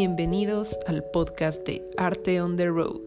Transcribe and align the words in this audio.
Bienvenidos 0.00 0.78
al 0.86 1.02
podcast 1.02 1.66
de 1.66 1.84
Arte 1.96 2.40
on 2.40 2.56
the 2.56 2.68
Road. 2.68 3.00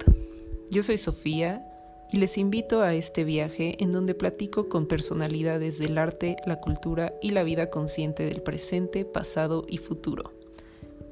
Yo 0.71 0.83
soy 0.83 0.97
Sofía 0.97 1.65
y 2.11 2.17
les 2.17 2.37
invito 2.37 2.81
a 2.81 2.93
este 2.93 3.23
viaje 3.23 3.81
en 3.81 3.91
donde 3.91 4.13
platico 4.13 4.67
con 4.67 4.87
personalidades 4.87 5.79
del 5.79 5.97
arte, 5.97 6.35
la 6.45 6.59
cultura 6.59 7.13
y 7.21 7.31
la 7.31 7.43
vida 7.43 7.69
consciente 7.69 8.25
del 8.25 8.41
presente, 8.41 9.05
pasado 9.05 9.63
y 9.69 9.77
futuro. 9.77 10.33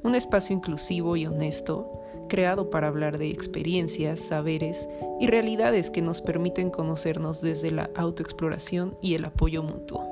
Un 0.04 0.16
espacio 0.16 0.54
inclusivo 0.54 1.16
y 1.16 1.26
honesto, 1.26 1.90
creado 2.28 2.70
para 2.70 2.90
hablar 2.90 3.18
de 3.18 3.30
experiencias, 3.30 4.20
saberes 4.20 4.90
y 5.22 5.28
realidades 5.28 5.90
que 5.90 6.02
nos 6.02 6.22
permiten 6.22 6.72
conocernos 6.72 7.40
desde 7.40 7.72
la 7.72 7.90
autoexploración 7.96 8.98
y 9.02 9.14
el 9.14 9.24
apoyo 9.24 9.64
mutuo. 9.64 10.04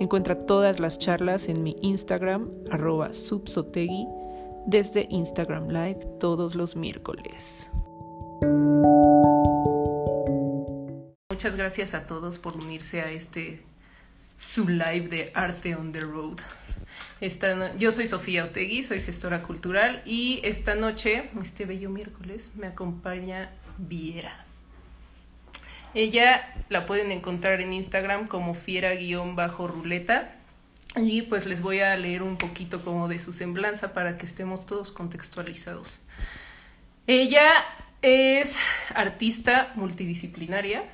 Encuentra 0.00 0.46
todas 0.46 0.80
las 0.80 0.98
charlas 0.98 1.50
en 1.50 1.62
mi 1.62 1.76
Instagram, 1.82 2.50
arroba 2.70 3.12
subsotegui, 3.12 4.06
desde 4.66 5.06
Instagram 5.10 5.68
Live 5.68 6.00
todos 6.18 6.54
los 6.54 6.76
miércoles. 6.76 7.68
Muchas 11.30 11.56
gracias 11.56 11.94
a 11.94 12.06
todos 12.06 12.38
por 12.38 12.56
unirse 12.56 13.00
a 13.00 13.10
este 13.10 13.62
sub 14.36 14.68
live 14.68 15.08
de 15.08 15.32
Arte 15.34 15.74
on 15.74 15.92
the 15.92 16.00
Road. 16.00 16.38
Esta 17.20 17.76
yo 17.76 17.92
soy 17.92 18.06
Sofía 18.06 18.44
Otegui, 18.44 18.82
soy 18.82 19.00
gestora 19.00 19.42
cultural 19.42 20.02
y 20.04 20.40
esta 20.42 20.74
noche, 20.74 21.30
este 21.42 21.66
bello 21.66 21.90
miércoles, 21.90 22.52
me 22.56 22.66
acompaña 22.66 23.50
Viera. 23.78 24.44
Ella 25.94 26.54
la 26.68 26.86
pueden 26.86 27.10
encontrar 27.10 27.60
en 27.60 27.72
Instagram 27.72 28.26
como 28.26 28.54
fiera-ruleta 28.54 30.32
y 30.96 31.22
pues 31.22 31.46
les 31.46 31.60
voy 31.60 31.80
a 31.80 31.96
leer 31.96 32.22
un 32.22 32.36
poquito 32.36 32.82
como 32.82 33.08
de 33.08 33.18
su 33.18 33.32
semblanza 33.32 33.92
para 33.92 34.16
que 34.16 34.26
estemos 34.26 34.66
todos 34.66 34.92
contextualizados. 34.92 36.00
Ella 37.06 37.48
es 38.02 38.58
artista 38.94 39.72
multidisciplinaria, 39.74 40.84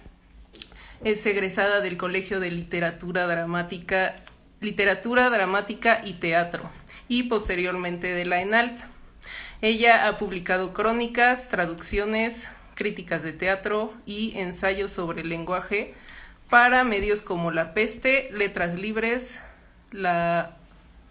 es 1.04 1.24
egresada 1.26 1.80
del 1.80 1.96
Colegio 1.96 2.40
de 2.40 2.50
Literatura 2.50 3.26
Dramática, 3.26 4.16
Literatura 4.60 5.30
Dramática 5.30 6.00
y 6.04 6.14
Teatro 6.14 6.68
y 7.08 7.24
posteriormente 7.24 8.08
de 8.08 8.26
la 8.26 8.40
ENALT. 8.40 8.80
Ella 9.62 10.06
ha 10.06 10.16
publicado 10.16 10.72
crónicas, 10.74 11.48
traducciones, 11.48 12.50
críticas 12.74 13.22
de 13.22 13.32
teatro 13.32 13.94
y 14.04 14.38
ensayos 14.38 14.90
sobre 14.90 15.24
lenguaje 15.24 15.94
para 16.50 16.84
medios 16.84 17.22
como 17.22 17.50
La 17.50 17.72
Peste, 17.72 18.28
Letras 18.32 18.78
Libres, 18.78 19.40
la, 19.90 20.56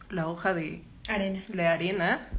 la 0.09 0.27
hoja 0.27 0.53
de 0.53 0.81
arena. 1.07 1.43
la 1.47 1.73
arena 1.73 2.29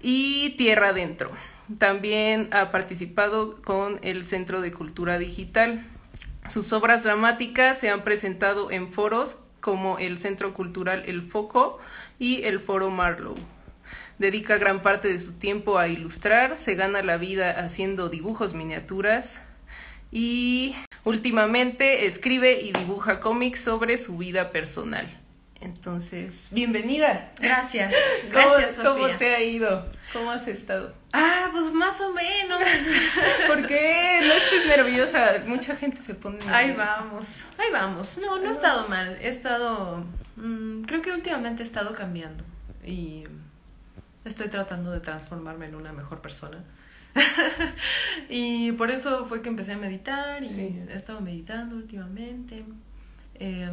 y 0.00 0.50
Tierra 0.56 0.88
Adentro. 0.88 1.30
También 1.78 2.48
ha 2.52 2.70
participado 2.70 3.62
con 3.62 3.98
el 4.02 4.24
Centro 4.24 4.60
de 4.60 4.72
Cultura 4.72 5.18
Digital. 5.18 5.84
Sus 6.46 6.72
obras 6.74 7.04
dramáticas 7.04 7.78
se 7.78 7.88
han 7.88 8.04
presentado 8.04 8.70
en 8.70 8.92
foros 8.92 9.38
como 9.60 9.98
el 9.98 10.20
Centro 10.20 10.52
Cultural 10.52 11.04
El 11.06 11.22
Foco 11.22 11.78
y 12.18 12.42
el 12.44 12.60
Foro 12.60 12.90
Marlow. 12.90 13.34
Dedica 14.18 14.58
gran 14.58 14.82
parte 14.82 15.08
de 15.08 15.18
su 15.18 15.32
tiempo 15.32 15.78
a 15.78 15.88
ilustrar, 15.88 16.58
se 16.58 16.74
gana 16.74 17.02
la 17.02 17.16
vida 17.16 17.50
haciendo 17.58 18.10
dibujos 18.10 18.52
miniaturas 18.52 19.40
y 20.12 20.76
últimamente 21.04 22.06
escribe 22.06 22.60
y 22.60 22.72
dibuja 22.72 23.20
cómics 23.20 23.60
sobre 23.60 23.96
su 23.96 24.18
vida 24.18 24.52
personal. 24.52 25.23
Entonces, 25.64 26.48
bienvenida. 26.50 27.32
Gracias. 27.40 27.94
Gracias, 28.30 28.76
¿Cómo, 28.76 29.06
¿Cómo 29.06 29.16
te 29.16 29.34
ha 29.34 29.42
ido? 29.42 29.86
¿Cómo 30.12 30.30
has 30.30 30.46
estado? 30.46 30.94
Ah, 31.14 31.48
pues 31.52 31.72
más 31.72 31.98
o 32.02 32.12
menos. 32.12 32.60
¿Por 33.46 33.66
qué? 33.66 34.20
No 34.22 34.34
estés 34.34 34.66
nerviosa. 34.66 35.42
Mucha 35.46 35.74
gente 35.74 36.02
se 36.02 36.14
pone 36.14 36.36
nerviosa. 36.36 36.58
Ahí 36.58 36.72
vamos. 36.74 37.40
Ahí 37.56 37.72
vamos. 37.72 38.20
No, 38.20 38.36
no 38.36 38.48
he 38.48 38.50
estado 38.50 38.88
mal. 38.88 39.16
He 39.22 39.28
estado. 39.28 40.04
Mmm, 40.36 40.82
creo 40.82 41.00
que 41.00 41.12
últimamente 41.12 41.62
he 41.62 41.66
estado 41.66 41.94
cambiando. 41.94 42.44
Y 42.84 43.24
estoy 44.26 44.48
tratando 44.48 44.90
de 44.92 45.00
transformarme 45.00 45.64
en 45.64 45.76
una 45.76 45.94
mejor 45.94 46.20
persona. 46.20 46.62
y 48.28 48.72
por 48.72 48.90
eso 48.90 49.24
fue 49.24 49.40
que 49.40 49.48
empecé 49.48 49.72
a 49.72 49.78
meditar 49.78 50.44
y 50.44 50.50
sí. 50.50 50.78
he 50.90 50.94
estado 50.94 51.22
meditando 51.22 51.76
últimamente. 51.76 52.66
Eh, 53.44 53.68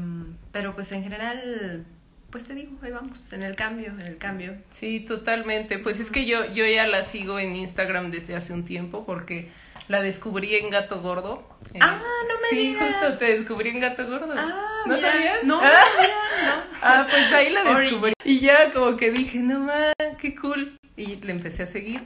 pero 0.51 0.75
pues 0.75 0.91
en 0.91 1.01
general, 1.01 1.85
pues 2.29 2.43
te 2.43 2.53
digo, 2.53 2.71
ahí 2.81 2.91
vamos, 2.91 3.31
en 3.31 3.41
el 3.41 3.55
cambio, 3.55 3.87
en 3.87 4.01
el 4.01 4.17
cambio. 4.17 4.55
Sí, 4.71 4.99
totalmente. 4.99 5.79
Pues 5.79 6.01
es 6.01 6.11
que 6.11 6.25
yo, 6.25 6.45
yo 6.51 6.65
ya 6.65 6.87
la 6.87 7.03
sigo 7.03 7.39
en 7.39 7.55
Instagram 7.55 8.11
desde 8.11 8.35
hace 8.35 8.51
un 8.51 8.65
tiempo 8.65 9.05
porque 9.05 9.49
la 9.87 10.01
descubrí 10.01 10.55
en 10.55 10.71
Gato 10.71 10.99
Gordo. 11.01 11.47
Eh, 11.73 11.79
ah, 11.79 12.01
no 12.27 12.41
me 12.41 12.49
sí, 12.49 12.57
digas. 12.57 12.85
Sí, 12.85 12.95
justo 12.99 13.17
te 13.17 13.37
descubrí 13.37 13.69
en 13.69 13.79
Gato 13.79 14.05
Gordo. 14.05 14.33
Ah, 14.35 14.83
¿No 14.85 14.95
mira. 14.95 15.09
sabías? 15.09 15.43
No, 15.45 15.61
ah. 15.63 15.69
no. 15.69 16.63
ah, 16.81 17.07
pues 17.09 17.31
ahí 17.31 17.49
la 17.51 17.63
descubrí. 17.63 18.13
Y 18.25 18.41
ya 18.41 18.71
como 18.71 18.97
que 18.97 19.11
dije, 19.11 19.39
no 19.39 19.61
más, 19.61 19.93
qué 20.19 20.35
cool. 20.35 20.77
Y 20.97 21.15
le 21.15 21.31
empecé 21.31 21.63
a 21.63 21.67
seguir. 21.67 22.01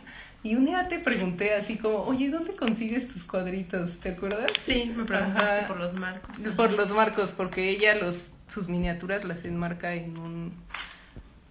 Y 0.46 0.54
un 0.54 0.64
día 0.66 0.88
te 0.88 1.00
pregunté 1.00 1.56
así 1.56 1.76
como, 1.76 2.02
oye, 2.02 2.30
¿dónde 2.30 2.56
consigues 2.56 3.08
tus 3.08 3.24
cuadritos? 3.24 3.98
¿Te 3.98 4.10
acuerdas? 4.10 4.48
Sí, 4.60 4.94
me 4.96 5.04
preguntaste 5.04 5.42
Ajá. 5.42 5.68
por 5.68 5.78
los 5.78 5.96
marcos. 5.96 6.38
Por 6.56 6.72
los 6.72 6.92
marcos, 6.92 7.32
porque 7.32 7.72
ella 7.72 7.96
los 7.96 8.30
sus 8.48 8.70
miniaturas 8.70 9.26
las 9.26 9.44
enmarca 9.44 9.96
en 9.96 10.20
un 10.20 10.52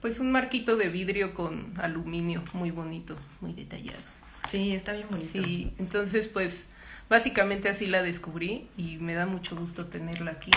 pues 0.01 0.21
un 0.21 0.31
marquito 0.31 0.77
de 0.77 0.91
vidrio 0.91 1.35
con 1.35 1.75
aluminio 1.77 2.41
muy 2.53 2.71
bonito, 2.71 3.17
muy 3.41 3.53
detallado. 3.53 3.99
Sí, 4.47 4.73
está 4.73 4.93
bien 4.93 5.09
bonito. 5.11 5.29
Sí, 5.33 5.73
entonces 5.81 6.29
pues 6.29 6.67
básicamente 7.11 7.69
así 7.69 7.87
la 7.87 8.01
descubrí 8.01 8.69
y 8.77 8.99
me 8.99 9.15
da 9.15 9.27
mucho 9.27 9.57
gusto 9.57 9.87
tenerla 9.87 10.31
aquí 10.31 10.53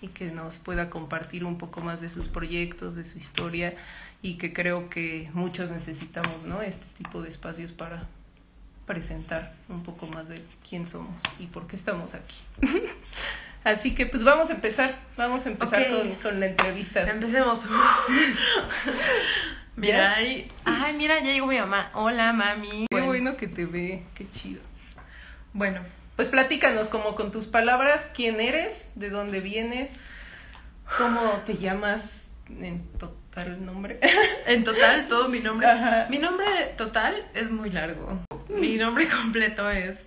y 0.00 0.08
que 0.08 0.30
nos 0.30 0.58
pueda 0.58 0.88
compartir 0.88 1.44
un 1.44 1.58
poco 1.58 1.82
más 1.82 2.00
de 2.00 2.08
sus 2.08 2.28
proyectos, 2.28 2.94
de 2.94 3.04
su 3.04 3.18
historia 3.18 3.74
y 4.22 4.34
que 4.34 4.52
creo 4.52 4.88
que 4.88 5.28
muchos 5.34 5.70
necesitamos, 5.70 6.44
¿no? 6.44 6.62
Este 6.62 6.86
tipo 6.96 7.20
de 7.20 7.28
espacios 7.28 7.72
para 7.72 8.06
presentar 8.86 9.52
un 9.68 9.82
poco 9.82 10.06
más 10.06 10.28
de 10.28 10.40
quién 10.68 10.88
somos 10.88 11.20
y 11.40 11.46
por 11.46 11.66
qué 11.66 11.76
estamos 11.76 12.14
aquí. 12.14 12.36
Así 13.64 13.94
que 13.94 14.06
pues 14.06 14.24
vamos 14.24 14.50
a 14.50 14.54
empezar, 14.54 14.96
vamos 15.16 15.46
a 15.46 15.50
empezar 15.50 15.88
con, 15.88 16.14
con 16.16 16.40
la 16.40 16.46
entrevista. 16.46 17.08
Empecemos. 17.08 17.64
mira, 19.76 20.14
ahí. 20.14 20.48
Ay, 20.64 20.94
mira, 20.96 21.20
ya 21.20 21.32
llegó 21.32 21.46
mi 21.46 21.58
mamá. 21.58 21.90
Hola, 21.94 22.32
mami. 22.32 22.86
Qué 22.90 23.00
bueno 23.00 23.36
que 23.36 23.46
te 23.46 23.66
ve, 23.66 24.02
qué 24.14 24.28
chido. 24.30 24.60
Bueno, 25.52 25.80
Pues 26.16 26.28
platícanos 26.28 26.88
como 26.88 27.14
con 27.14 27.30
tus 27.30 27.46
palabras, 27.46 28.08
quién 28.14 28.40
eres, 28.40 28.90
de 28.96 29.10
dónde 29.10 29.40
vienes, 29.40 30.04
cómo 30.98 31.20
te 31.46 31.56
llamas 31.56 32.32
en 32.48 32.82
total 32.98 33.21
nombre. 33.60 33.98
en 34.46 34.64
total, 34.64 35.06
todo 35.08 35.28
mi 35.28 35.40
nombre. 35.40 35.66
Ajá. 35.66 36.06
Mi 36.10 36.18
nombre 36.18 36.46
total 36.76 37.14
es 37.34 37.50
muy 37.50 37.70
largo. 37.70 38.20
Mi 38.48 38.76
nombre 38.76 39.06
completo 39.22 39.70
es 39.70 40.06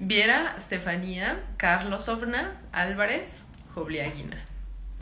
Viera 0.00 0.54
Estefanía 0.56 1.40
Carlos 1.56 2.08
Ovna 2.08 2.60
Álvarez 2.72 3.44
Jobliaguina. 3.74 4.44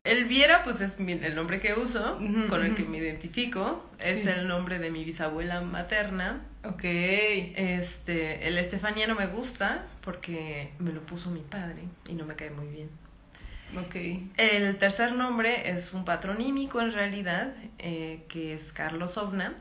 El 0.05 0.27
Viera, 0.27 0.63
pues 0.63 0.81
es 0.81 1.01
mi- 1.01 1.13
el 1.13 1.35
nombre 1.35 1.59
que 1.59 1.75
uso, 1.75 2.17
con 2.49 2.65
el 2.65 2.77
que 2.77 2.85
me 2.85 2.99
identifico. 2.99 3.91
Es 3.99 4.23
Sí. 4.23 4.29
el 4.29 4.47
nombre 4.47 4.79
de 4.79 4.91
mi 4.93 5.03
bisabuela 5.05 5.63
materna. 5.63 6.43
Ok. 6.63 6.83
Este, 6.85 8.47
el 8.47 8.57
Estefanía 8.59 9.09
no 9.09 9.17
me 9.17 9.27
gusta 9.27 9.87
porque 10.03 10.71
me 10.79 10.93
lo 10.93 11.01
puso 11.01 11.31
mi 11.31 11.41
padre 11.41 11.83
y 12.09 12.13
no 12.13 12.25
me 12.25 12.37
cae 12.37 12.51
muy 12.51 12.69
bien. 12.69 12.89
Ok. 13.75 13.97
El 14.37 14.77
tercer 14.79 15.13
nombre 15.13 15.71
es 15.71 15.93
un 15.93 16.05
patronímico 16.05 16.81
en 16.81 16.93
realidad, 16.93 17.55
eh, 17.79 18.25
que 18.29 18.55
es 18.55 18.73
Carlos 18.73 19.17
Ovna. 19.19 19.55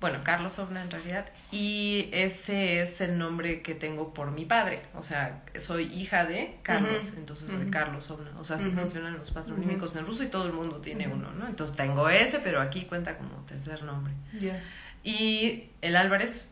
Bueno, 0.00 0.18
Carlos 0.24 0.58
Ovna 0.58 0.82
en 0.82 0.90
realidad. 0.90 1.26
Y 1.52 2.08
ese 2.12 2.82
es 2.82 3.00
el 3.00 3.18
nombre 3.18 3.62
que 3.62 3.76
tengo 3.76 4.12
por 4.12 4.32
mi 4.32 4.44
padre. 4.44 4.82
O 4.96 5.04
sea, 5.04 5.44
soy 5.58 5.84
hija 5.84 6.26
de 6.26 6.58
Carlos, 6.62 7.12
entonces 7.16 7.48
soy. 7.48 7.70
Carlos 7.70 8.10
Ovna. 8.10 8.32
O 8.40 8.44
sea, 8.44 8.56
así 8.56 8.70
funcionan 8.70 9.16
los 9.16 9.30
patronímicos 9.30 9.94
en 9.94 10.04
ruso 10.04 10.24
y 10.24 10.26
todo 10.26 10.46
el 10.46 10.52
mundo 10.52 10.80
tiene 10.80 11.06
uno, 11.06 11.30
¿no? 11.30 11.46
Entonces 11.46 11.76
tengo 11.76 12.08
ese, 12.08 12.40
pero 12.40 12.60
aquí 12.60 12.82
cuenta 12.86 13.16
como 13.16 13.44
tercer 13.46 13.84
nombre. 13.84 14.12
Ya. 14.40 14.60
Y 15.04 15.70
el 15.82 15.94
Álvarez 15.94 16.48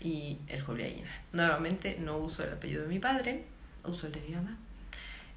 y 0.00 0.38
el 0.46 0.62
Juliaina. 0.62 1.10
Nuevamente 1.32 1.98
no 2.00 2.18
uso 2.18 2.44
el 2.44 2.52
apellido 2.52 2.82
de 2.82 2.88
mi 2.88 3.00
padre, 3.00 3.46
uso 3.84 4.06
el 4.06 4.12
de 4.12 4.20
mi 4.20 4.36
mamá. 4.36 4.56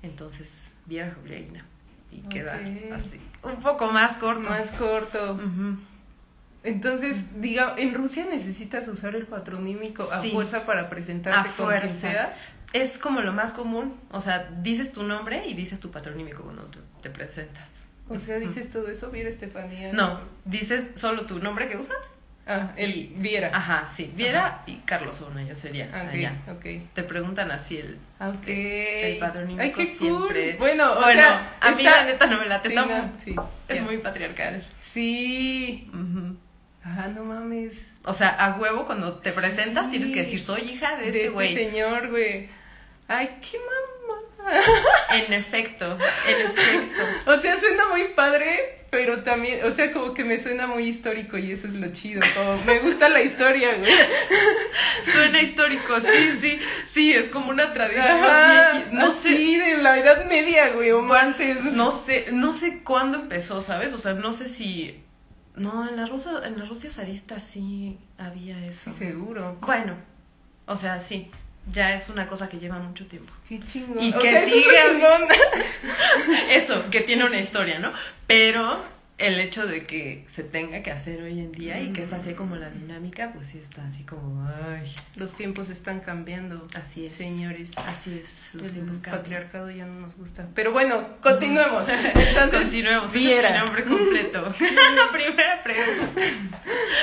Entonces, 0.04 0.74
Viera 0.86 1.14
Juliaina. 1.22 1.66
Y 2.12 2.22
queda 2.22 2.56
así, 2.96 3.20
un 3.44 3.62
poco 3.62 3.92
más 3.92 4.14
corto. 4.14 4.42
Más 4.42 4.70
corto. 4.72 5.40
Entonces, 6.64 7.40
diga, 7.42 7.76
en 7.78 7.94
Rusia 7.94 8.26
necesitas 8.30 8.88
usar 8.88 9.16
el 9.16 9.26
patronímico 9.28 10.04
a 10.04 10.22
Sí. 10.22 10.32
fuerza 10.32 10.66
para 10.66 10.90
presentarte 10.90 11.50
A 11.50 11.54
con 11.54 11.68
quien 11.68 11.80
fuerza. 11.82 12.00
sea. 12.00 12.38
Es 12.74 12.98
como 12.98 13.22
lo 13.22 13.32
más 13.34 13.54
común. 13.54 13.96
O 14.12 14.22
sea, 14.22 14.50
dices 14.62 14.92
tu 14.92 15.04
nombre 15.04 15.48
y 15.48 15.54
dices 15.54 15.80
tu 15.80 15.90
patronímico 15.92 16.44
cuando 16.44 16.64
te, 16.66 16.80
te 17.02 17.10
presentas. 17.10 17.84
O 18.10 18.18
sea, 18.20 18.38
dices 18.40 18.70
todo 18.72 18.88
eso, 18.90 19.10
mira 19.12 19.30
Estefanía. 19.30 19.94
No, 19.94 20.20
dices 20.46 20.94
solo 20.96 21.26
tu 21.28 21.40
nombre 21.40 21.70
que 21.70 21.78
usas 21.78 22.16
Ah, 22.52 22.72
el 22.76 22.96
Y- 22.96 23.14
Viera. 23.18 23.52
Ajá, 23.54 23.88
sí. 23.88 24.12
Viera 24.16 24.64
y 24.66 24.78
Carlos 24.78 25.24
yo 25.48 25.56
sería 25.56 25.90
Ah, 25.94 26.04
ok, 26.08 26.14
allá. 26.16 26.34
ok. 26.52 26.66
Te 26.94 27.04
preguntan 27.04 27.52
así 27.52 27.78
el... 27.78 27.98
Ah, 28.20 28.30
Ok. 28.30 28.48
El 28.48 29.20
patronímico 29.20 29.62
Ay, 29.62 29.72
qué 29.72 29.86
siempre. 29.86 30.50
cool. 30.52 30.58
Bueno, 30.58 30.92
o 30.94 30.96
bueno, 31.02 31.22
sea, 31.22 31.58
a 31.62 31.72
mí 31.72 31.78
está- 31.86 31.98
la 31.98 32.06
neta 32.06 32.26
no 32.26 32.40
me 32.40 32.46
late. 32.48 32.70
Sí, 32.70 32.76
está 32.76 32.88
no, 32.88 33.04
muy- 33.04 33.20
sí, 33.20 33.36
es 33.68 33.82
muy 33.84 33.98
patriarcal. 34.00 34.64
Sí. 34.82 35.90
Ujú. 35.94 36.36
Ah, 36.84 37.08
no 37.14 37.24
mames. 37.24 37.94
O 38.04 38.14
sea, 38.14 38.30
a 38.30 38.58
huevo 38.58 38.86
cuando 38.86 39.20
te 39.20 39.32
presentas 39.32 39.86
Sí. 39.86 39.92
tienes 39.92 40.10
que 40.14 40.24
decir, 40.24 40.42
soy 40.42 40.62
hija 40.62 40.96
de 40.98 41.04
De 41.04 41.08
este 41.10 41.20
este 41.26 41.30
güey. 41.34 41.54
señor, 41.54 42.10
güey. 42.10 42.50
Ay, 43.08 43.38
qué 43.42 43.58
mamá. 43.60 43.89
En 45.12 45.34
efecto, 45.34 45.86
en 45.94 46.48
efecto. 46.48 47.02
O 47.26 47.40
sea, 47.40 47.60
suena 47.60 47.88
muy 47.90 48.10
padre, 48.10 48.80
pero 48.90 49.24
también, 49.24 49.66
o 49.66 49.74
sea, 49.74 49.92
como 49.92 50.14
que 50.14 50.24
me 50.24 50.40
suena 50.40 50.68
muy 50.68 50.88
histórico 50.88 51.38
y 51.38 51.52
eso 51.52 51.68
es 51.68 51.76
lo 51.76 51.92
chido. 51.92 52.22
Como 52.36 52.64
me 52.64 52.80
gusta 52.80 53.10
la 53.10 53.22
historia, 53.22 53.76
güey. 53.76 53.92
Suena 55.06 55.42
histórico, 55.42 56.00
sí, 56.00 56.38
sí, 56.42 56.60
sí, 56.86 57.14
es 57.14 57.28
como 57.28 57.50
una 57.50 57.74
tradición 57.74 58.06
Ajá, 58.06 58.84
No 58.92 59.12
sé, 59.12 59.30
así 59.30 59.58
de 59.58 59.78
la 59.78 59.98
Edad 59.98 60.26
Media, 60.26 60.70
güey, 60.70 60.92
o 60.92 61.14
antes. 61.14 61.64
no 61.64 61.92
sé, 61.92 62.28
no 62.32 62.54
sé 62.54 62.84
cuándo 62.84 63.20
empezó, 63.20 63.62
¿sabes? 63.62 63.94
O 63.94 64.00
sea, 64.00 64.14
no 64.14 64.34
sé 64.34 64.50
si. 64.50 65.04
No, 65.56 65.88
en 65.90 65.98
la 65.98 66.06
Rusia, 66.06 66.32
en 66.46 66.58
la 66.58 66.66
Rusia 66.66 66.92
zarista 66.92 67.40
sí 67.40 67.98
había 68.18 68.66
eso. 68.66 68.92
Sí, 68.92 68.98
seguro. 69.06 69.58
Bueno, 69.62 69.98
o 70.66 70.78
sea, 70.78 71.00
sí. 71.00 71.30
Ya 71.72 71.94
es 71.96 72.10
una 72.10 72.28
cosa 72.28 72.50
que 72.50 72.58
lleva 72.60 72.80
mucho 72.80 73.06
tiempo. 73.06 73.32
Qué 73.48 73.60
chingón. 73.64 74.04
Y 74.04 74.14
o 74.14 74.20
que 74.20 74.30
sea, 74.30 74.42
eso 74.44 74.56
sigue- 74.56 74.92
chingón. 74.92 75.22
Eso, 76.52 76.90
que 76.90 77.02
tiene 77.02 77.26
una 77.26 77.40
historia, 77.40 77.80
¿no? 77.80 77.92
Pero 78.28 78.84
el 79.18 79.38
hecho 79.40 79.68
de 79.68 79.86
que 79.86 80.24
se 80.30 80.44
tenga 80.44 80.82
que 80.82 80.92
hacer 80.92 81.22
hoy 81.22 81.40
en 81.40 81.52
día 81.52 81.78
y 81.80 81.92
que 81.92 82.04
es 82.04 82.14
así 82.14 82.34
como 82.34 82.56
la 82.56 82.70
dinámica, 82.70 83.32
pues 83.34 83.48
sí 83.48 83.60
está 83.62 83.84
así 83.86 84.04
como, 84.04 84.48
ay, 84.48 84.92
Los 85.16 85.36
tiempos 85.36 85.70
están 85.70 86.00
cambiando. 86.00 86.68
así 86.74 87.06
es. 87.06 87.14
Señores. 87.14 87.78
Así 87.78 88.22
es, 88.24 88.50
los 88.54 88.68
El 88.68 88.72
tiempos 88.76 89.00
cambian. 89.00 89.22
patriarcado 89.24 89.70
ya 89.72 89.86
no 89.86 90.00
nos 90.00 90.16
gusta. 90.16 90.48
Pero 90.56 90.72
bueno, 90.72 91.18
continuemos. 91.22 91.88
Entonces, 91.90 92.62
Continuemos. 92.62 93.12
Viera. 93.12 93.58
Es 93.58 93.64
nombre 93.66 93.84
completo. 93.84 94.48
Primera 95.12 95.62
pregunta. 95.64 96.22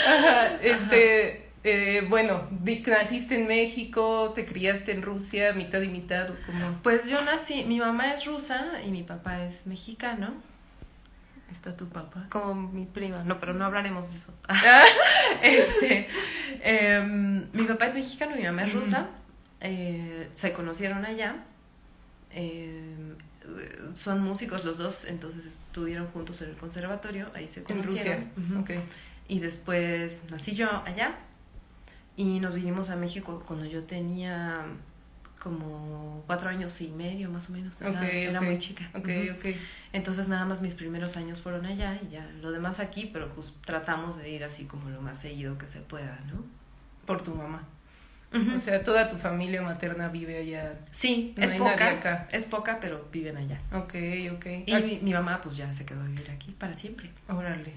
Ajá, 0.08 0.58
este, 0.62 1.45
eh, 1.66 2.06
bueno, 2.08 2.48
naciste 2.86 3.40
en 3.40 3.46
México, 3.48 4.32
te 4.34 4.46
criaste 4.46 4.92
en 4.92 5.02
Rusia, 5.02 5.52
mitad 5.52 5.80
y 5.82 5.88
mitad, 5.88 6.30
o 6.30 6.36
como 6.46 6.72
Pues 6.82 7.08
yo 7.08 7.20
nací, 7.24 7.64
mi 7.64 7.78
mamá 7.80 8.12
es 8.14 8.24
rusa 8.24 8.80
y 8.86 8.90
mi 8.90 9.02
papá 9.02 9.44
es 9.44 9.66
mexicano, 9.66 10.32
está 11.50 11.76
tu 11.76 11.88
papá. 11.88 12.26
como 12.30 12.54
mi 12.54 12.84
prima. 12.86 13.22
No, 13.24 13.40
pero 13.40 13.52
no 13.54 13.64
hablaremos 13.64 14.10
de 14.12 14.18
eso. 14.18 14.32
Ah, 14.48 14.84
Este, 15.42 16.08
em, 16.62 17.46
mi 17.52 17.64
papá 17.64 17.86
es 17.86 17.94
mexicano, 17.94 18.36
mi 18.36 18.44
mamá 18.44 18.64
es 18.64 18.72
rusa. 18.72 19.08
eh, 19.60 20.28
se 20.34 20.52
conocieron 20.52 21.04
allá. 21.04 21.36
em, 22.30 23.16
son 23.94 24.22
músicos 24.22 24.64
los 24.64 24.78
dos, 24.78 25.04
entonces 25.04 25.46
estudiaron 25.46 26.06
juntos 26.08 26.42
en 26.42 26.50
el 26.50 26.56
conservatorio, 26.56 27.26
ahí 27.34 27.46
se 27.48 27.60
en 27.60 27.66
conocieron. 27.66 28.30
Rusia. 28.36 28.50
Ujú. 28.56 28.60
Ok. 28.60 28.70
Y 29.28 29.38
después 29.40 30.22
nací 30.30 30.54
yo 30.54 30.68
allá 30.84 31.14
y 32.16 32.40
nos 32.40 32.54
vinimos 32.54 32.90
a 32.90 32.96
México 32.96 33.42
cuando 33.46 33.66
yo 33.66 33.84
tenía 33.84 34.64
como 35.42 36.24
cuatro 36.26 36.48
años 36.48 36.80
y 36.80 36.88
medio 36.88 37.30
más 37.30 37.50
o 37.50 37.52
menos. 37.52 37.80
Era, 37.82 38.10
era 38.10 38.40
muy 38.40 38.58
chica. 38.58 38.90
Ok, 38.94 39.06
Ujú. 39.08 39.32
ok. 39.38 39.56
Entonces 39.92 40.28
nada 40.28 40.44
más 40.46 40.60
mis 40.62 40.74
primeros 40.74 41.16
años 41.16 41.40
fueron 41.40 41.66
allá 41.66 42.00
y 42.02 42.08
ya 42.08 42.26
lo 42.40 42.50
demás 42.52 42.80
aquí, 42.80 43.08
pero 43.12 43.28
pues 43.34 43.52
tratamos 43.64 44.16
de 44.16 44.30
ir 44.30 44.44
así 44.44 44.64
como 44.64 44.88
lo 44.90 45.00
más 45.02 45.18
seguido 45.20 45.58
que 45.58 45.68
se 45.68 45.80
pueda, 45.80 46.18
¿no? 46.32 46.42
Por 47.06 47.22
tu 47.22 47.34
mamá. 47.34 47.62
O 48.54 48.58
sea, 48.58 48.82
toda 48.84 49.08
tu 49.08 49.16
familia 49.16 49.62
materna 49.62 50.08
vive 50.08 50.36
allá. 50.38 50.78
sí, 50.90 51.32
no 51.36 51.44
es 51.44 51.52
hay 51.52 51.58
nadie 51.60 51.72
poca, 51.72 51.90
acá. 51.92 52.28
es 52.32 52.44
poca, 52.44 52.78
pero 52.80 53.08
viven 53.10 53.36
allá. 53.36 53.60
Ok, 53.72 53.94
ok. 54.34 54.46
Y 54.66 54.72
Ah, 54.74 54.80
mi, 54.80 54.98
mi 55.00 55.12
mamá 55.14 55.40
pues 55.40 55.56
ya 55.56 55.72
se 55.72 55.86
quedó 55.86 56.02
a 56.02 56.06
vivir 56.06 56.30
aquí 56.30 56.50
para 56.52 56.74
siempre. 56.74 57.10
órale, 57.28 57.72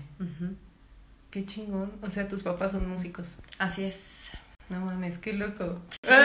qué 1.30 1.46
chingón. 1.46 1.92
O 2.02 2.10
sea, 2.10 2.28
tus 2.28 2.44
papás 2.44 2.72
son 2.74 2.90
músicos. 2.90 3.38
Así 3.58 3.84
es. 3.84 4.26
No 4.70 4.80
mames, 4.82 5.18
qué 5.18 5.34
loco. 5.34 5.76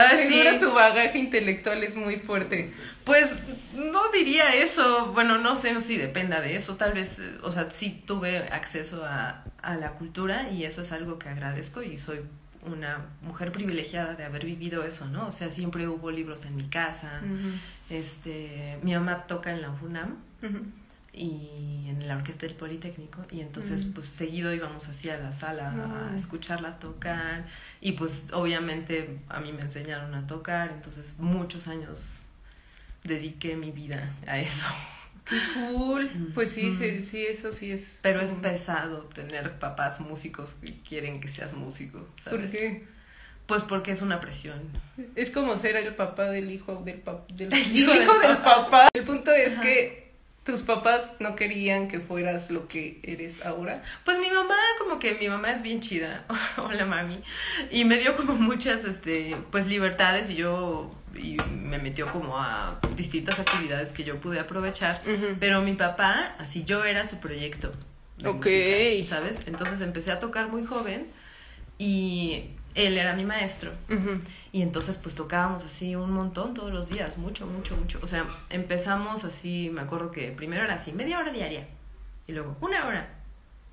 Ah, 0.00 0.10
Seguro 0.16 0.50
sí. 0.52 0.58
tu 0.60 0.72
bagaje 0.74 1.18
intelectual 1.18 1.82
es 1.82 1.96
muy 1.96 2.16
fuerte. 2.16 2.72
Pues 3.04 3.30
no 3.74 4.10
diría 4.12 4.54
eso, 4.54 5.12
bueno, 5.12 5.38
no 5.38 5.56
sé 5.56 5.80
si 5.80 5.96
dependa 5.96 6.40
de 6.40 6.56
eso, 6.56 6.76
tal 6.76 6.92
vez, 6.92 7.18
eh, 7.20 7.38
o 7.42 7.52
sea, 7.52 7.70
sí 7.70 8.02
tuve 8.06 8.38
acceso 8.38 9.04
a, 9.04 9.44
a 9.62 9.76
la 9.76 9.92
cultura 9.92 10.50
y 10.50 10.64
eso 10.64 10.82
es 10.82 10.92
algo 10.92 11.18
que 11.18 11.28
agradezco 11.28 11.82
y 11.82 11.96
soy 11.96 12.20
una 12.66 13.06
mujer 13.22 13.50
privilegiada 13.52 14.14
de 14.14 14.24
haber 14.24 14.44
vivido 14.44 14.84
eso, 14.84 15.06
¿no? 15.06 15.28
O 15.28 15.30
sea, 15.30 15.50
siempre 15.50 15.88
hubo 15.88 16.10
libros 16.10 16.44
en 16.44 16.56
mi 16.56 16.68
casa, 16.68 17.20
este, 17.88 18.78
mi 18.82 18.94
mamá 18.94 19.24
toca 19.26 19.52
en 19.52 19.62
la 19.62 19.70
UNAM. 19.70 20.16
Y 21.18 21.86
en 21.88 22.06
la 22.06 22.16
orquesta 22.16 22.46
del 22.46 22.54
Politécnico 22.54 23.24
y 23.30 23.40
entonces 23.40 23.86
Mm. 23.86 23.92
pues 23.94 24.06
seguido 24.06 24.54
íbamos 24.54 24.88
así 24.88 25.10
a 25.10 25.18
la 25.18 25.32
sala 25.32 25.70
Mm. 25.70 26.12
a 26.12 26.16
escucharla 26.16 26.78
tocar 26.78 27.46
y 27.80 27.92
pues 27.92 28.28
obviamente 28.32 29.18
a 29.28 29.40
mí 29.40 29.52
me 29.52 29.62
enseñaron 29.62 30.14
a 30.14 30.26
tocar, 30.26 30.70
entonces 30.70 31.18
muchos 31.18 31.66
años 31.68 32.22
dediqué 33.04 33.56
mi 33.56 33.70
vida 33.72 34.14
a 34.26 34.38
eso. 34.38 34.66
Qué 35.24 35.36
cool. 35.54 36.08
Pues 36.34 36.50
sí, 36.52 36.72
sí, 36.72 37.02
sí, 37.02 37.26
eso 37.26 37.52
sí 37.52 37.70
es. 37.72 38.00
Pero 38.02 38.20
es 38.22 38.32
pesado 38.32 39.00
tener 39.14 39.58
papás 39.58 40.00
músicos 40.00 40.54
que 40.62 40.72
quieren 40.80 41.20
que 41.20 41.28
seas 41.28 41.52
músico, 41.52 42.06
¿sabes? 42.16 42.40
¿Por 42.40 42.50
qué? 42.50 42.86
Pues 43.46 43.62
porque 43.62 43.92
es 43.92 44.02
una 44.02 44.20
presión. 44.20 44.58
Es 45.16 45.30
como 45.30 45.56
ser 45.58 45.76
el 45.76 45.94
papá 45.94 46.24
del 46.30 46.50
hijo 46.50 46.82
del 46.84 47.00
papá. 47.00 47.26
Del 47.34 47.52
El 47.52 47.76
hijo, 47.76 47.94
hijo 47.94 48.18
del 48.20 48.28
del 48.28 48.38
papá. 48.38 48.88
El 48.94 49.04
punto 49.04 49.30
es 49.32 49.54
Ajá. 49.54 49.62
que 49.62 50.07
tus 50.48 50.62
papás 50.62 51.16
no 51.20 51.36
querían 51.36 51.88
que 51.88 52.00
fueras 52.00 52.50
lo 52.50 52.68
que 52.68 53.00
eres 53.02 53.44
ahora. 53.44 53.82
Pues 54.06 54.18
mi 54.18 54.30
mamá, 54.30 54.56
como 54.78 54.98
que 54.98 55.12
mi 55.16 55.28
mamá 55.28 55.52
es 55.52 55.60
bien 55.60 55.82
chida. 55.82 56.24
Hola 56.56 56.86
mami. 56.86 57.20
Y 57.70 57.84
me 57.84 57.98
dio 57.98 58.16
como 58.16 58.32
muchas, 58.32 58.84
este, 58.84 59.36
pues 59.50 59.66
libertades 59.66 60.30
y 60.30 60.36
yo, 60.36 60.90
y 61.14 61.36
me 61.52 61.76
metió 61.76 62.10
como 62.10 62.38
a 62.38 62.80
distintas 62.96 63.38
actividades 63.38 63.92
que 63.92 64.04
yo 64.04 64.18
pude 64.20 64.40
aprovechar. 64.40 65.02
Pero 65.38 65.60
mi 65.60 65.74
papá, 65.74 66.34
así 66.38 66.64
yo 66.64 66.82
era 66.82 67.06
su 67.06 67.18
proyecto. 67.18 67.70
de 68.16 68.30
Ok. 68.30 68.46
música, 68.46 69.16
¿Sabes? 69.16 69.42
Entonces 69.48 69.82
empecé 69.82 70.12
a 70.12 70.18
tocar 70.18 70.48
muy 70.48 70.64
joven 70.64 71.08
y 71.76 72.52
él 72.78 72.96
era 72.96 73.12
mi 73.14 73.24
maestro. 73.24 73.72
Y 74.52 74.62
entonces 74.62 74.98
pues 74.98 75.14
tocábamos 75.14 75.64
así 75.64 75.96
un 75.96 76.12
montón 76.12 76.54
todos 76.54 76.72
los 76.72 76.88
días, 76.88 77.18
mucho, 77.18 77.46
mucho, 77.46 77.76
mucho. 77.76 77.98
O 78.02 78.06
sea, 78.06 78.26
empezamos 78.50 79.24
así, 79.24 79.68
me 79.72 79.80
acuerdo 79.80 80.10
que 80.10 80.30
primero 80.30 80.64
era 80.64 80.74
así, 80.74 80.92
media 80.92 81.18
hora 81.18 81.32
diaria. 81.32 81.66
Y 82.26 82.32
luego 82.32 82.56
una 82.60 82.86
hora, 82.86 83.08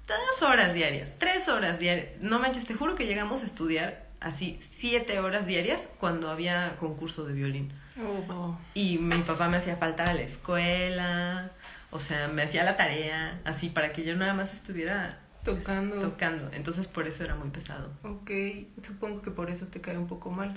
dos 0.07 0.41
horas 0.41 0.73
diarias, 0.73 1.17
tres 1.19 1.47
horas 1.47 1.79
diarias. 1.79 2.07
No 2.21 2.39
manches, 2.39 2.65
te 2.65 2.73
juro 2.73 2.95
que 2.95 3.05
llegamos 3.05 3.43
a 3.43 3.45
estudiar 3.45 4.05
así 4.19 4.57
siete 4.59 5.19
horas 5.19 5.45
diarias 5.45 5.89
cuando 5.99 6.31
había 6.31 6.75
concurso 6.79 7.25
de 7.25 7.33
violín. 7.33 7.71
Oh. 8.01 8.57
Y 8.73 8.97
mi 8.97 9.21
papá 9.21 9.47
me 9.47 9.57
hacía 9.57 9.77
falta 9.77 10.03
a 10.03 10.13
la 10.13 10.23
escuela, 10.23 11.51
o 11.91 11.99
sea, 11.99 12.27
me 12.27 12.41
hacía 12.41 12.63
la 12.63 12.75
tarea, 12.75 13.39
así 13.45 13.69
para 13.69 13.93
que 13.93 14.03
yo 14.03 14.15
nada 14.15 14.33
más 14.33 14.53
estuviera 14.53 15.19
Tocando. 15.45 16.01
tocando. 16.01 16.49
Entonces 16.53 16.87
por 16.87 17.07
eso 17.07 17.23
era 17.23 17.35
muy 17.35 17.49
pesado. 17.49 17.91
ok, 18.03 18.31
supongo 18.85 19.21
que 19.21 19.31
por 19.31 19.49
eso 19.49 19.67
te 19.67 19.79
cae 19.79 19.97
un 19.97 20.07
poco 20.07 20.29
mal. 20.31 20.53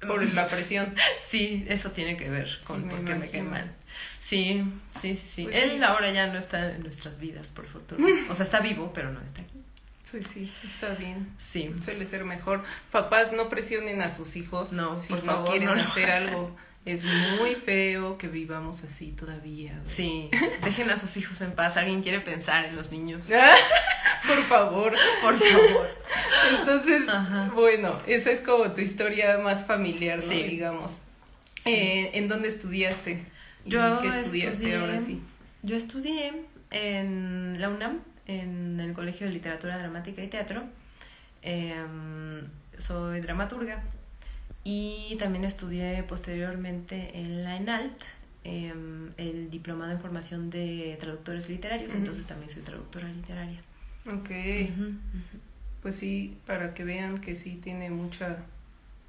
Por 0.00 0.22
la 0.34 0.46
presión. 0.48 0.94
Sí, 1.28 1.64
eso 1.68 1.90
tiene 1.90 2.16
que 2.16 2.28
ver 2.30 2.48
con 2.66 2.82
Sí, 2.82 2.88
por 2.88 3.04
qué 3.04 3.14
me 3.14 3.28
cae 3.30 3.42
mal. 3.42 3.72
Sí, 4.18 4.62
sí, 5.00 5.16
sí, 5.16 5.28
sí. 5.28 5.44
Pues 5.44 5.56
Él 5.56 5.70
sí. 5.78 5.82
ahora 5.82 6.10
ya 6.12 6.26
no 6.28 6.38
está 6.38 6.70
en 6.74 6.82
nuestras 6.82 7.18
vidas, 7.20 7.50
por 7.50 7.66
fortuna. 7.66 8.06
O 8.30 8.34
sea, 8.34 8.44
está 8.44 8.60
vivo, 8.60 8.92
pero 8.94 9.10
no 9.12 9.20
está 9.22 9.42
aquí. 9.42 9.60
Sí, 10.10 10.22
sí, 10.22 10.52
está 10.64 10.90
bien. 10.90 11.28
Sí. 11.38 11.74
Suele 11.80 12.06
ser 12.06 12.24
mejor. 12.24 12.62
Papás, 12.92 13.32
no 13.32 13.48
presionen 13.48 14.00
a 14.02 14.08
sus 14.10 14.36
hijos 14.36 14.72
No, 14.72 14.96
si 14.96 15.08
por 15.08 15.24
no 15.24 15.32
favor, 15.32 15.50
quieren 15.50 15.68
no 15.68 15.74
hacer 15.82 16.10
algo. 16.10 16.56
Es 16.84 17.02
muy 17.04 17.56
feo 17.56 18.16
que 18.16 18.28
vivamos 18.28 18.84
así 18.84 19.10
todavía. 19.10 19.72
güey. 19.72 19.84
Sí, 19.84 20.30
dejen 20.62 20.88
a 20.90 20.96
sus 20.96 21.16
hijos 21.16 21.40
en 21.40 21.52
paz. 21.56 21.76
¿Alguien 21.76 22.02
quiere 22.02 22.20
pensar 22.20 22.64
en 22.66 22.76
los 22.76 22.92
niños? 22.92 23.26
Por 24.26 24.42
favor. 24.44 24.94
Por 25.22 25.38
favor. 25.38 25.86
Entonces, 26.60 27.08
Ajá. 27.08 27.50
bueno, 27.54 27.98
esa 28.06 28.30
es 28.30 28.40
como 28.40 28.72
tu 28.72 28.80
historia 28.80 29.38
más 29.38 29.64
familiar, 29.66 30.18
¿no? 30.22 30.30
Sí. 30.30 30.42
Digamos. 30.44 31.00
Sí. 31.62 31.70
Eh, 31.72 32.10
¿En 32.18 32.28
dónde 32.28 32.48
estudiaste? 32.48 33.24
¿Y 33.64 33.70
Yo 33.70 34.00
qué 34.00 34.08
estudiaste 34.08 34.64
estudié- 34.66 34.80
ahora 34.80 35.00
sí? 35.00 35.22
Yo 35.62 35.76
estudié 35.76 36.32
en 36.70 37.56
la 37.60 37.68
UNAM, 37.68 38.00
en 38.26 38.78
el 38.80 38.92
Colegio 38.92 39.26
de 39.26 39.32
Literatura 39.32 39.78
Dramática 39.78 40.22
y 40.22 40.28
Teatro. 40.28 40.62
Em, 41.42 42.46
soy 42.78 43.20
dramaturga 43.20 43.82
y 44.64 45.16
también 45.18 45.44
estudié 45.44 46.02
posteriormente 46.02 47.12
en 47.14 47.44
la 47.44 47.56
ENALT, 47.56 47.92
em, 48.44 49.10
el 49.16 49.50
Diplomado 49.50 49.92
en 49.92 50.00
Formación 50.00 50.50
de 50.50 50.96
Traductores 51.00 51.48
Literarios, 51.48 51.94
entonces 51.94 52.26
también 52.26 52.50
soy 52.52 52.62
traductora 52.62 53.08
literaria. 53.08 53.60
Ok. 54.12 54.30
Pues 55.82 55.96
sí, 55.96 56.36
para 56.46 56.74
que 56.74 56.84
vean 56.84 57.18
que 57.18 57.34
sí 57.34 57.58
tiene 57.62 57.90
mucha 57.90 58.38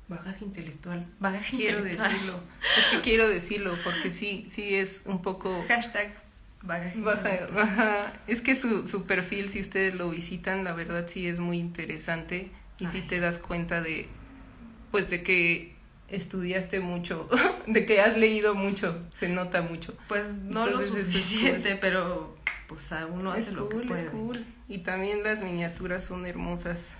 bagaje 0.07 0.45
intelectual. 0.45 1.05
Bagaje 1.19 1.55
quiero 1.55 1.79
intelectual. 1.79 2.11
decirlo. 2.11 2.39
Es 2.77 2.85
que 2.91 3.01
quiero 3.01 3.27
decirlo 3.27 3.75
porque 3.83 4.11
sí, 4.11 4.47
sí 4.49 4.75
es 4.75 5.01
un 5.05 5.21
poco... 5.21 5.63
Hashtag 5.67 6.13
bagaje 6.61 6.99
Baja. 6.99 8.13
Es 8.27 8.41
que 8.41 8.55
su, 8.55 8.87
su 8.87 9.05
perfil, 9.05 9.49
si 9.49 9.61
ustedes 9.61 9.93
lo 9.95 10.09
visitan, 10.09 10.63
la 10.63 10.73
verdad 10.73 11.05
sí 11.07 11.27
es 11.27 11.39
muy 11.39 11.57
interesante 11.59 12.51
y 12.79 12.87
sí 12.87 13.01
te 13.01 13.19
das 13.19 13.39
cuenta 13.39 13.81
de, 13.81 14.07
pues 14.91 15.09
de 15.09 15.23
que 15.23 15.75
estudiaste 16.09 16.79
mucho, 16.79 17.29
de 17.67 17.85
que 17.85 18.01
has 18.01 18.17
leído 18.17 18.55
mucho, 18.55 19.03
se 19.11 19.29
nota 19.29 19.61
mucho. 19.61 19.95
Pues 20.07 20.37
no 20.37 20.67
Entonces, 20.67 20.93
lo 20.93 21.05
suficiente, 21.05 21.75
pero 21.75 22.36
pues 22.67 22.91
a 22.91 23.05
uno 23.05 23.31
hace 23.31 23.41
es 23.41 23.53
lo 23.53 23.69
que 23.69 23.75
cool, 23.75 23.87
puede. 23.87 24.05
es 24.05 24.09
cool. 24.11 24.45
Y 24.67 24.79
también 24.79 25.23
las 25.23 25.41
miniaturas 25.41 26.03
son 26.03 26.25
hermosas. 26.25 26.97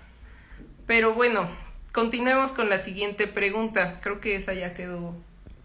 Pero 0.85 1.13
bueno, 1.13 1.49
continuemos 1.91 2.51
con 2.51 2.69
la 2.69 2.79
siguiente 2.79 3.27
pregunta. 3.27 3.99
Creo 4.01 4.19
que 4.19 4.35
esa 4.35 4.53
ya 4.53 4.73
quedó 4.73 5.13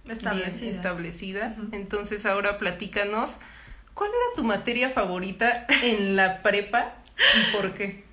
Establecida. 0.09 0.61
bien 0.61 0.75
establecida. 0.75 1.55
Entonces 1.73 2.27
ahora 2.27 2.59
platícanos, 2.59 3.39
¿cuál 3.95 4.11
era 4.11 4.37
tu 4.37 4.43
materia 4.45 4.91
favorita 4.91 5.67
en 5.83 6.17
la 6.17 6.43
prepa 6.43 6.95
y 7.17 7.57
por 7.57 7.75
qué? 7.75 8.05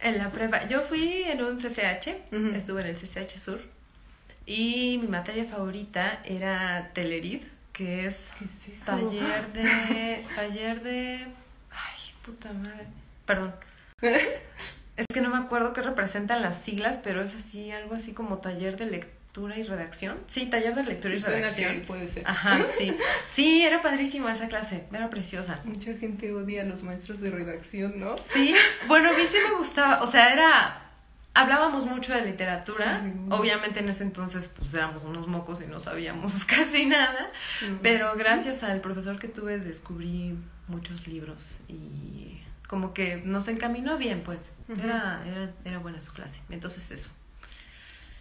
En 0.00 0.18
la 0.18 0.30
prepa, 0.30 0.66
yo 0.68 0.82
fui 0.82 1.24
en 1.24 1.42
un 1.42 1.56
CCH, 1.56 2.08
estuve 2.54 2.82
en 2.82 2.86
el 2.88 2.96
CCH 2.96 3.38
Sur, 3.38 3.60
y 4.46 4.98
mi 5.02 5.08
materia 5.08 5.44
favorita 5.46 6.20
era 6.24 6.90
Telerid, 6.94 7.42
que 7.76 8.06
es 8.06 8.28
¿Qué 8.38 8.44
es 8.46 8.68
eso? 8.68 8.84
taller 8.86 9.52
de... 9.52 10.24
taller 10.34 10.82
de... 10.82 11.26
Ay, 11.70 12.00
puta 12.24 12.52
madre. 12.52 12.86
Perdón. 13.26 13.54
Es 14.96 15.04
que 15.12 15.20
no 15.20 15.28
me 15.28 15.36
acuerdo 15.36 15.74
qué 15.74 15.82
representan 15.82 16.40
las 16.40 16.56
siglas, 16.62 16.98
pero 17.04 17.22
es 17.22 17.34
así, 17.34 17.70
algo 17.70 17.94
así 17.94 18.14
como 18.14 18.38
taller 18.38 18.78
de 18.78 18.86
lectura 18.86 19.58
y 19.58 19.62
redacción. 19.62 20.18
Sí, 20.26 20.46
taller 20.46 20.74
de 20.74 20.84
lectura 20.84 21.12
Sí, 21.12 21.20
y 21.20 21.30
redacción. 21.30 21.82
puede 21.86 22.08
ser. 22.08 22.22
Ajá, 22.26 22.58
sí. 22.78 22.96
Sí, 23.26 23.62
era 23.62 23.82
padrísima 23.82 24.32
esa 24.32 24.48
clase, 24.48 24.84
era 24.90 25.10
preciosa. 25.10 25.56
Mucha 25.64 25.92
gente 25.98 26.32
odia 26.32 26.62
a 26.62 26.64
los 26.64 26.82
maestros 26.82 27.20
de 27.20 27.30
redacción, 27.30 28.00
¿no? 28.00 28.16
Sí, 28.16 28.54
bueno, 28.88 29.10
a 29.10 29.12
mí 29.12 29.22
sí 29.30 29.36
me 29.50 29.58
gustaba, 29.58 30.00
o 30.02 30.06
sea, 30.06 30.32
era... 30.32 30.85
Hablábamos 31.36 31.84
mucho 31.84 32.14
de 32.14 32.22
literatura, 32.24 33.00
Sí, 33.04 33.10
sí. 33.12 33.18
obviamente 33.30 33.80
en 33.80 33.88
ese 33.88 34.04
entonces 34.04 34.52
pues 34.56 34.72
éramos 34.74 35.04
unos 35.04 35.26
mocos 35.28 35.60
y 35.62 35.66
no 35.66 35.80
sabíamos 35.80 36.44
casi 36.46 36.86
nada, 36.86 37.30
pero 37.82 38.14
gracias 38.16 38.62
al 38.62 38.80
profesor 38.80 39.18
que 39.18 39.28
tuve 39.28 39.58
descubrí 39.58 40.38
muchos 40.68 41.06
libros 41.06 41.58
y 41.68 42.40
como 42.68 42.94
que 42.94 43.22
nos 43.24 43.48
encaminó 43.48 43.96
bien, 43.98 44.22
pues, 44.24 44.54
era, 44.82 45.22
era, 45.26 45.52
era 45.64 45.78
buena 45.78 46.00
su 46.00 46.12
clase, 46.12 46.40
entonces 46.50 46.90
eso. 46.90 47.10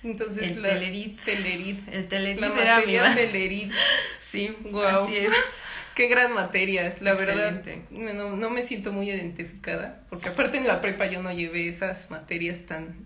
Entonces 0.05 0.51
El 0.51 0.61
la 0.61 0.69
Telerid. 0.69 1.19
Telerid. 1.25 1.77
El 1.91 2.07
telerid 2.07 2.39
La 2.39 2.47
era 2.47 2.75
mi 2.77 2.81
materia 2.81 3.03
ma- 3.09 3.15
Telerid. 3.15 3.71
Sí, 4.19 4.55
Guau. 4.65 5.05
así 5.05 5.15
es. 5.17 5.33
Qué 5.95 6.07
gran 6.07 6.33
materia, 6.33 6.93
la 6.99 7.11
Excelente. 7.13 7.83
verdad. 7.89 8.13
No, 8.13 8.35
no 8.35 8.49
me 8.49 8.63
siento 8.63 8.91
muy 8.91 9.09
identificada, 9.09 10.03
porque 10.09 10.29
aparte 10.29 10.57
en 10.57 10.67
la 10.67 10.81
prepa 10.81 11.05
yo 11.07 11.21
no 11.21 11.31
llevé 11.31 11.69
esas 11.69 12.11
materias 12.11 12.65
tan 12.65 13.05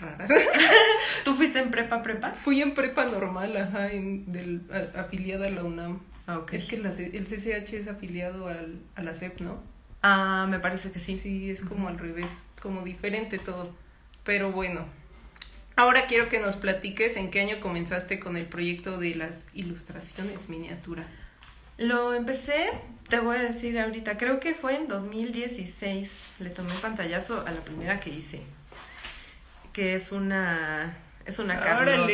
raras. 0.00 0.28
¿Tú 1.24 1.34
fuiste 1.34 1.60
en 1.60 1.70
prepa 1.70 2.02
prepa? 2.02 2.32
Fui 2.32 2.60
en 2.60 2.74
prepa 2.74 3.04
normal, 3.06 3.56
ajá, 3.56 3.90
en, 3.92 4.30
del, 4.32 4.62
a- 4.72 5.00
afiliada 5.00 5.46
a 5.46 5.50
la 5.50 5.62
UNAM. 5.64 6.00
Ah, 6.26 6.38
ok. 6.38 6.52
Es 6.54 6.64
que 6.64 6.76
la 6.78 6.90
el 6.90 7.26
CCH 7.26 7.72
es 7.74 7.88
afiliado 7.88 8.48
al, 8.48 8.80
a 8.96 9.02
la 9.02 9.14
SEP, 9.14 9.40
¿no? 9.40 9.62
Ah, 10.02 10.46
me 10.50 10.58
parece 10.58 10.90
que 10.90 10.98
sí. 10.98 11.14
Sí, 11.14 11.50
es 11.50 11.62
como 11.62 11.88
al 11.88 11.98
revés, 11.98 12.44
como 12.60 12.82
diferente 12.82 13.38
todo. 13.38 13.70
Pero 14.24 14.50
bueno, 14.50 14.86
ahora 15.76 16.06
quiero 16.06 16.28
que 16.28 16.40
nos 16.40 16.56
platiques 16.56 17.16
en 17.16 17.30
qué 17.30 17.40
año 17.40 17.60
comenzaste 17.60 18.18
con 18.20 18.36
el 18.36 18.46
proyecto 18.46 18.98
de 18.98 19.14
las 19.14 19.46
ilustraciones 19.54 20.48
miniatura. 20.48 21.04
Lo 21.78 22.14
empecé, 22.14 22.70
te 23.08 23.18
voy 23.18 23.36
a 23.36 23.42
decir 23.42 23.78
ahorita, 23.78 24.16
creo 24.18 24.40
que 24.40 24.54
fue 24.54 24.76
en 24.76 24.88
2016. 24.88 26.26
Le 26.40 26.50
tomé 26.50 26.72
pantallazo 26.74 27.44
a 27.46 27.50
la 27.50 27.60
primera 27.60 27.98
que 28.00 28.10
hice. 28.10 28.42
Que 29.72 29.94
es 29.94 30.12
una. 30.12 30.96
Es 31.24 31.38
una 31.38 31.58
Carlota. 31.60 32.10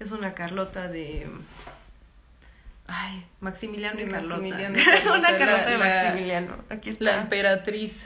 Es 0.00 0.10
una 0.10 0.34
Carlota 0.34 0.88
de. 0.88 1.26
Ay, 2.88 3.24
Maximiliano 3.40 4.00
y 4.00 4.06
Carlota. 4.06 4.36
Maximiliano 4.36 4.78
y 4.78 4.84
Carlota, 4.84 5.12
una 5.18 5.38
Carlota 5.38 5.70
de 5.70 5.78
la- 5.78 6.02
Maximiliano. 6.04 6.64
Aquí 6.68 6.90
está. 6.90 7.04
La 7.04 7.16
emperatriz. 7.22 8.04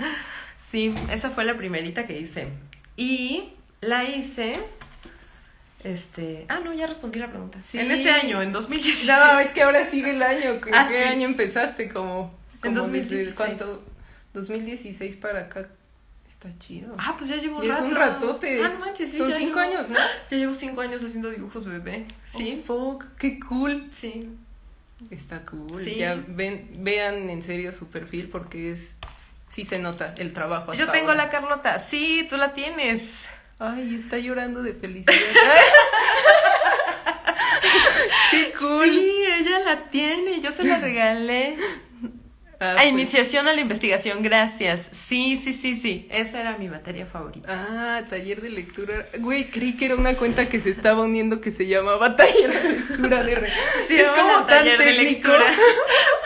Sí, 0.57 0.95
esa 1.11 1.31
fue 1.31 1.45
la 1.45 1.57
primerita 1.57 2.07
que 2.07 2.19
hice. 2.19 2.49
Y 2.97 3.55
la 3.81 4.05
hice. 4.05 4.53
Este. 5.83 6.45
Ah, 6.49 6.61
no, 6.63 6.75
ya 6.75 6.87
respondí 6.87 7.19
la 7.19 7.29
pregunta. 7.29 7.61
Sí. 7.63 7.79
En 7.79 7.91
ese 7.91 8.11
año, 8.11 8.43
en 8.43 8.53
2016. 8.53 9.07
No, 9.09 9.41
es 9.41 9.51
que 9.53 9.63
ahora 9.63 9.85
sigue 9.87 10.11
el 10.11 10.23
año. 10.23 10.51
¿En 10.67 10.75
Ah, 10.75 10.87
qué 10.89 11.03
sí. 11.03 11.09
año 11.09 11.27
empezaste? 11.27 11.89
Como, 11.89 12.29
En 12.55 12.61
como 12.61 12.75
2016. 12.83 13.19
desde 13.27 13.35
cuánto? 13.37 13.83
2016 14.35 15.17
para 15.17 15.41
acá. 15.41 15.69
Está 16.29 16.51
chido. 16.59 16.95
Ah, 16.99 17.15
pues 17.19 17.31
ya 17.31 17.37
llevo 17.37 17.59
un 17.59 17.65
Y 17.65 17.69
es 17.69 17.75
rato. 17.75 17.85
un 17.87 17.95
ratote. 17.95 18.63
Ah, 18.63 18.69
no 18.69 18.79
manches, 18.81 19.11
sí. 19.11 19.17
Son 19.19 19.31
ya 19.31 19.37
cinco 19.37 19.59
llevo- 19.59 19.71
años, 19.79 19.89
¿no? 19.91 19.97
Ya 20.31 20.37
llevo 20.37 20.55
cinco 20.55 20.81
años 20.83 21.03
haciendo 21.03 21.31
dibujos 21.31 21.65
bebé. 21.65 22.07
Sí. 22.37 22.63
Oh, 22.69 22.93
fuck, 22.99 23.07
qué 23.19 23.41
cool. 23.41 23.89
Sí. 23.93 24.29
Está 25.11 25.45
cool. 25.47 25.83
Sí. 25.83 25.95
Ya 25.97 26.23
ven, 26.29 26.69
vean 26.85 27.31
en 27.31 27.43
serio 27.43 27.73
su 27.73 27.89
perfil 27.89 28.29
porque 28.29 28.71
es 28.73 28.97
sí 29.49 29.65
se 29.65 29.79
nota 29.79 30.15
el 30.19 30.33
trabajo. 30.35 30.75
Yo 30.75 30.91
tengo 30.93 31.11
ahora. 31.11 31.25
la 31.25 31.31
Carlota. 31.31 31.79
Sí, 31.79 32.27
tú 32.29 32.37
la 32.37 32.53
tienes. 32.53 33.25
Ay, 33.61 33.95
está 33.95 34.19
llorando 34.19 34.63
de 34.63 34.73
felicidad. 34.73 35.15
qué 38.31 38.53
cool. 38.59 38.89
Sí, 38.91 39.23
ella 39.41 39.59
la 39.61 39.85
tiene. 39.89 40.41
Yo 40.41 40.53
se 40.53 40.65
la 40.65 40.79
regalé. 40.79 41.57
Ah, 42.63 42.73
A 42.73 42.75
pues- 42.77 42.89
iniciación 42.89 43.49
a 43.49 43.55
la 43.55 43.61
investigación, 43.63 44.23
gracias. 44.23 44.91
Sí, 44.93 45.39
sí, 45.43 45.55
sí, 45.55 45.75
sí. 45.75 46.07
Esa 46.11 46.41
era 46.43 46.59
mi 46.59 46.69
materia 46.69 47.07
favorita. 47.07 47.49
Ah, 47.51 48.03
taller 48.09 48.43
de 48.43 48.51
lectura. 48.51 49.07
Güey, 49.19 49.51
creí 49.51 49.77
que 49.79 49.87
era 49.87 49.97
una 49.97 50.15
cuenta 50.15 50.49
que 50.51 50.61
se 50.61 50.69
estaba 50.71 51.01
uniendo 51.03 51.41
que 51.41 51.51
se 51.53 51.67
llamaba 51.67 52.17
taller 52.17 52.53
de 52.63 52.69
lectura 52.71 53.23
de 53.25 53.35
re- 53.35 53.51
Sí, 53.89 53.97
es 53.99 54.11
como 54.11 54.45
tan 54.45 54.47
taller 54.47 54.79
de 54.79 54.85
técnico. 54.85 55.29
lectura. 55.29 55.55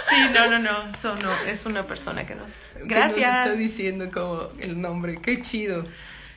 Sí, 0.06 0.16
no, 0.34 0.50
no, 0.50 0.58
no. 0.60 0.90
Eso 0.90 1.16
no. 1.16 1.30
Es 1.50 1.64
una 1.66 1.84
persona 1.84 2.26
que 2.26 2.34
nos. 2.34 2.70
que 2.74 2.80
nos 2.80 2.88
Gracias. 2.88 3.46
está 3.46 3.52
diciendo 3.56 4.10
como 4.12 4.48
el 4.60 4.78
nombre. 4.80 5.18
Qué 5.20 5.40
chido. 5.40 5.86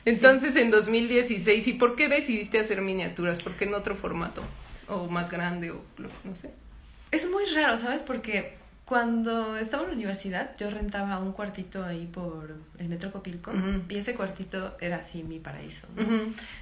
Entonces, 0.08 0.56
en 0.56 0.70
2016, 0.70 1.66
¿y 1.68 1.72
por 1.74 1.96
qué 1.96 2.08
decidiste 2.08 2.58
hacer 2.58 2.80
miniaturas? 2.80 3.42
¿Por 3.42 3.54
qué 3.56 3.64
en 3.64 3.74
otro 3.74 3.94
formato? 3.94 4.42
O 4.88 5.06
más 5.06 5.30
grande, 5.30 5.70
o 5.70 5.82
no 6.24 6.34
sé. 6.34 6.52
Es 7.10 7.30
muy 7.30 7.44
raro, 7.54 7.78
¿sabes? 7.78 8.02
Porque 8.02 8.56
cuando 8.84 9.56
estaba 9.58 9.82
en 9.82 9.90
la 9.90 9.94
universidad, 9.96 10.54
yo 10.58 10.70
rentaba 10.70 11.18
un 11.18 11.32
cuartito 11.32 11.84
ahí 11.84 12.06
por 12.06 12.56
el 12.78 12.88
Metro 12.88 13.12
Copilco. 13.12 13.52
Y 13.88 13.96
ese 13.98 14.14
cuartito 14.14 14.76
era 14.80 14.96
así 14.96 15.22
mi 15.22 15.38
paraíso. 15.38 15.86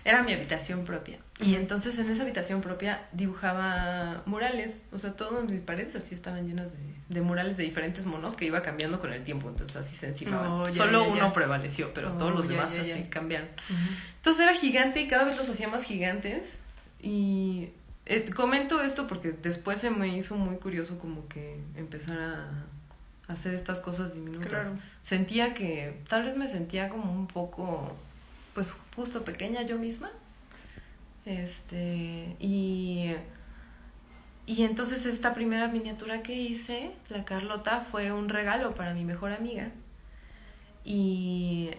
Era 0.05 0.23
mi 0.23 0.33
habitación 0.33 0.85
propia. 0.85 1.19
Y 1.39 1.55
entonces 1.55 1.99
en 1.99 2.09
esa 2.09 2.23
habitación 2.23 2.63
propia 2.63 3.03
dibujaba 3.13 4.23
murales. 4.25 4.87
O 4.93 4.99
sea, 4.99 5.13
todas 5.13 5.45
mis 5.45 5.61
paredes 5.61 5.95
así 5.95 6.15
estaban 6.15 6.47
llenas 6.47 6.73
de, 6.73 6.79
de 7.11 7.21
murales 7.21 7.59
de 7.59 7.65
diferentes 7.65 8.07
monos 8.07 8.35
que 8.37 8.47
iba 8.47 8.63
cambiando 8.63 9.01
con 9.01 9.13
el 9.13 9.23
tiempo. 9.23 9.49
Entonces 9.51 9.77
así 9.77 9.97
se 9.97 10.09
encimaban. 10.09 10.47
Oh, 10.51 10.65
ya, 10.67 10.73
Solo 10.73 11.03
ya, 11.03 11.09
ya. 11.09 11.13
uno 11.25 11.33
prevaleció, 11.35 11.93
pero 11.93 12.15
Oh, 12.15 12.19
todos 12.19 12.35
los 12.35 12.45
ya, 12.49 12.53
demás 12.55 12.73
así 12.73 13.05
cambiaron. 13.11 13.49
Entonces 14.17 14.43
era 14.43 14.55
gigante 14.55 15.03
y 15.03 15.09
cada 15.09 15.25
vez 15.25 15.37
los 15.37 15.51
hacía 15.51 15.69
más 15.69 15.85
gigantes. 15.85 16.59
Y 17.03 17.69
eh, 18.07 18.31
comento 18.35 18.83
esto 18.83 19.07
porque 19.07 19.33
después 19.33 19.79
se 19.79 19.91
me 19.91 20.09
hizo 20.17 20.37
muy 20.37 20.57
curioso 20.57 20.99
como 20.99 21.29
que 21.29 21.61
empezar 21.75 22.19
a 22.19 23.33
hacer 23.33 23.55
estas 23.55 23.81
cosas 23.81 24.15
diminutas. 24.15 24.49
Claro. 24.49 24.71
Sentía 25.03 25.53
que 25.53 26.01
tal 26.09 26.23
vez 26.25 26.35
me 26.37 26.49
sentía 26.49 26.89
como 26.89 27.13
un 27.13 27.27
poco, 27.27 27.95
pues 28.55 28.73
justo 28.95 29.23
pequeña 29.23 29.63
yo 29.63 29.77
misma. 29.79 30.11
Este, 31.27 32.37
y, 32.41 33.15
y 34.47 34.63
entonces 34.65 35.07
esta 35.07 35.35
primera 35.35 35.69
miniatura 35.69 36.23
que 36.23 36.35
hice, 36.35 36.93
la 37.09 37.25
Carlota, 37.25 37.81
fue 37.91 38.13
un 38.13 38.29
regalo 38.29 38.75
para 38.75 38.95
mi 38.95 39.05
mejor 39.05 39.33
amiga. 39.33 39.73
Y 40.85 41.71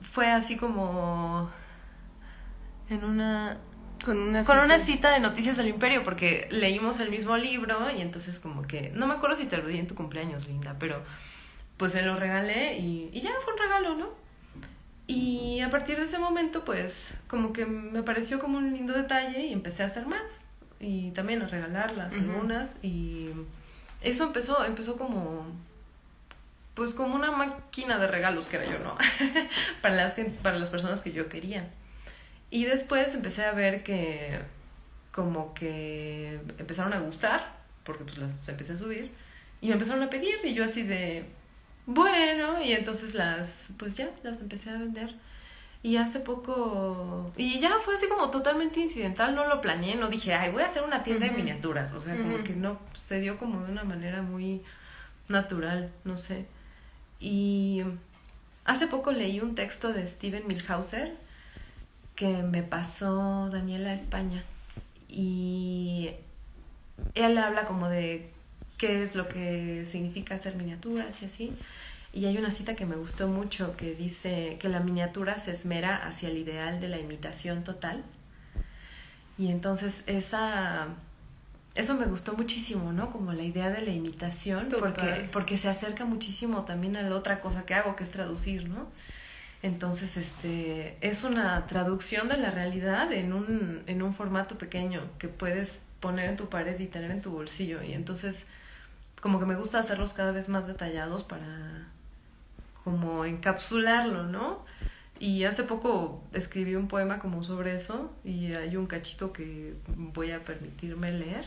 fue 0.00 0.30
así 0.30 0.56
como 0.56 1.50
en 2.88 3.04
una 3.04 3.58
Con 4.04 4.18
una 4.18 4.44
con 4.44 4.58
una 4.58 4.78
cita. 4.78 4.78
cita 4.78 5.10
de 5.12 5.20
noticias 5.20 5.56
del 5.56 5.68
imperio 5.68 6.04
porque 6.04 6.46
leímos 6.50 7.00
el 7.00 7.10
mismo 7.10 7.36
libro 7.36 7.90
y 7.90 8.00
entonces 8.02 8.38
como 8.38 8.62
que 8.62 8.90
no 8.94 9.06
me 9.06 9.14
acuerdo 9.14 9.36
si 9.36 9.46
te 9.46 9.56
lo 9.58 9.66
di 9.66 9.78
en 9.78 9.86
tu 9.86 9.94
cumpleaños 9.94 10.46
Linda 10.48 10.76
pero 10.78 11.02
pues 11.78 11.92
se 11.92 12.02
lo 12.02 12.16
regalé 12.16 12.78
y, 12.78 13.10
y 13.12 13.20
ya 13.22 13.30
fue 13.44 13.54
un 13.54 13.58
regalo 13.60 13.94
no 13.96 14.08
y 15.06 15.60
a 15.60 15.70
partir 15.70 15.96
de 15.96 16.04
ese 16.04 16.18
momento 16.18 16.64
pues 16.64 17.14
como 17.26 17.52
que 17.52 17.66
me 17.66 18.02
pareció 18.02 18.38
como 18.38 18.58
un 18.58 18.72
lindo 18.72 18.92
detalle 18.92 19.46
y 19.46 19.52
empecé 19.52 19.82
a 19.82 19.86
hacer 19.86 20.06
más 20.06 20.40
y 20.80 21.10
también 21.10 21.42
a 21.42 21.46
regalarlas 21.46 22.14
Ujú. 22.14 22.22
algunas 22.22 22.76
y 22.82 23.30
eso 24.00 24.24
empezó 24.24 24.64
empezó 24.64 24.96
como 24.96 25.46
pues 26.74 26.92
como 26.92 27.14
una 27.14 27.30
máquina 27.30 27.98
de 27.98 28.08
regalos 28.08 28.46
que 28.46 28.56
era 28.56 28.66
yo, 28.66 28.78
¿no? 28.80 28.96
para, 29.82 29.94
las 29.94 30.14
para 30.42 30.58
las 30.58 30.70
personas 30.70 31.00
que 31.00 31.12
yo 31.12 31.28
quería. 31.28 31.70
Y 32.50 32.64
después 32.64 33.14
empecé 33.14 33.44
a 33.44 33.52
ver 33.52 33.82
que 33.82 34.38
como 35.12 35.54
que 35.54 36.40
empezaron 36.58 36.92
a 36.92 36.98
gustar, 36.98 37.56
porque 37.84 38.04
pues 38.04 38.18
las 38.18 38.48
empecé 38.48 38.72
a 38.72 38.76
subir, 38.76 39.12
y 39.60 39.68
me 39.68 39.74
empezaron 39.74 40.02
a 40.02 40.10
pedir, 40.10 40.36
y 40.42 40.54
yo 40.54 40.64
así 40.64 40.82
de, 40.82 41.24
bueno, 41.86 42.62
y 42.62 42.72
entonces 42.72 43.14
las, 43.14 43.72
pues 43.78 43.96
ya, 43.96 44.10
las 44.22 44.40
empecé 44.40 44.70
a 44.70 44.78
vender. 44.78 45.14
Y 45.82 45.98
hace 45.98 46.18
poco, 46.20 47.30
y 47.36 47.60
ya 47.60 47.78
fue 47.84 47.94
así 47.94 48.08
como 48.08 48.30
totalmente 48.30 48.80
incidental, 48.80 49.34
no 49.34 49.46
lo 49.46 49.60
planeé, 49.60 49.96
no 49.96 50.08
dije, 50.08 50.32
ay, 50.32 50.50
voy 50.50 50.62
a 50.62 50.66
hacer 50.66 50.82
una 50.82 51.02
tienda 51.02 51.26
de 51.26 51.32
miniaturas, 51.32 51.92
o 51.92 52.00
sea, 52.00 52.16
como 52.16 52.42
que 52.42 52.54
no, 52.54 52.78
se 52.94 53.20
dio 53.20 53.36
como 53.36 53.60
de 53.60 53.70
una 53.70 53.84
manera 53.84 54.22
muy 54.22 54.62
natural, 55.28 55.92
no 56.04 56.16
sé. 56.16 56.46
Y 57.20 57.82
hace 58.64 58.86
poco 58.86 59.12
leí 59.12 59.40
un 59.40 59.54
texto 59.54 59.92
de 59.92 60.06
Steven 60.06 60.46
Milhauser 60.46 61.16
que 62.14 62.28
me 62.28 62.62
pasó 62.62 63.50
Daniela 63.50 63.92
España 63.92 64.42
y 65.08 66.12
él 67.14 67.38
habla 67.38 67.66
como 67.66 67.88
de 67.88 68.30
qué 68.76 69.02
es 69.02 69.14
lo 69.14 69.28
que 69.28 69.84
significa 69.84 70.34
hacer 70.34 70.56
miniaturas 70.56 71.22
y 71.22 71.26
así. 71.26 71.52
Y 72.12 72.26
hay 72.26 72.38
una 72.38 72.50
cita 72.50 72.76
que 72.76 72.86
me 72.86 72.96
gustó 72.96 73.28
mucho 73.28 73.76
que 73.76 73.94
dice 73.94 74.56
que 74.60 74.68
la 74.68 74.80
miniatura 74.80 75.38
se 75.38 75.50
esmera 75.50 75.96
hacia 75.96 76.28
el 76.28 76.38
ideal 76.38 76.80
de 76.80 76.88
la 76.88 76.98
imitación 76.98 77.64
total. 77.64 78.04
Y 79.36 79.48
entonces 79.48 80.04
esa 80.06 80.88
eso 81.74 81.94
me 81.94 82.06
gustó 82.06 82.34
muchísimo, 82.34 82.92
¿no? 82.92 83.10
Como 83.10 83.32
la 83.32 83.42
idea 83.42 83.68
de 83.68 83.82
la 83.82 83.90
imitación, 83.90 84.68
porque, 84.78 85.28
porque 85.32 85.58
se 85.58 85.68
acerca 85.68 86.04
muchísimo 86.04 86.64
también 86.64 86.96
a 86.96 87.02
la 87.02 87.16
otra 87.16 87.40
cosa 87.40 87.66
que 87.66 87.74
hago, 87.74 87.96
que 87.96 88.04
es 88.04 88.10
traducir, 88.10 88.68
¿no? 88.68 88.86
Entonces, 89.62 90.16
este, 90.16 90.96
es 91.00 91.24
una 91.24 91.66
traducción 91.66 92.28
de 92.28 92.36
la 92.36 92.50
realidad 92.50 93.12
en 93.12 93.32
un, 93.32 93.82
en 93.86 94.02
un 94.02 94.14
formato 94.14 94.56
pequeño 94.56 95.00
que 95.18 95.26
puedes 95.26 95.82
poner 95.98 96.28
en 96.28 96.36
tu 96.36 96.48
pared 96.48 96.78
y 96.78 96.86
tener 96.86 97.10
en 97.10 97.22
tu 97.22 97.30
bolsillo. 97.30 97.82
Y 97.82 97.92
entonces, 97.94 98.46
como 99.24 99.40
que 99.40 99.46
me 99.46 99.56
gusta 99.56 99.78
hacerlos 99.78 100.12
cada 100.12 100.32
vez 100.32 100.50
más 100.50 100.66
detallados 100.66 101.22
para 101.22 101.88
como 102.84 103.24
encapsularlo, 103.24 104.24
¿no? 104.24 104.66
Y 105.18 105.44
hace 105.44 105.62
poco 105.62 106.22
escribí 106.34 106.74
un 106.74 106.88
poema 106.88 107.20
como 107.20 107.42
sobre 107.42 107.74
eso 107.74 108.12
y 108.22 108.52
hay 108.52 108.76
un 108.76 108.86
cachito 108.86 109.32
que 109.32 109.76
voy 109.96 110.32
a 110.32 110.44
permitirme 110.44 111.10
leer 111.10 111.46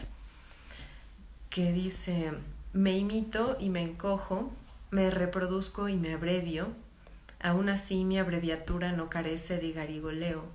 que 1.51 1.71
dice, 1.71 2.31
me 2.73 2.97
imito 2.97 3.57
y 3.59 3.69
me 3.69 3.83
encojo, 3.83 4.51
me 4.89 5.11
reproduzco 5.11 5.87
y 5.87 5.97
me 5.97 6.15
abrevio, 6.15 6.69
aún 7.39 7.69
así 7.69 8.05
mi 8.05 8.17
abreviatura 8.17 8.91
no 8.91 9.07
carece 9.07 9.59
de 9.59 9.71
garigoleo, 9.73 10.45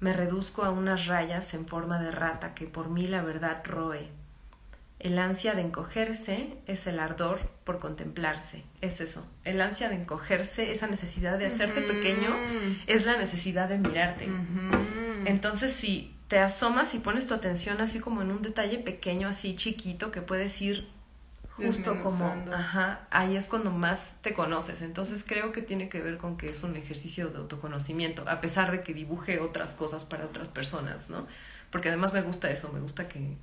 me 0.00 0.12
reduzco 0.12 0.64
a 0.64 0.72
unas 0.72 1.06
rayas 1.06 1.54
en 1.54 1.68
forma 1.68 2.02
de 2.02 2.10
rata 2.10 2.54
que 2.54 2.66
por 2.66 2.90
mí 2.90 3.06
la 3.06 3.22
verdad 3.22 3.62
roe. 3.64 4.19
El 5.00 5.18
ansia 5.18 5.54
de 5.54 5.62
encogerse 5.62 6.58
es 6.66 6.86
el 6.86 7.00
ardor 7.00 7.40
por 7.64 7.78
contemplarse, 7.78 8.64
es 8.82 9.00
eso. 9.00 9.26
El 9.44 9.60
ansia 9.62 9.88
de 9.88 9.94
encogerse, 9.94 10.72
esa 10.72 10.86
necesidad 10.86 11.38
de 11.38 11.46
hacerte 11.46 11.80
pequeño, 11.80 12.36
es 12.86 13.06
la 13.06 13.16
necesidad 13.16 13.68
de 13.68 13.78
mirarte. 13.78 14.28
Entonces, 15.24 15.72
si 15.72 16.14
te 16.28 16.38
asomas 16.38 16.94
y 16.94 16.98
pones 16.98 17.26
tu 17.26 17.34
atención 17.34 17.80
así 17.80 17.98
como 17.98 18.20
en 18.20 18.30
un 18.30 18.42
detalle 18.42 18.78
pequeño, 18.78 19.28
así 19.28 19.56
chiquito, 19.56 20.12
que 20.12 20.20
puedes 20.20 20.60
ir 20.60 20.86
justo 21.56 22.02
como, 22.02 22.34
ajá, 22.52 23.06
ahí 23.10 23.36
es 23.36 23.46
cuando 23.46 23.70
más 23.70 24.16
te 24.20 24.34
conoces. 24.34 24.82
Entonces 24.82 25.24
creo 25.26 25.50
que 25.52 25.62
tiene 25.62 25.88
que 25.88 26.00
ver 26.00 26.18
con 26.18 26.36
que 26.36 26.50
es 26.50 26.62
un 26.62 26.76
ejercicio 26.76 27.30
de 27.30 27.38
autoconocimiento, 27.38 28.24
a 28.28 28.40
pesar 28.40 28.70
de 28.70 28.82
que 28.82 28.94
dibuje 28.94 29.40
otras 29.40 29.72
cosas 29.72 30.04
para 30.04 30.24
otras 30.26 30.48
personas, 30.48 31.10
¿no? 31.10 31.26
Porque 31.70 31.88
además 31.88 32.12
me 32.12 32.22
gusta 32.22 32.50
eso, 32.50 32.70
me 32.72 32.80
gusta 32.80 33.08
que, 33.08 33.36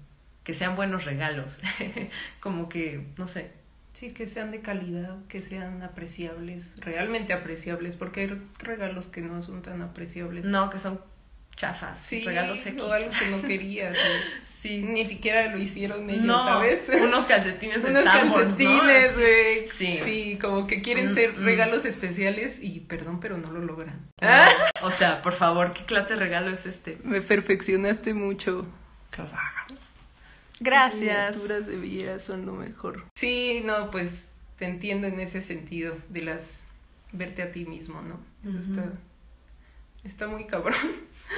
que 0.48 0.54
sean 0.54 0.78
buenos 0.78 1.04
regalos, 1.04 1.60
como 2.40 2.70
que, 2.70 3.06
no 3.18 3.28
sé. 3.28 3.52
Sí, 3.92 4.12
que 4.12 4.28
sean 4.28 4.50
de 4.52 4.62
calidad, 4.62 5.18
que 5.28 5.42
sean 5.42 5.84
apreciables, 5.84 6.80
realmente 6.80 7.34
apreciables, 7.34 7.98
porque 7.98 8.22
hay 8.22 8.42
regalos 8.58 9.10
que 9.10 9.20
no 9.20 9.44
son 9.44 9.62
tan 9.62 9.82
apreciables. 9.82 10.46
No, 10.46 10.70
que 10.70 10.80
son 10.80 11.02
chafas, 11.58 12.00
sí, 12.00 12.24
regalos 12.24 12.66
O 12.80 12.94
algo 12.94 13.10
que 13.10 13.28
no 13.28 13.42
querías. 13.42 13.98
sí. 14.62 14.84
Ni 14.84 15.06
siquiera 15.06 15.52
lo 15.52 15.58
hicieron 15.58 16.10
ellos, 16.10 16.24
no, 16.24 16.42
¿sabes? 16.42 16.88
Unos 17.02 17.26
calcetines 17.26 17.84
Unos 17.84 18.06
calcetines, 18.06 19.18
güey. 19.18 19.68
Sí. 19.78 19.98
sí. 19.98 20.38
como 20.40 20.66
que 20.66 20.82
quieren 20.82 21.08
mm, 21.08 21.14
ser 21.14 21.38
mm. 21.38 21.44
regalos 21.44 21.84
especiales 21.84 22.60
y 22.62 22.80
perdón, 22.80 23.20
pero 23.20 23.38
no 23.38 23.52
lo 23.52 23.60
logran. 23.60 24.08
¿Ah? 24.22 24.48
O 24.82 24.92
sea, 24.92 25.22
por 25.22 25.34
favor, 25.34 25.74
¿qué 25.74 25.84
clase 25.84 26.14
de 26.14 26.22
regalo 26.22 26.52
es 26.52 26.66
este? 26.66 27.00
Me 27.04 27.20
perfeccionaste 27.20 28.14
mucho. 28.14 28.62
Claro. 29.10 29.78
Gracias. 30.60 31.44
Las 31.48 31.68
de 31.68 31.78
Villera 31.78 32.20
son 32.20 32.46
lo 32.46 32.54
mejor. 32.54 33.06
Sí, 33.16 33.62
no, 33.64 33.92
pues 33.92 34.30
te 34.58 34.66
entiendo 34.66 35.08
en 35.08 35.20
ese 35.20 35.42
sentido 35.42 35.96
de 36.10 36.24
las 36.24 36.64
verte 37.12 37.42
a 37.42 37.52
ti 37.52 37.66
mismo, 37.66 38.02
¿no? 38.02 38.20
Eso 38.50 38.60
está 38.60 38.92
está 40.08 40.28
muy 40.28 40.46
cabrón. 40.48 40.76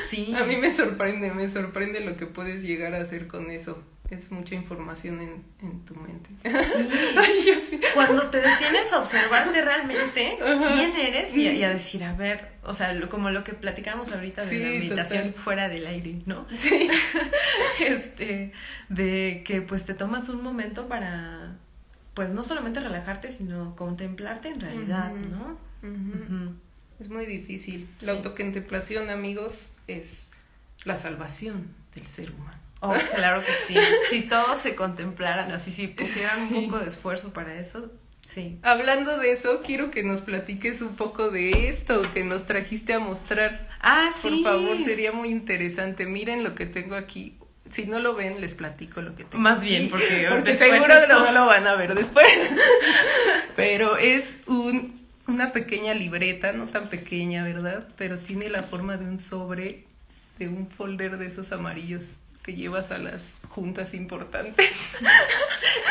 Sí. 0.07 0.33
A 0.37 0.45
mí 0.45 0.55
me 0.57 0.71
sorprende, 0.71 1.31
me 1.31 1.49
sorprende 1.49 1.99
lo 1.99 2.15
que 2.15 2.25
puedes 2.25 2.63
llegar 2.63 2.93
a 2.93 3.01
hacer 3.01 3.27
con 3.27 3.51
eso. 3.51 3.83
Es 4.09 4.31
mucha 4.31 4.55
información 4.55 5.21
en, 5.21 5.43
en 5.61 5.85
tu 5.85 5.95
mente. 5.95 6.31
Sí. 6.43 7.79
Cuando 7.93 8.23
te 8.29 8.37
detienes 8.37 8.91
a 8.91 8.99
observarte 8.99 9.61
realmente 9.61 10.37
quién 10.39 10.95
eres 10.95 11.35
y 11.37 11.63
a, 11.63 11.69
decir, 11.69 12.03
a 12.03 12.13
ver, 12.13 12.53
o 12.63 12.73
sea, 12.73 12.99
como 13.07 13.29
lo 13.29 13.43
que 13.43 13.53
platicamos 13.53 14.11
ahorita 14.11 14.43
de 14.45 14.59
la 14.59 14.65
meditación 14.65 15.33
fuera 15.35 15.69
del 15.69 15.85
aire, 15.85 16.21
¿no? 16.25 16.47
Sí. 16.55 16.89
este, 17.79 18.51
de 18.89 19.43
que 19.45 19.61
pues 19.61 19.85
te 19.85 19.93
tomas 19.93 20.27
un 20.29 20.41
momento 20.41 20.87
para, 20.87 21.57
pues 22.15 22.29
no 22.29 22.43
solamente 22.43 22.79
relajarte, 22.79 23.27
sino 23.27 23.75
contemplarte 23.75 24.49
en 24.49 24.59
realidad, 24.59 25.11
¿no? 25.13 25.57
Es 26.99 27.09
muy 27.09 27.25
difícil. 27.25 27.87
La 28.01 28.13
autocontemplación, 28.13 29.09
amigos, 29.09 29.71
es 29.87 30.31
la 30.83 30.97
salvación 30.97 31.67
del 31.95 32.05
ser 32.05 32.31
humano. 32.31 32.58
Oh, 32.81 32.93
claro 33.15 33.43
que 33.43 33.51
sí. 33.51 33.75
si 34.09 34.21
todos 34.21 34.59
se 34.59 34.75
contemplaran 34.75 35.51
así, 35.51 35.71
si 35.71 35.87
pusieran 35.87 36.41
un 36.41 36.65
poco 36.65 36.79
de 36.79 36.87
esfuerzo 36.87 37.33
para 37.33 37.59
eso, 37.59 37.91
sí. 38.33 38.57
Hablando 38.61 39.17
de 39.17 39.31
eso, 39.31 39.61
quiero 39.61 39.91
que 39.91 40.03
nos 40.03 40.21
platiques 40.21 40.81
un 40.81 40.95
poco 40.95 41.29
de 41.29 41.69
esto 41.69 42.01
que 42.13 42.23
nos 42.23 42.45
trajiste 42.45 42.93
a 42.93 42.99
mostrar. 42.99 43.67
Ah, 43.81 44.09
sí. 44.21 44.29
Por 44.29 44.43
favor, 44.43 44.79
sería 44.79 45.11
muy 45.11 45.29
interesante. 45.29 46.05
Miren 46.05 46.43
lo 46.43 46.55
que 46.55 46.65
tengo 46.65 46.95
aquí. 46.95 47.35
Si 47.69 47.85
no 47.85 47.99
lo 47.99 48.15
ven, 48.15 48.41
les 48.41 48.55
platico 48.55 49.01
lo 49.01 49.15
que 49.15 49.25
tengo. 49.25 49.41
Más 49.43 49.61
bien, 49.61 49.89
porque, 49.89 50.27
porque 50.29 50.55
seguro 50.55 50.93
no 51.07 51.31
lo 51.31 51.45
van 51.45 51.67
a 51.67 51.75
ver 51.75 51.95
después. 51.95 52.27
Pero 53.55 53.97
es 53.97 54.37
un 54.47 54.99
una 55.29 55.51
pequeña 55.51 55.93
libreta, 55.93 56.51
no 56.53 56.65
tan 56.65 56.87
pequeña, 56.87 57.43
¿verdad? 57.43 57.87
Pero 57.97 58.17
tiene 58.17 58.49
la 58.49 58.63
forma 58.63 58.97
de 58.97 59.05
un 59.05 59.19
sobre, 59.19 59.85
de 60.39 60.47
un 60.47 60.67
folder 60.67 61.17
de 61.17 61.27
esos 61.27 61.51
amarillos 61.51 62.17
que 62.43 62.53
llevas 62.53 62.91
a 62.91 62.97
las 62.97 63.39
juntas 63.49 63.93
importantes. 63.93 64.69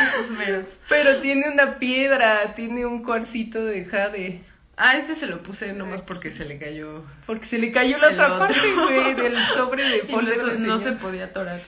Esos. 0.01 0.79
Pero 0.89 1.21
tiene 1.21 1.51
una 1.51 1.79
piedra, 1.79 2.55
tiene 2.55 2.87
un 2.87 3.03
cuarcito 3.03 3.65
de 3.65 3.85
jade. 3.85 4.41
Ah, 4.77 4.97
ese 4.97 5.17
se 5.17 5.27
lo 5.27 5.43
puse 5.43 5.73
nomás 5.73 6.03
porque 6.03 6.31
se 6.31 6.45
le 6.45 6.59
cayó. 6.59 7.05
Porque 7.27 7.47
se 7.47 7.59
le 7.59 7.73
cayó 7.73 7.99
la 7.99 8.11
otra 8.11 8.39
parte, 8.39 8.75
güey, 8.75 9.15
del 9.15 9.37
sobre 9.55 9.83
de 9.89 9.99
folder. 10.03 10.61
no 10.61 10.79
se 10.79 10.93
podía 10.93 11.27
atorar. 11.27 11.61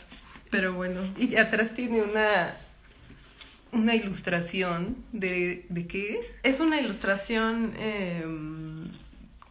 Pero 0.50 0.74
bueno. 0.74 1.00
Y 1.18 1.36
atrás 1.36 1.74
tiene 1.74 2.02
una 2.02 2.54
una 3.72 3.94
ilustración 3.94 4.96
de, 5.12 5.66
de 5.68 5.86
qué 5.86 6.18
es? 6.18 6.36
Es 6.42 6.60
una 6.60 6.80
ilustración 6.80 7.74
em, 7.78 8.90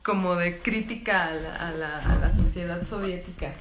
como 0.03 0.35
de 0.35 0.59
crítica 0.59 1.27
a 1.27 1.33
la, 1.33 1.55
a, 1.55 1.71
la, 1.71 1.97
a 1.99 2.19
la, 2.19 2.31
sociedad 2.31 2.81
soviética. 2.83 3.53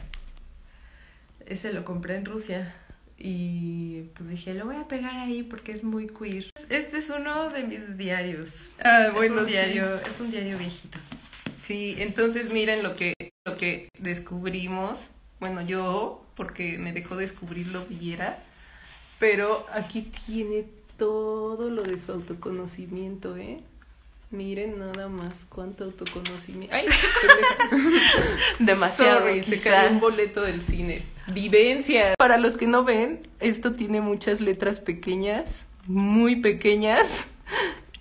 Ese 1.49 1.73
lo 1.73 1.85
compré 1.85 2.17
en 2.17 2.25
Rusia 2.25 2.75
y 3.17 4.03
pues 4.15 4.29
dije, 4.29 4.55
lo 4.55 4.67
voy 4.67 4.77
a 4.77 4.87
pegar 4.87 5.17
ahí 5.17 5.43
porque 5.43 5.73
es 5.73 5.83
muy 5.83 6.07
queer. 6.07 6.51
Este 6.69 6.99
es 6.99 7.11
uno 7.11 7.51
de 7.51 7.65
mis 7.65 7.97
diarios. 7.97 8.71
Ah, 8.85 9.11
bueno, 9.13 9.37
es 9.37 9.41
un 9.41 9.47
diario, 9.47 10.01
es 10.01 10.21
un 10.21 10.31
diario 10.31 10.57
viejito. 10.59 10.99
Sí, 11.57 11.97
entonces 11.99 12.53
miren 12.53 12.83
lo 12.83 12.95
que, 12.95 13.15
lo 13.45 13.57
que 13.57 13.89
descubrimos. 13.99 15.11
Bueno, 15.41 15.63
yo, 15.63 16.25
porque 16.37 16.79
me 16.79 16.93
dejó 16.93 17.17
descubrirlo 17.17 17.85
Villera 17.87 18.39
pero 19.19 19.67
aquí 19.73 20.03
tiene 20.27 20.65
todo 20.97 21.71
lo 21.71 21.83
de 21.83 21.99
su 21.99 22.13
autoconocimiento, 22.13 23.37
¿eh? 23.37 23.61
Miren 24.31 24.79
nada 24.79 25.09
más 25.09 25.47
cuánto 25.49 25.85
autoconocimiento. 25.85 26.75
¡Ay! 26.75 26.87
Demasiado. 28.59 29.21
Sorry, 29.21 29.43
se 29.43 29.61
cayó 29.61 29.93
un 29.93 30.01
boleto 30.01 30.43
del 30.43 30.61
cine. 30.61 31.03
Vivencia. 31.33 32.15
Para 32.19 32.37
los 32.37 32.57
que 32.57 32.67
no 32.67 32.85
ven, 32.85 33.23
esto 33.41 33.73
tiene 33.73 34.03
muchas 34.03 34.43
letras 34.43 34.81
pequeñas, 34.81 35.67
muy 35.87 36.37
pequeñas. 36.37 37.29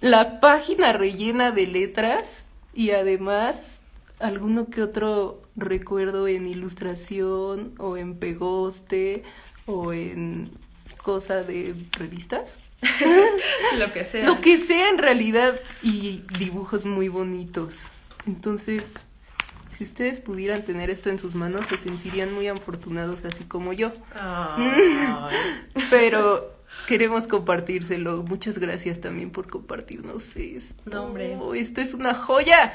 la 0.02 0.40
página 0.42 0.94
rellena 0.94 1.52
de 1.52 1.68
letras 1.68 2.46
y 2.74 2.92
además 2.92 3.82
alguno 4.20 4.70
que 4.70 4.84
otro 4.84 5.42
recuerdo 5.56 6.28
en 6.28 6.48
ilustración 6.48 7.74
o 7.78 7.98
en 7.98 8.18
pegoste 8.18 9.24
o 9.66 9.94
en 9.94 10.52
cosa 11.08 11.42
de 11.42 11.74
revistas. 11.94 12.58
Lo 13.80 13.94
que 13.94 14.04
sea. 14.04 14.26
Lo 14.26 14.42
que 14.42 14.58
sea 14.58 14.90
en 14.90 14.98
realidad 14.98 15.58
y 15.82 16.22
dibujos 16.38 16.86
muy 16.86 17.08
bonitos. 17.08 17.92
Entonces, 18.26 19.08
si 19.72 19.86
ustedes 19.86 20.20
pudieran 20.20 20.66
tener 20.66 20.90
esto 20.90 21.10
en 21.10 21.18
sus 21.18 21.34
manos, 21.34 21.66
se 21.68 21.78
sentirían 21.78 22.34
muy 22.34 22.50
afortunados 22.50 23.24
así 23.24 23.46
como 23.46 23.72
yo. 23.72 23.94
Pero 25.90 26.60
queremos 26.88 27.30
compartírselo. 27.30 28.24
Muchas 28.24 28.58
gracias 28.58 29.00
también 29.00 29.32
por 29.32 29.50
compartirnos 29.50 30.36
esto. 30.36 30.84
No, 30.92 31.06
hombre. 31.06 31.38
Esto 31.56 31.80
es 31.80 31.94
una 31.94 32.14
joya 32.14 32.74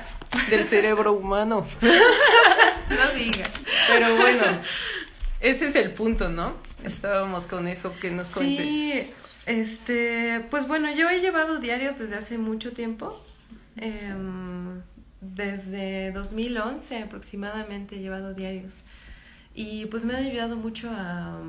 del 0.49 0.65
cerebro 0.65 1.13
humano. 1.13 1.67
no 1.83 3.19
digas. 3.19 3.51
Pero 3.89 4.17
bueno, 4.17 4.45
ese 5.41 5.67
es 5.67 5.75
el 5.75 5.93
punto, 5.93 6.31
¿no? 6.31 6.72
Estábamos 6.85 7.47
con 7.47 7.69
eso 7.69 7.95
que 8.01 8.11
nos 8.11 8.29
cuentes. 8.29 8.67
Sí, 8.67 9.11
este, 9.47 10.41
pues 10.51 10.67
bueno, 10.67 10.93
yo 10.95 11.09
he 11.09 11.21
llevado 11.21 11.59
diarios 11.59 11.99
desde 11.99 12.17
hace 12.17 12.39
mucho 12.39 12.73
tiempo. 12.73 13.21
Em, 13.77 14.83
desde 15.21 16.13
2011 16.13 17.03
aproximadamente 17.03 17.97
he 17.97 17.99
llevado 18.01 18.35
diarios. 18.35 18.85
Y 19.55 19.87
pues 19.87 20.05
me 20.05 20.15
ha 20.15 20.19
ayudado 20.19 20.57
mucho 20.57 20.91
a 20.91 21.41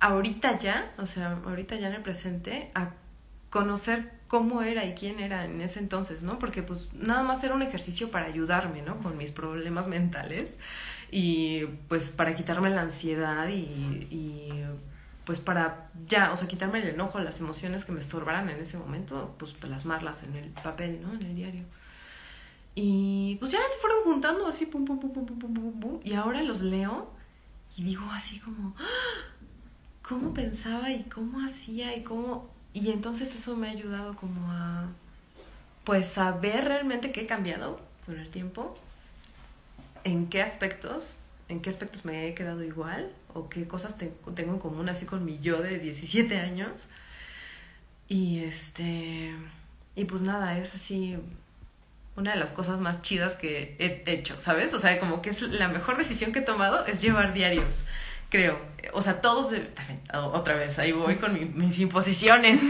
ahorita 0.00 0.58
ya, 0.58 0.92
o 0.98 1.06
sea, 1.06 1.38
ahorita 1.46 1.76
ya 1.76 1.88
en 1.88 1.94
el 1.94 2.02
presente, 2.02 2.70
a 2.74 2.90
conocer 3.48 4.12
cómo 4.28 4.62
era 4.62 4.84
y 4.84 4.94
quién 4.94 5.18
era 5.18 5.44
en 5.46 5.60
ese 5.62 5.78
entonces, 5.78 6.22
¿no? 6.22 6.38
Porque 6.38 6.62
pues 6.62 6.90
nada 6.92 7.22
más 7.22 7.42
era 7.42 7.54
un 7.54 7.62
ejercicio 7.62 8.10
para 8.10 8.26
ayudarme, 8.26 8.82
¿no? 8.82 8.98
Con 8.98 9.16
mis 9.16 9.30
problemas 9.30 9.86
mentales 9.86 10.58
y 11.10 11.64
pues 11.88 12.10
para 12.10 12.34
quitarme 12.34 12.70
la 12.70 12.82
ansiedad 12.82 13.48
y, 13.48 13.62
y 14.10 14.64
pues 15.24 15.40
para 15.40 15.90
ya, 16.06 16.32
o 16.32 16.36
sea, 16.36 16.48
quitarme 16.48 16.80
el 16.80 16.88
enojo, 16.88 17.18
las 17.18 17.40
emociones 17.40 17.84
que 17.84 17.92
me 17.92 18.00
estorbaran 18.00 18.48
en 18.50 18.60
ese 18.60 18.76
momento, 18.76 19.34
pues 19.38 19.52
plasmarlas 19.52 20.22
en 20.22 20.36
el 20.36 20.50
papel, 20.50 21.00
¿no? 21.02 21.14
En 21.14 21.22
el 21.22 21.34
diario. 21.34 21.64
Y 22.74 23.36
pues 23.36 23.52
ya 23.52 23.58
se 23.58 23.80
fueron 23.80 24.02
juntando 24.04 24.46
así, 24.46 24.66
pum, 24.66 24.84
pum, 24.84 24.98
pum, 24.98 25.12
pum, 25.12 25.26
pum, 25.26 25.38
pum, 25.38 25.80
pum, 25.80 26.00
y 26.02 26.14
ahora 26.14 26.42
los 26.42 26.62
leo 26.62 27.08
y 27.76 27.84
digo 27.84 28.04
así 28.12 28.38
como, 28.40 28.74
¡Ah! 28.78 29.34
cómo 30.06 30.34
pensaba 30.34 30.90
y 30.90 31.04
cómo 31.04 31.44
hacía 31.44 31.96
y 31.96 32.02
cómo... 32.02 32.48
Y 32.72 32.90
entonces 32.90 33.34
eso 33.34 33.56
me 33.56 33.68
ha 33.68 33.70
ayudado 33.70 34.14
como 34.14 34.50
a, 34.50 34.88
pues, 35.84 36.06
saber 36.06 36.64
realmente 36.64 37.12
qué 37.12 37.22
he 37.22 37.26
cambiado 37.26 37.80
con 38.04 38.18
el 38.18 38.28
tiempo, 38.28 38.76
en 40.04 40.28
qué 40.28 40.42
aspectos, 40.42 41.20
en 41.48 41.60
qué 41.60 41.70
aspectos 41.70 42.04
me 42.04 42.28
he 42.28 42.34
quedado 42.34 42.62
igual 42.62 43.10
o 43.32 43.48
qué 43.48 43.66
cosas 43.66 43.98
tengo 43.98 44.52
en 44.52 44.58
común 44.58 44.88
así 44.88 45.06
con 45.06 45.24
mi 45.24 45.38
yo 45.40 45.60
de 45.60 45.78
17 45.78 46.38
años. 46.38 46.88
Y 48.08 48.44
este, 48.44 49.34
y 49.96 50.04
pues 50.04 50.22
nada, 50.22 50.58
es 50.58 50.74
así 50.74 51.16
una 52.16 52.32
de 52.32 52.38
las 52.38 52.52
cosas 52.52 52.80
más 52.80 53.02
chidas 53.02 53.34
que 53.34 53.76
he 53.78 54.04
hecho, 54.12 54.40
¿sabes? 54.40 54.72
O 54.74 54.78
sea, 54.78 55.00
como 55.00 55.22
que 55.22 55.30
es 55.30 55.42
la 55.42 55.68
mejor 55.68 55.96
decisión 55.96 56.32
que 56.32 56.40
he 56.40 56.42
tomado 56.42 56.86
es 56.86 57.00
llevar 57.02 57.32
diarios 57.32 57.84
creo. 58.34 58.58
O 58.92 59.00
sea, 59.00 59.20
todos, 59.20 59.54
otra 60.12 60.56
vez, 60.56 60.76
ahí 60.80 60.90
voy 60.90 61.14
con 61.14 61.56
mis 61.56 61.78
imposiciones. 61.78 62.60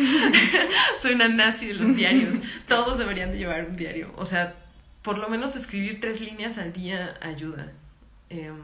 Soy 0.99 1.15
una 1.15 1.29
nazi 1.29 1.69
de 1.69 1.75
los 1.75 1.97
diarios. 1.97 2.35
Todos 2.69 2.99
deberían 2.99 3.33
de 3.33 3.39
llevar 3.39 3.65
un 3.65 3.77
diario. 3.77 4.13
O 4.17 4.27
sea, 4.27 4.55
por 5.05 5.19
lo 5.19 5.29
menos 5.29 5.55
escribir 5.55 6.01
tres 6.01 6.21
líneas 6.21 6.59
al 6.59 6.73
día 6.73 7.17
ayuda 7.21 7.71
em, 8.31 8.57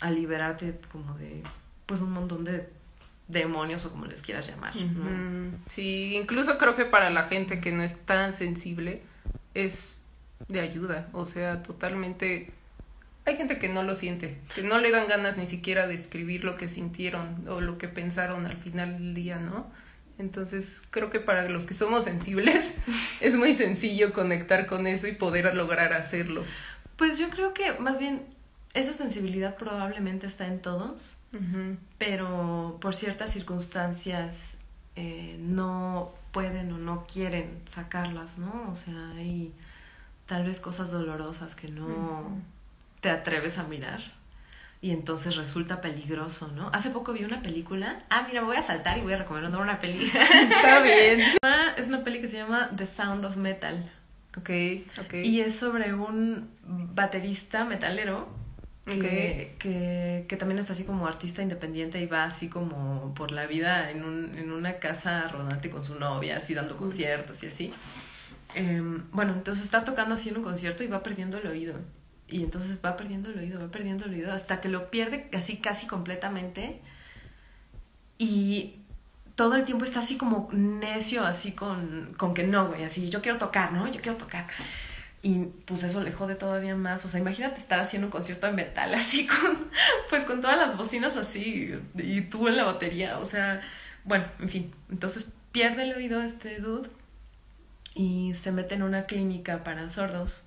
a 0.00 0.10
liberarte 0.10 0.80
como 0.90 1.18
de, 1.18 1.42
pues, 1.84 2.00
un 2.00 2.12
montón 2.12 2.44
de 2.44 2.70
demonios 3.28 3.84
o 3.84 3.90
como 3.90 4.06
les 4.06 4.22
quieras 4.22 4.46
llamar. 4.46 4.72
Sí, 5.66 6.16
incluso 6.16 6.58
creo 6.58 6.76
que 6.76 6.84
para 6.84 7.10
la 7.10 7.24
gente 7.24 7.60
que 7.60 7.72
no 7.72 7.82
es 7.82 7.98
tan 8.06 8.32
sensible 8.32 9.02
es 9.52 9.98
de 10.48 10.60
ayuda. 10.60 11.08
O 11.12 11.26
sea, 11.26 11.62
totalmente 11.62 12.52
hay 13.26 13.36
gente 13.36 13.58
que 13.58 13.68
no 13.68 13.82
lo 13.82 13.96
siente, 13.96 14.38
que 14.54 14.62
no 14.62 14.78
le 14.78 14.92
dan 14.92 15.08
ganas 15.08 15.36
ni 15.36 15.46
siquiera 15.46 15.86
de 15.88 15.94
escribir 15.94 16.44
lo 16.44 16.56
que 16.56 16.68
sintieron 16.68 17.48
o 17.48 17.60
lo 17.60 17.78
que 17.78 17.88
pensaron 17.88 18.46
al 18.46 18.58
final 18.58 18.98
del 18.98 19.14
día, 19.14 19.36
¿no? 19.38 19.66
Entonces 20.18 20.82
creo 20.90 21.10
que 21.10 21.20
para 21.20 21.48
los 21.48 21.66
que 21.66 21.74
somos 21.74 22.04
sensibles 22.04 22.74
es 23.20 23.36
muy 23.36 23.56
sencillo 23.56 24.12
conectar 24.12 24.66
con 24.66 24.86
eso 24.86 25.08
y 25.08 25.12
poder 25.12 25.54
lograr 25.54 25.92
hacerlo. 25.92 26.42
Pues 26.96 27.18
yo 27.18 27.30
creo 27.30 27.54
que 27.54 27.72
más 27.74 27.98
bien 27.98 28.22
esa 28.74 28.92
sensibilidad 28.92 29.56
probablemente 29.56 30.26
está 30.26 30.46
en 30.46 30.60
todos, 30.60 31.16
pero 31.98 32.78
por 32.80 32.94
ciertas 32.94 33.32
circunstancias 33.32 34.58
eh, 34.94 35.36
no 35.40 36.12
pueden 36.30 36.72
o 36.72 36.78
no 36.78 37.06
quieren 37.12 37.60
sacarlas, 37.64 38.38
¿no? 38.38 38.70
O 38.70 38.76
sea, 38.76 39.10
hay 39.16 39.52
tal 40.26 40.44
vez 40.44 40.60
cosas 40.60 40.92
dolorosas 40.92 41.56
que 41.56 41.68
no 41.68 42.38
te 43.00 43.10
atreves 43.10 43.58
a 43.58 43.64
mirar 43.64 44.00
y 44.84 44.90
entonces 44.90 45.34
resulta 45.34 45.80
peligroso, 45.80 46.52
¿no? 46.54 46.68
Hace 46.74 46.90
poco 46.90 47.14
vi 47.14 47.24
una 47.24 47.40
película. 47.40 48.02
Ah, 48.10 48.26
mira, 48.28 48.42
me 48.42 48.48
voy 48.48 48.58
a 48.58 48.62
saltar 48.62 48.98
y 48.98 49.00
voy 49.00 49.14
a 49.14 49.16
recomendar 49.16 49.58
una 49.58 49.80
película. 49.80 50.22
Está 50.22 50.82
bien. 50.82 51.20
Es 51.78 51.88
una 51.88 52.04
peli 52.04 52.20
que 52.20 52.28
se 52.28 52.36
llama 52.36 52.70
The 52.76 52.84
Sound 52.84 53.24
of 53.24 53.36
Metal. 53.36 53.90
Ok, 54.36 54.50
ok. 55.00 55.14
Y 55.24 55.40
es 55.40 55.56
sobre 55.56 55.94
un 55.94 56.50
baterista 56.92 57.64
metalero 57.64 58.28
que, 58.84 59.54
que, 59.58 60.26
que, 60.28 60.36
también 60.36 60.58
es 60.58 60.70
así 60.70 60.84
como 60.84 61.06
artista 61.06 61.40
independiente 61.40 61.98
y 62.02 62.06
va 62.06 62.24
así 62.24 62.50
como 62.50 63.14
por 63.14 63.30
la 63.30 63.46
vida 63.46 63.90
en, 63.90 64.04
un, 64.04 64.36
en 64.36 64.52
una 64.52 64.80
casa 64.80 65.28
rodante 65.28 65.70
con 65.70 65.82
su 65.82 65.94
novia, 65.94 66.36
así 66.36 66.52
dando 66.52 66.76
conciertos 66.76 67.42
y 67.42 67.46
así. 67.46 67.72
Em, 68.54 69.02
bueno, 69.12 69.32
entonces 69.32 69.64
está 69.64 69.82
tocando 69.82 70.14
así 70.14 70.28
en 70.28 70.36
un 70.36 70.42
concierto 70.42 70.84
y 70.84 70.88
va 70.88 71.02
perdiendo 71.02 71.38
el 71.38 71.46
oído 71.46 71.74
y 72.28 72.42
entonces 72.42 72.80
va 72.84 72.96
perdiendo 72.96 73.30
el 73.30 73.38
oído, 73.38 73.60
va 73.60 73.68
perdiendo 73.70 74.06
el 74.06 74.12
oído 74.12 74.32
hasta 74.32 74.60
que 74.60 74.68
lo 74.68 74.90
pierde 74.90 75.28
casi, 75.28 75.58
casi 75.58 75.86
completamente 75.86 76.80
y 78.18 78.76
todo 79.34 79.56
el 79.56 79.64
tiempo 79.64 79.84
está 79.84 80.00
así 80.00 80.16
como 80.16 80.48
necio, 80.52 81.24
así 81.24 81.52
con, 81.52 82.14
con 82.16 82.34
que 82.34 82.44
no, 82.44 82.68
güey, 82.68 82.84
así 82.84 83.10
yo 83.10 83.20
quiero 83.20 83.38
tocar, 83.38 83.72
¿no? 83.72 83.86
Yo 83.90 84.00
quiero 84.00 84.16
tocar. 84.16 84.46
Y 85.22 85.46
pues 85.64 85.82
eso 85.82 86.02
le 86.02 86.12
jode 86.12 86.34
todavía 86.36 86.76
más. 86.76 87.04
O 87.04 87.08
sea, 87.08 87.18
imagínate 87.18 87.58
estar 87.58 87.80
haciendo 87.80 88.08
un 88.08 88.12
concierto 88.12 88.46
de 88.46 88.52
metal 88.52 88.94
así 88.94 89.26
con, 89.26 89.70
pues 90.10 90.24
con 90.24 90.40
todas 90.40 90.56
las 90.56 90.76
bocinas 90.76 91.16
así 91.16 91.74
y 91.96 92.20
tú 92.22 92.46
en 92.46 92.56
la 92.56 92.64
batería. 92.64 93.18
O 93.18 93.26
sea, 93.26 93.62
bueno, 94.04 94.26
en 94.38 94.48
fin. 94.48 94.74
Entonces 94.90 95.32
pierde 95.50 95.84
el 95.84 95.94
oído 95.94 96.22
este 96.22 96.58
dude 96.58 96.88
y 97.94 98.34
se 98.34 98.52
mete 98.52 98.74
en 98.74 98.82
una 98.82 99.06
clínica 99.06 99.64
para 99.64 99.88
sordos 99.88 100.42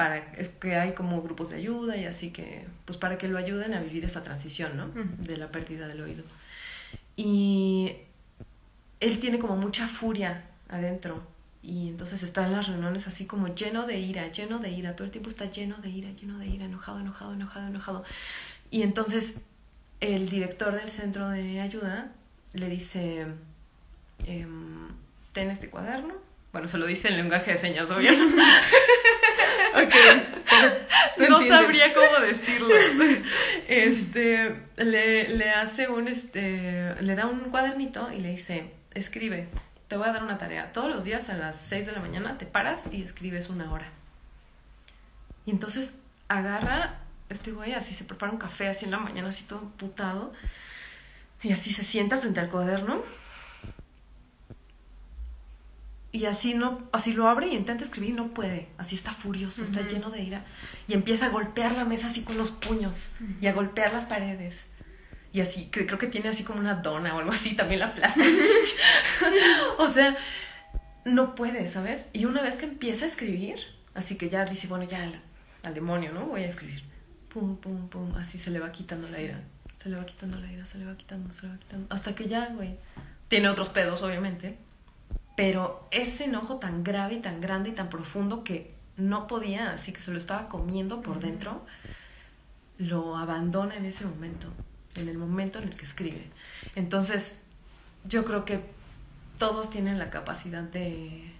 para 0.00 0.16
es 0.38 0.48
que 0.48 0.76
hay 0.76 0.92
como 0.94 1.20
grupos 1.20 1.50
de 1.50 1.56
ayuda 1.56 1.94
y 1.94 2.06
así 2.06 2.30
que 2.30 2.64
pues 2.86 2.96
para 2.96 3.18
que 3.18 3.28
lo 3.28 3.36
ayuden 3.36 3.74
a 3.74 3.80
vivir 3.80 4.02
esa 4.06 4.24
transición 4.24 4.74
no 4.74 4.88
de 4.94 5.36
la 5.36 5.48
pérdida 5.48 5.88
del 5.88 6.00
oído. 6.00 6.24
Y 7.16 7.92
él 9.00 9.18
tiene 9.18 9.38
como 9.38 9.56
mucha 9.56 9.86
furia 9.88 10.44
adentro 10.70 11.22
y 11.62 11.90
entonces 11.90 12.22
está 12.22 12.46
en 12.46 12.52
las 12.52 12.68
reuniones 12.68 13.06
así 13.08 13.26
como 13.26 13.54
lleno 13.54 13.86
de 13.86 13.98
ira 13.98 14.32
lleno 14.32 14.58
de 14.58 14.70
ira. 14.70 14.96
Todo 14.96 15.04
el 15.04 15.10
tiempo 15.10 15.28
está 15.28 15.50
lleno 15.50 15.76
de 15.82 15.90
ira 15.90 16.08
lleno 16.12 16.38
de 16.38 16.46
ira 16.46 16.64
enojado 16.64 17.00
enojado 17.00 17.34
enojado 17.34 17.66
enojado. 17.66 18.04
Y 18.70 18.80
entonces 18.80 19.42
el 20.00 20.30
director 20.30 20.72
del 20.72 20.88
centro 20.88 21.28
de 21.28 21.60
ayuda 21.60 22.10
le 22.54 22.70
dice 22.70 23.26
em, 24.24 24.88
ten 25.34 25.50
este 25.50 25.68
cuaderno 25.68 26.14
bueno 26.52 26.68
se 26.68 26.78
lo 26.78 26.86
dice 26.86 27.08
en 27.08 27.18
lenguaje 27.18 27.52
de 27.52 27.58
señas 27.58 27.90
obvio 27.90 28.12
no 31.28 31.42
sabría 31.42 31.92
cómo 31.94 32.26
decirlo. 32.26 32.74
Este, 33.68 34.56
le, 34.76 35.28
le 35.28 35.50
hace 35.50 35.88
un, 35.88 36.08
este, 36.08 36.94
le 37.00 37.14
da 37.14 37.26
un 37.26 37.50
cuadernito 37.50 38.10
y 38.12 38.20
le 38.20 38.30
dice, 38.30 38.70
escribe, 38.94 39.48
te 39.88 39.96
voy 39.96 40.08
a 40.08 40.12
dar 40.12 40.22
una 40.22 40.38
tarea. 40.38 40.72
Todos 40.72 40.90
los 40.90 41.04
días 41.04 41.30
a 41.30 41.36
las 41.36 41.56
6 41.56 41.86
de 41.86 41.92
la 41.92 42.00
mañana 42.00 42.38
te 42.38 42.46
paras 42.46 42.88
y 42.92 43.02
escribes 43.02 43.50
una 43.50 43.72
hora. 43.72 43.88
Y 45.46 45.50
entonces 45.50 46.00
agarra 46.28 46.98
este 47.28 47.52
güey, 47.52 47.74
así 47.74 47.94
se 47.94 48.04
prepara 48.04 48.32
un 48.32 48.38
café 48.38 48.68
así 48.68 48.84
en 48.84 48.90
la 48.90 48.98
mañana, 48.98 49.28
así 49.28 49.44
todo 49.44 49.60
putado. 49.78 50.32
Y 51.42 51.52
así 51.52 51.72
se 51.72 51.84
sienta 51.84 52.18
frente 52.18 52.40
al 52.40 52.48
cuaderno 52.48 53.02
y 56.12 56.24
así 56.24 56.54
no, 56.54 56.88
así 56.92 57.12
lo 57.12 57.28
abre 57.28 57.48
y 57.48 57.54
intenta 57.54 57.84
escribir 57.84 58.10
y 58.10 58.14
no 58.14 58.34
puede. 58.34 58.68
Así 58.78 58.96
está 58.96 59.12
furioso, 59.12 59.62
está 59.62 59.82
lleno 59.82 60.10
de 60.10 60.22
ira. 60.22 60.44
Y 60.88 60.94
empieza 60.94 61.26
a 61.26 61.28
golpear 61.28 61.72
la 61.72 61.84
mesa 61.84 62.08
así 62.08 62.24
con 62.24 62.36
los 62.36 62.50
puños 62.50 63.14
y 63.40 63.46
a 63.46 63.52
golpear 63.52 63.92
las 63.92 64.06
paredes. 64.06 64.70
Y 65.32 65.40
así, 65.40 65.68
creo 65.70 65.98
que 65.98 66.08
tiene 66.08 66.28
así 66.28 66.42
como 66.42 66.58
una 66.58 66.74
dona 66.74 67.14
o 67.14 67.20
algo 67.20 67.30
así, 67.30 67.54
también 67.54 67.80
la 67.80 67.86
aplasta. 67.88 68.24
o 69.78 69.88
sea, 69.88 70.16
no 71.04 71.36
puede, 71.36 71.68
¿sabes? 71.68 72.08
Y 72.12 72.24
una 72.24 72.42
vez 72.42 72.56
que 72.56 72.64
empieza 72.66 73.04
a 73.04 73.08
escribir, 73.08 73.60
así 73.94 74.16
que 74.16 74.28
ya 74.28 74.44
dice, 74.44 74.66
bueno, 74.66 74.84
ya 74.84 75.04
al, 75.04 75.20
al 75.62 75.74
demonio, 75.74 76.12
¿no? 76.12 76.26
Voy 76.26 76.42
a 76.42 76.48
escribir. 76.48 76.82
Pum, 77.28 77.56
pum, 77.58 77.88
pum, 77.88 78.16
así 78.16 78.40
se 78.40 78.50
le 78.50 78.58
va 78.58 78.72
quitando 78.72 79.08
la 79.08 79.20
ira. 79.20 79.40
Se 79.76 79.88
le 79.88 79.96
va 79.96 80.04
quitando 80.04 80.40
la 80.40 80.50
ira, 80.50 80.66
se 80.66 80.78
le 80.78 80.86
va 80.86 80.96
quitando, 80.96 81.32
se 81.32 81.46
le 81.46 81.52
va 81.52 81.58
quitando. 81.60 81.86
Hasta 81.90 82.16
que 82.16 82.26
ya, 82.26 82.48
güey. 82.48 82.76
Tiene 83.28 83.48
otros 83.48 83.68
pedos, 83.68 84.02
obviamente. 84.02 84.58
Pero 85.40 85.88
ese 85.90 86.24
enojo 86.24 86.56
tan 86.58 86.84
grave 86.84 87.14
y 87.14 87.20
tan 87.20 87.40
grande 87.40 87.70
y 87.70 87.72
tan 87.72 87.88
profundo 87.88 88.44
que 88.44 88.74
no 88.98 89.26
podía, 89.26 89.72
así 89.72 89.92
que 89.92 90.02
se 90.02 90.10
lo 90.12 90.18
estaba 90.18 90.48
comiendo 90.50 91.00
por 91.00 91.18
dentro, 91.20 91.64
lo 92.78 93.16
abandona 93.16 93.74
en 93.76 93.86
ese 93.86 94.04
momento, 94.04 94.48
en 94.96 95.08
el 95.08 95.16
momento 95.16 95.58
en 95.58 95.68
el 95.68 95.76
que 95.76 95.84
escribe. 95.86 96.26
Entonces, 96.74 97.40
yo 98.04 98.24
creo 98.26 98.44
que 98.44 98.60
todos 99.38 99.70
tienen 99.70 99.98
la 99.98 100.10
capacidad 100.10 100.62
de, 100.62 101.32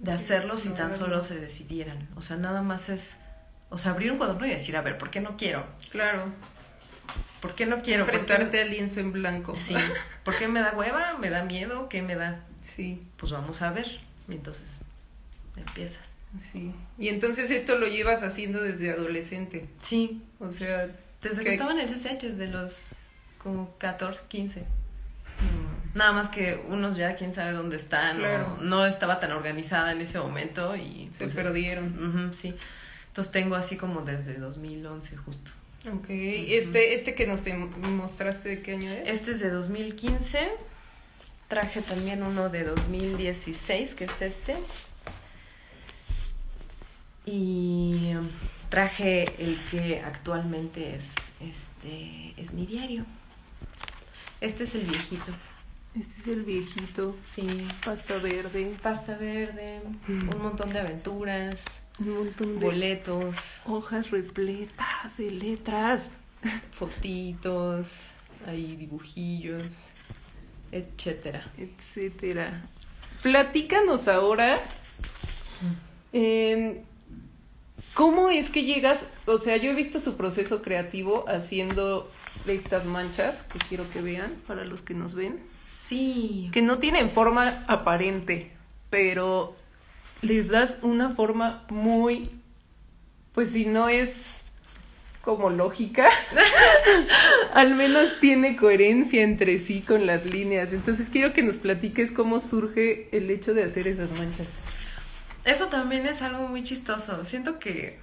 de 0.00 0.12
hacerlo 0.12 0.58
si 0.58 0.70
tan 0.74 0.92
solo 0.94 1.24
se 1.24 1.40
decidieran. 1.40 2.08
O 2.16 2.20
sea, 2.22 2.36
nada 2.36 2.60
más 2.60 2.90
es, 2.90 3.20
o 3.70 3.78
sea, 3.78 3.92
abrir 3.92 4.12
un 4.12 4.18
cuaderno 4.18 4.46
y 4.46 4.50
decir, 4.50 4.76
a 4.76 4.82
ver, 4.82 4.98
¿por 4.98 5.08
qué 5.10 5.20
no 5.22 5.38
quiero? 5.38 5.64
Claro. 5.90 6.24
¿Por 7.40 7.54
qué 7.54 7.64
no 7.64 7.80
quiero? 7.80 8.04
¿Por 8.04 8.12
qué- 8.12 8.20
Enfrentarte 8.20 8.60
al 8.60 8.70
lienzo 8.70 9.00
en 9.00 9.12
blanco. 9.12 9.54
Sí. 9.56 9.74
¿Por 10.24 10.36
qué 10.36 10.46
me 10.46 10.60
da 10.60 10.74
hueva? 10.76 11.16
¿Me 11.18 11.30
da 11.30 11.42
miedo? 11.44 11.88
¿Qué 11.88 12.02
me 12.02 12.14
da? 12.16 12.44
Sí, 12.60 13.00
Pues 13.16 13.32
vamos 13.32 13.62
a 13.62 13.70
ver. 13.72 14.00
Y 14.28 14.32
entonces 14.32 14.64
empiezas. 15.56 16.14
sí. 16.40 16.72
Y 16.98 17.08
entonces 17.08 17.50
esto 17.50 17.76
lo 17.78 17.86
llevas 17.88 18.22
haciendo 18.22 18.62
desde 18.62 18.90
adolescente. 18.92 19.66
Sí. 19.82 20.22
O 20.38 20.50
sea, 20.50 20.88
Desde 21.22 21.38
que 21.40 21.44
¿Qué? 21.48 21.52
estaba 21.52 21.72
en 21.72 21.80
el 21.80 21.88
CCH, 21.88 22.22
desde 22.28 22.46
los 22.46 22.86
como 23.42 23.74
14, 23.78 24.20
15. 24.28 24.64
Nada 25.94 26.12
más 26.12 26.28
que 26.28 26.62
unos 26.68 26.96
ya 26.96 27.16
quién 27.16 27.34
sabe 27.34 27.52
dónde 27.52 27.76
están. 27.76 28.16
o 28.16 28.20
Claro. 28.20 28.58
no 28.62 28.86
estaba 28.86 29.18
tan 29.20 29.32
organizada 29.32 29.92
en 29.92 30.00
ese 30.00 30.18
momento 30.18 30.76
y 30.76 31.08
se 31.12 31.18
pues, 31.24 31.30
es- 31.30 31.34
perdieron. 31.34 31.86
Ujú, 32.28 32.34
sí. 32.34 32.54
Entonces 33.08 33.32
tengo 33.32 33.56
así 33.56 33.76
como 33.76 34.02
desde 34.02 34.34
2011 34.38 35.16
justo. 35.16 35.50
Ok. 35.92 36.06
Este, 36.10 36.94
este 36.94 37.14
que 37.14 37.26
nos 37.26 37.44
em- 37.46 37.70
mostraste, 37.96 38.48
¿de 38.50 38.62
qué 38.62 38.72
año 38.74 38.92
es? 38.92 39.08
Este 39.08 39.32
es 39.32 39.40
de 39.40 39.50
2015. 39.50 40.48
Traje 41.50 41.82
también 41.82 42.22
uno 42.22 42.48
de 42.48 42.62
2016, 42.62 43.96
que 43.96 44.04
es 44.04 44.22
este. 44.22 44.54
Y 47.26 48.12
um, 48.14 48.28
traje 48.68 49.24
el 49.36 49.58
que 49.68 50.00
actualmente 50.00 50.94
es, 50.94 51.12
este, 51.40 52.34
es 52.36 52.52
mi 52.52 52.66
diario. 52.66 53.04
Este 54.40 54.62
es 54.62 54.76
el 54.76 54.82
viejito. 54.82 55.32
Este 55.98 56.20
es 56.20 56.28
el 56.28 56.44
viejito. 56.44 57.16
Sí. 57.24 57.66
Pasta 57.84 58.18
verde. 58.18 58.76
Pasta 58.80 59.16
verde, 59.16 59.80
un 60.06 60.40
montón 60.40 60.70
de 60.70 60.78
aventuras, 60.78 61.82
Un 61.98 62.26
montón 62.26 62.60
de 62.60 62.64
boletos, 62.64 63.60
hojas 63.66 64.12
repletas 64.12 65.16
de 65.18 65.32
letras. 65.32 66.12
fotitos, 66.70 68.12
ahí 68.46 68.76
dibujillos, 68.76 69.88
etcétera. 70.72 71.50
etcétera. 71.58 72.62
Platícanos 73.22 74.08
ahora. 74.08 74.58
eh, 76.12 76.82
¿Cómo 77.94 78.30
es 78.30 78.50
que 78.50 78.64
llegas? 78.64 79.06
O 79.26 79.38
sea, 79.38 79.56
yo 79.56 79.70
he 79.70 79.74
visto 79.74 80.00
tu 80.00 80.16
proceso 80.16 80.62
creativo 80.62 81.24
haciendo 81.28 82.10
estas 82.46 82.84
manchas 82.86 83.42
que 83.52 83.58
quiero 83.68 83.88
que 83.90 84.00
vean 84.00 84.32
para 84.46 84.64
los 84.64 84.80
que 84.82 84.94
nos 84.94 85.14
ven, 85.14 85.40
Sí. 85.88 86.48
que 86.52 86.62
no 86.62 86.78
tienen 86.78 87.10
forma 87.10 87.64
aparente, 87.66 88.52
pero 88.90 89.56
les 90.22 90.48
das 90.48 90.78
una 90.82 91.14
forma 91.16 91.64
muy, 91.68 92.30
pues 93.34 93.50
si 93.50 93.66
no 93.66 93.88
es 93.88 94.44
como 95.22 95.50
lógica, 95.50 96.08
al 97.54 97.74
menos 97.74 98.20
tiene 98.20 98.56
coherencia 98.56 99.22
entre 99.22 99.58
sí 99.58 99.82
con 99.82 100.06
las 100.06 100.24
líneas. 100.26 100.72
Entonces 100.72 101.08
quiero 101.10 101.32
que 101.32 101.42
nos 101.42 101.56
platiques 101.56 102.10
cómo 102.10 102.40
surge 102.40 103.08
el 103.12 103.30
hecho 103.30 103.52
de 103.52 103.64
hacer 103.64 103.86
esas 103.86 104.10
manchas. 104.12 104.46
Eso 105.44 105.66
también 105.66 106.06
es 106.06 106.22
algo 106.22 106.48
muy 106.48 106.62
chistoso. 106.62 107.24
Siento 107.24 107.58
que 107.58 107.98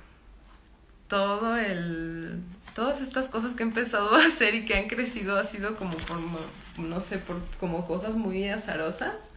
todo 1.08 1.58
el 1.58 2.40
todas 2.76 3.02
estas 3.02 3.30
cosas 3.30 3.56
que 3.56 3.64
he 3.64 3.66
empezado 3.66 4.14
a 4.14 4.26
hacer 4.26 4.54
y 4.54 4.66
que 4.66 4.76
han 4.76 4.88
crecido 4.88 5.38
ha 5.38 5.44
sido 5.44 5.76
como 5.76 5.98
por 5.98 6.20
no 6.80 7.02
sé, 7.02 7.18
por 7.18 7.42
como 7.60 7.88
cosas 7.88 8.16
muy 8.16 8.48
azarosas 8.50 9.34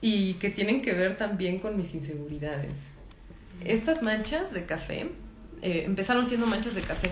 y 0.00 0.34
que 0.34 0.50
tienen 0.50 0.80
que 0.80 0.92
ver 0.92 1.16
también 1.16 1.58
con 1.58 1.76
mis 1.76 1.94
inseguridades. 1.94 2.92
Estas 3.64 4.02
manchas 4.02 4.52
de 4.52 4.66
café 4.66 5.10
eh, 5.64 5.84
empezaron 5.86 6.28
siendo 6.28 6.46
manchas 6.46 6.74
de 6.74 6.82
café, 6.82 7.10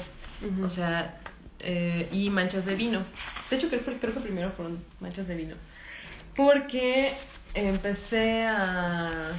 o 0.62 0.68
sea, 0.68 1.18
eh, 1.60 2.06
y 2.12 2.28
manchas 2.28 2.66
de 2.66 2.76
vino. 2.76 3.00
De 3.48 3.56
hecho, 3.56 3.70
creo, 3.70 3.80
creo 3.82 4.12
que 4.12 4.20
primero 4.20 4.52
fueron 4.52 4.84
manchas 5.00 5.26
de 5.26 5.36
vino. 5.36 5.54
Porque 6.36 7.14
empecé 7.54 8.44
a. 8.46 9.32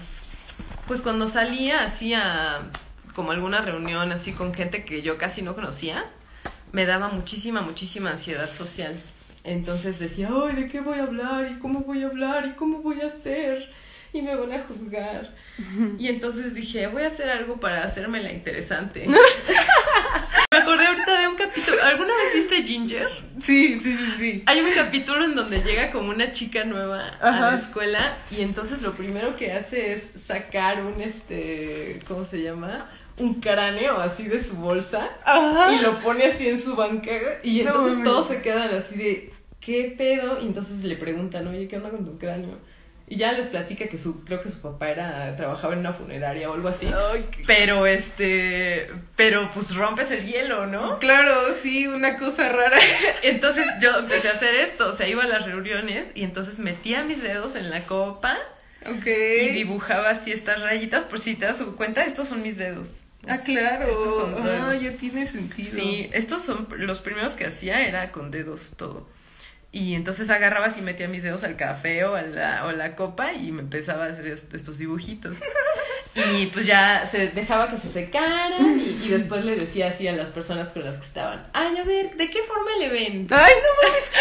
Pues 0.88 1.02
cuando 1.02 1.28
salía 1.28 1.84
así 1.84 2.16
a. 2.16 2.62
como 3.14 3.32
alguna 3.32 3.62
reunión 3.62 4.12
así 4.12 4.32
con 4.32 4.52
gente 4.52 4.84
que 4.84 5.04
yo 5.04 5.20
casi 5.20 5.44
no 5.44 5.54
conocía, 5.54 6.06
me 6.72 6.88
daba 6.88 7.10
muchísima, 7.10 7.62
muchísima 7.62 8.10
ansiedad 8.10 8.52
social. 8.52 9.00
Entonces 9.44 10.00
decía, 10.00 10.30
ay, 10.32 10.56
¿de 10.56 10.68
qué 10.68 10.82
voy 10.82 10.98
a 10.98 11.04
hablar? 11.04 11.52
¿Y 11.52 11.60
cómo 11.60 11.82
voy 11.82 12.02
a 12.02 12.08
hablar? 12.08 12.48
¿Y 12.48 12.54
cómo 12.54 12.80
voy 12.80 13.02
a 13.02 13.06
hacer? 13.06 13.72
Y 14.14 14.22
me 14.22 14.36
van 14.36 14.52
a 14.52 14.64
juzgar. 14.64 15.34
Y 15.98 16.08
entonces 16.08 16.54
dije, 16.54 16.86
voy 16.86 17.02
a 17.02 17.08
hacer 17.08 17.30
algo 17.30 17.60
para 17.60 17.84
hacérmela 17.84 18.32
interesante. 18.32 19.08
me 20.52 20.58
acordé 20.58 20.86
ahorita 20.86 21.20
de 21.20 21.28
un 21.28 21.36
capítulo. 21.36 21.84
¿Alguna 21.84 22.14
vez 22.14 22.36
viste 22.36 22.64
Ginger? 22.64 23.08
Sí, 23.40 23.80
sí, 23.80 23.98
sí, 23.98 24.14
sí. 24.20 24.44
Hay 24.46 24.60
un 24.62 24.72
capítulo 24.72 25.26
en 25.26 25.34
donde 25.34 25.64
llega 25.64 25.92
como 25.92 26.12
una 26.12 26.32
chica 26.32 26.64
nueva 26.64 27.08
a 27.08 27.40
la 27.40 27.56
escuela 27.58 28.16
y 28.30 28.42
entonces 28.42 28.84
lo 28.84 28.94
primero 28.94 29.36
que 29.36 29.52
hace 29.52 29.94
es 29.94 30.12
sacar 30.16 30.86
un 30.86 31.02
este, 31.02 31.98
¿cómo 32.08 32.24
se 32.24 32.44
llama? 32.44 32.92
Un 33.18 33.42
cráneo 33.42 33.98
así 34.00 34.28
de 34.28 34.44
su 34.44 34.58
bolsa 34.58 35.10
Ajá. 35.26 35.74
y 35.74 35.80
lo 35.80 35.98
pone 36.00 36.26
así 36.26 36.48
en 36.48 36.62
su 36.62 36.76
banca 36.76 37.12
y 37.44 37.62
entonces 37.62 38.04
todos 38.04 38.28
se 38.28 38.42
quedan 38.44 38.76
así 38.76 38.96
de 38.96 39.34
¿qué 39.60 39.96
pedo? 39.98 40.40
Y 40.42 40.46
entonces 40.46 40.84
le 40.84 40.96
preguntan, 40.98 41.48
"Oye, 41.48 41.68
¿qué 41.68 41.78
onda 41.78 41.90
con 41.90 42.06
tu 42.06 42.18
cráneo?" 42.18 42.60
Y 43.14 43.18
ya 43.18 43.32
les 43.34 43.46
platica 43.46 43.86
que 43.88 44.00
su 44.00 44.24
creo 44.26 44.42
que 44.42 44.50
su 44.50 44.60
papá 44.60 44.90
era 44.90 45.36
trabajaba 45.36 45.74
en 45.74 45.80
una 45.82 45.94
funeraria 45.94 46.50
o 46.50 46.54
algo 46.56 46.68
así. 46.68 46.88
Ay, 47.12 47.24
Pero 47.46 47.86
este, 47.86 48.88
pero 49.16 49.52
pues 49.54 49.76
rompes 49.76 50.10
el 50.10 50.26
hielo, 50.26 50.66
¿no? 50.66 50.98
Claro, 50.98 51.54
sí, 51.54 51.86
una 51.86 52.18
cosa 52.18 52.50
rara. 52.50 52.80
Entonces 53.22 53.66
yo 53.80 53.96
empecé 54.00 54.30
a 54.30 54.32
hacer 54.32 54.56
esto, 54.56 54.90
o 54.90 54.94
sea, 54.94 55.08
iba 55.08 55.24
a 55.24 55.28
las 55.28 55.46
reuniones 55.46 56.08
y 56.16 56.24
entonces 56.24 56.58
metía 56.58 57.04
mis 57.04 57.22
dedos 57.22 57.56
en 57.56 57.70
la 57.70 57.82
copa 57.86 58.36
Ok. 58.90 59.06
y 59.06 59.50
dibujaba 59.50 60.10
así 60.10 60.32
estas 60.32 60.62
rayitas, 60.62 61.06
por 61.06 61.20
si 61.20 61.36
te 61.36 61.46
das 61.46 61.62
cuenta, 61.78 62.04
estos 62.06 62.30
son 62.30 62.42
mis 62.42 62.58
dedos. 62.58 63.00
Ah, 63.28 63.38
claro. 63.46 63.86
Estos 63.86 64.14
con 64.14 64.36
Ah, 64.48 64.70
dedos. 64.72 64.82
ya 64.82 64.92
tiene 64.94 65.28
sentido. 65.28 65.70
Sí, 65.72 66.10
estos 66.14 66.44
son 66.44 66.68
los 66.78 67.00
primeros 67.00 67.36
que 67.36 67.46
hacía, 67.46 67.86
era 67.88 68.12
con 68.12 68.32
dedos 68.32 68.74
todo. 68.76 69.08
Y 69.76 69.96
entonces 69.96 70.30
agarraba 70.30 70.68
así, 70.68 70.82
metía 70.82 71.08
mis 71.08 71.24
dedos 71.24 71.44
al 71.44 71.56
café 71.56 72.06
o 72.06 72.14
a 72.16 72.22
la, 72.22 72.68
o 72.68 72.72
la 72.72 72.96
copa 72.96 73.34
y 73.34 73.52
me 73.52 73.62
empezaba 73.64 74.06
a 74.06 74.10
hacer 74.10 74.28
est- 74.28 74.54
estos 74.54 74.78
dibujitos. 74.78 75.40
Y 76.36 76.46
pues 76.48 76.68
ya 76.68 77.08
se 77.08 77.30
dejaba 77.30 77.72
que 77.72 77.78
se 77.80 77.90
secaran 77.90 78.80
y, 78.80 79.02
y 79.04 79.10
después 79.10 79.44
le 79.46 79.56
decía 79.56 79.88
así 79.88 80.08
a 80.08 80.12
las 80.12 80.28
personas 80.28 80.70
con 80.72 80.84
las 80.86 80.98
que 80.98 81.06
estaban, 81.08 81.42
ay, 81.54 81.76
a 81.76 81.84
ver, 81.84 82.16
¿de 82.16 82.30
qué 82.30 82.44
forma 82.44 82.70
le 82.78 82.90
ven? 82.90 83.26
Ay, 83.32 83.54
no 83.64 83.88
mames. 83.90 84.12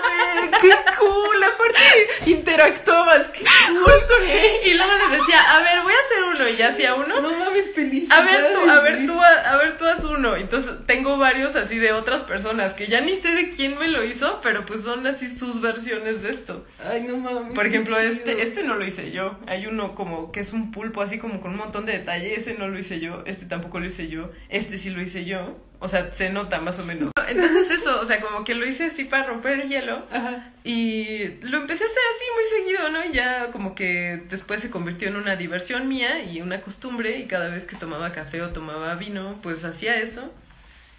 Güey, 0.00 0.50
qué 0.62 0.74
cool. 0.98 1.44
Aparte, 1.44 2.30
interactuabas. 2.30 3.28
Qué 3.28 3.44
cool 3.68 4.06
con 4.08 4.22
él. 4.26 4.50
Y 4.64 4.72
luego 4.74 4.92
les 4.94 5.20
decía, 5.20 5.40
a 5.54 5.62
ver, 5.62 5.82
voy 5.82 5.92
a 5.92 5.96
hacer 5.96 6.22
uno 6.34 6.48
y 6.48 6.56
ya 6.56 6.68
hacía 6.68 6.94
uno. 6.94 7.20
No 7.20 7.38
mames, 7.38 7.74
feliz. 7.74 8.10
A 8.10 8.22
ver 8.22 8.52
tú, 8.54 8.70
a 8.70 8.80
ver 8.80 9.06
tú, 9.06 9.20
a, 9.20 9.28
a 9.52 9.56
ver 9.58 9.76
tú 9.76 9.84
haz 9.86 10.02
uno. 10.04 10.34
Entonces 10.36 10.72
tengo 10.86 11.18
varios 11.18 11.56
así 11.56 11.76
de 11.76 11.92
otras 11.92 12.22
personas 12.22 12.72
que 12.72 12.86
ya 12.86 13.02
ni 13.02 13.16
sé 13.16 13.28
de 13.32 13.50
quién 13.50 13.78
me 13.78 13.88
lo 13.88 14.02
hizo, 14.02 14.40
pero 14.46 14.64
pues 14.64 14.82
son 14.82 15.04
así 15.08 15.28
sus 15.28 15.60
versiones 15.60 16.22
de 16.22 16.30
esto. 16.30 16.64
Ay, 16.78 17.02
no 17.02 17.16
mames. 17.16 17.52
Por 17.52 17.66
ejemplo, 17.66 17.98
este, 17.98 18.44
este 18.44 18.62
no 18.62 18.76
lo 18.76 18.86
hice 18.86 19.10
yo. 19.10 19.36
Hay 19.48 19.66
uno 19.66 19.96
como 19.96 20.30
que 20.30 20.38
es 20.38 20.52
un 20.52 20.70
pulpo 20.70 21.02
así 21.02 21.18
como 21.18 21.40
con 21.40 21.50
un 21.50 21.56
montón 21.56 21.84
de 21.84 21.94
detalle. 21.94 22.38
Ese 22.38 22.54
no 22.54 22.68
lo 22.68 22.78
hice 22.78 23.00
yo. 23.00 23.24
Este 23.26 23.44
tampoco 23.46 23.80
lo 23.80 23.86
hice 23.86 24.06
yo. 24.06 24.30
Este 24.48 24.78
sí 24.78 24.90
lo 24.90 25.02
hice 25.02 25.24
yo. 25.24 25.58
O 25.80 25.88
sea, 25.88 26.14
se 26.14 26.30
nota 26.30 26.60
más 26.60 26.78
o 26.78 26.84
menos. 26.84 27.10
Entonces 27.28 27.72
eso, 27.72 28.00
o 28.00 28.04
sea, 28.04 28.20
como 28.20 28.44
que 28.44 28.54
lo 28.54 28.64
hice 28.64 28.84
así 28.84 29.06
para 29.06 29.24
romper 29.24 29.58
el 29.58 29.68
hielo. 29.68 30.06
Ajá. 30.12 30.52
Y 30.62 31.26
lo 31.42 31.58
empecé 31.58 31.82
a 31.82 31.88
hacer 31.88 32.02
así 32.14 32.24
muy 32.36 32.44
seguido, 32.60 32.90
¿no? 32.90 33.04
Y 33.04 33.12
ya 33.16 33.50
como 33.50 33.74
que 33.74 34.22
después 34.30 34.60
se 34.60 34.70
convirtió 34.70 35.08
en 35.08 35.16
una 35.16 35.34
diversión 35.34 35.88
mía 35.88 36.22
y 36.22 36.40
una 36.40 36.60
costumbre. 36.60 37.18
Y 37.18 37.26
cada 37.26 37.48
vez 37.48 37.64
que 37.64 37.74
tomaba 37.74 38.12
café 38.12 38.42
o 38.42 38.50
tomaba 38.50 38.94
vino, 38.94 39.40
pues 39.42 39.64
hacía 39.64 39.96
eso. 39.96 40.32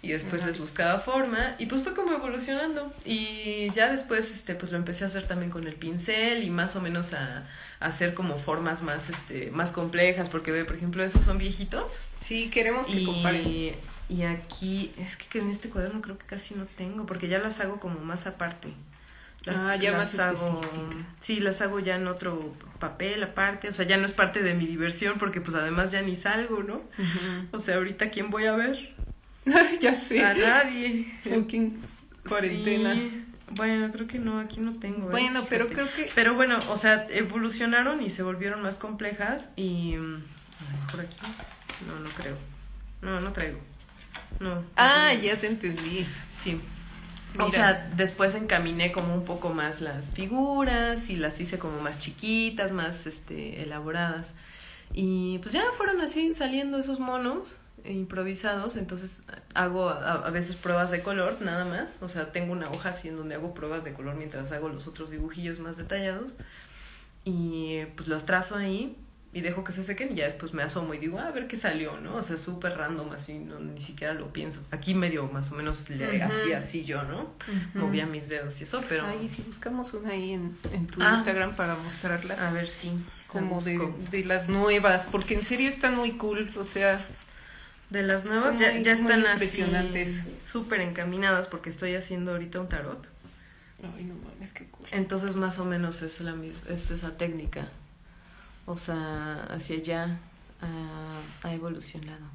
Y 0.00 0.12
después 0.12 0.40
Ajá. 0.42 0.46
les 0.50 0.58
buscaba 0.60 1.00
forma 1.00 1.56
y 1.58 1.66
pues 1.66 1.82
fue 1.82 1.94
como 1.94 2.12
evolucionando 2.12 2.92
y 3.04 3.68
ya 3.74 3.90
después 3.90 4.32
este 4.32 4.54
pues 4.54 4.70
lo 4.70 4.78
empecé 4.78 5.02
a 5.04 5.08
hacer 5.08 5.26
también 5.26 5.50
con 5.50 5.66
el 5.66 5.74
pincel 5.74 6.44
y 6.44 6.50
más 6.50 6.76
o 6.76 6.80
menos 6.80 7.14
a, 7.14 7.48
a 7.80 7.86
hacer 7.86 8.14
como 8.14 8.36
formas 8.38 8.82
más 8.82 9.10
este 9.10 9.50
más 9.50 9.72
complejas 9.72 10.28
porque 10.28 10.52
ve 10.52 10.64
por 10.64 10.76
ejemplo 10.76 11.02
esos 11.02 11.24
son 11.24 11.38
viejitos 11.38 12.04
Sí, 12.20 12.48
queremos 12.48 12.86
que 12.86 13.02
comparen. 13.04 13.44
y, 13.48 13.72
y 14.08 14.22
aquí 14.22 14.92
es 14.98 15.16
que 15.16 15.40
en 15.40 15.50
este 15.50 15.68
cuaderno 15.68 16.00
creo 16.00 16.16
que 16.16 16.26
casi 16.26 16.54
no 16.54 16.64
tengo 16.76 17.04
porque 17.04 17.26
ya 17.26 17.38
las 17.40 17.58
hago 17.58 17.80
como 17.80 17.98
más 17.98 18.26
aparte 18.28 18.68
Las- 19.44 19.58
Ah, 19.58 19.76
ya 19.76 19.92
más 19.92 20.16
hago 20.18 20.60
específica. 20.62 21.06
sí 21.20 21.40
las 21.40 21.60
hago 21.60 21.80
ya 21.80 21.96
en 21.96 22.06
otro 22.06 22.54
papel 22.78 23.20
aparte 23.24 23.68
o 23.68 23.72
sea 23.72 23.84
ya 23.84 23.96
no 23.96 24.06
es 24.06 24.12
parte 24.12 24.42
de 24.44 24.54
mi 24.54 24.66
diversión 24.66 25.18
porque 25.18 25.40
pues 25.40 25.56
además 25.56 25.90
ya 25.90 26.02
ni 26.02 26.14
salgo 26.14 26.62
no 26.62 26.82
o 27.50 27.58
sea 27.58 27.76
ahorita 27.76 28.10
quién 28.10 28.30
voy 28.30 28.46
a 28.46 28.52
ver 28.52 28.94
ya 29.80 29.94
sé. 29.94 30.24
a 30.24 30.34
nadie 30.34 31.12
Fucking 31.24 31.78
cuarentena. 32.28 32.94
Sí. 32.94 33.24
Bueno, 33.50 33.90
creo 33.92 34.06
que 34.06 34.18
no, 34.18 34.40
aquí 34.40 34.60
no 34.60 34.74
tengo. 34.74 35.08
¿eh? 35.08 35.10
Bueno, 35.10 35.46
pero 35.48 35.68
creo 35.68 35.88
que 35.94 36.10
Pero 36.14 36.34
bueno, 36.34 36.58
o 36.68 36.76
sea, 36.76 37.06
evolucionaron 37.10 38.02
y 38.02 38.10
se 38.10 38.22
volvieron 38.22 38.62
más 38.62 38.78
complejas 38.78 39.52
y... 39.56 39.96
por 40.90 41.00
aquí. 41.00 41.16
No, 41.86 41.98
no 42.00 42.10
creo. 42.10 42.36
No, 43.00 43.20
no 43.20 43.32
traigo. 43.32 43.58
No. 44.40 44.64
Ah, 44.76 45.14
ya 45.14 45.36
te 45.36 45.46
entendí. 45.46 46.06
Sí. 46.30 46.60
Mira. 47.32 47.44
O 47.44 47.48
sea, 47.48 47.90
después 47.96 48.34
encaminé 48.34 48.92
como 48.92 49.14
un 49.14 49.24
poco 49.24 49.50
más 49.50 49.80
las 49.80 50.12
figuras 50.12 51.10
y 51.10 51.16
las 51.16 51.40
hice 51.40 51.58
como 51.58 51.80
más 51.80 51.98
chiquitas, 51.98 52.72
más 52.72 53.06
este 53.06 53.62
elaboradas. 53.62 54.34
Y 54.92 55.38
pues 55.38 55.52
ya 55.52 55.62
fueron 55.76 56.00
así 56.00 56.34
saliendo 56.34 56.78
esos 56.78 57.00
monos 57.00 57.58
improvisados, 57.92 58.76
entonces 58.76 59.24
hago 59.54 59.88
a, 59.88 60.26
a 60.26 60.30
veces 60.30 60.56
pruebas 60.56 60.90
de 60.90 61.00
color 61.02 61.38
nada 61.40 61.64
más, 61.64 62.02
o 62.02 62.08
sea, 62.08 62.32
tengo 62.32 62.52
una 62.52 62.70
hoja 62.70 62.90
así 62.90 63.08
en 63.08 63.16
donde 63.16 63.34
hago 63.34 63.54
pruebas 63.54 63.84
de 63.84 63.92
color 63.92 64.14
mientras 64.16 64.52
hago 64.52 64.68
los 64.68 64.86
otros 64.86 65.10
dibujillos 65.10 65.58
más 65.58 65.76
detallados 65.76 66.36
y 67.24 67.80
pues 67.96 68.08
los 68.08 68.24
trazo 68.26 68.56
ahí 68.56 68.96
y 69.32 69.42
dejo 69.42 69.62
que 69.62 69.72
se 69.72 69.84
sequen 69.84 70.12
y 70.12 70.16
ya 70.16 70.24
después 70.26 70.54
me 70.54 70.62
asomo 70.62 70.94
y 70.94 70.98
digo, 70.98 71.18
"Ah, 71.18 71.26
a 71.28 71.32
ver 71.32 71.48
qué 71.48 71.58
salió, 71.58 72.00
¿no? 72.00 72.16
O 72.16 72.22
sea, 72.22 72.38
súper 72.38 72.78
random, 72.78 73.12
así, 73.12 73.34
no, 73.34 73.60
ni 73.60 73.78
siquiera 73.80 74.14
lo 74.14 74.32
pienso. 74.32 74.62
Aquí 74.70 74.94
medio 74.94 75.26
más 75.28 75.52
o 75.52 75.54
menos 75.54 75.90
le 75.90 76.22
hacía 76.22 76.58
así 76.58 76.86
yo, 76.86 77.02
¿no? 77.02 77.34
Movía 77.74 78.06
mis 78.06 78.28
dedos 78.30 78.58
y 78.60 78.64
eso, 78.64 78.82
pero... 78.88 79.04
Ay, 79.06 79.28
si 79.28 79.42
buscamos 79.42 79.92
una 79.92 80.10
ahí 80.10 80.32
en, 80.32 80.56
en 80.72 80.86
tu 80.86 81.02
Ah. 81.02 81.12
Instagram 81.14 81.54
para 81.56 81.76
mostrarla. 81.76 82.48
A 82.48 82.52
ver, 82.52 82.70
sí. 82.70 82.90
como 83.26 83.60
de, 83.60 83.78
de 84.10 84.24
las 84.24 84.48
nuevas, 84.48 85.06
porque 85.10 85.34
en 85.34 85.42
serio 85.42 85.68
están 85.68 85.96
muy 85.96 86.12
cool, 86.12 86.48
o 86.56 86.64
sea, 86.64 86.98
De 87.90 88.02
las 88.02 88.24
nuevas 88.24 88.58
ya, 88.58 88.76
ya 88.78 88.92
están 88.92 89.20
impresionantes. 89.20 90.20
así 90.20 90.36
súper 90.42 90.80
encaminadas 90.80 91.48
porque 91.48 91.70
estoy 91.70 91.94
haciendo 91.94 92.32
ahorita 92.32 92.60
un 92.60 92.68
tarot. 92.68 93.08
ay 93.96 94.04
no 94.04 94.14
mames, 94.14 94.52
qué 94.52 94.66
cool. 94.66 94.86
Entonces 94.92 95.36
más 95.36 95.58
o 95.58 95.64
menos 95.64 96.02
es 96.02 96.20
la 96.20 96.34
misma, 96.34 96.70
es 96.70 96.90
esa 96.90 97.16
técnica. 97.16 97.68
O 98.66 98.76
sea, 98.76 99.44
hacia 99.50 99.76
allá 99.76 100.18
ha, 100.60 101.48
ha 101.48 101.54
evolucionado. 101.54 102.26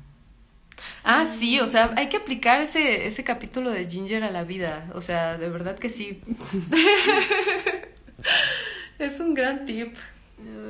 Ah, 1.04 1.26
sí, 1.38 1.60
o 1.60 1.68
sea, 1.68 1.94
hay 1.98 2.10
que 2.10 2.18
aplicar 2.18 2.62
ese, 2.62 3.06
ese 3.06 3.24
capítulo 3.24 3.70
de 3.70 3.90
Ginger 3.90 4.24
a 4.24 4.32
la 4.32 4.44
vida. 4.44 4.90
O 4.94 5.02
sea, 5.02 5.38
de 5.38 5.50
verdad 5.50 5.78
que 5.78 5.90
sí. 5.90 6.22
es 9.00 9.20
un 9.20 9.34
gran 9.34 9.66
tip. 9.66 9.96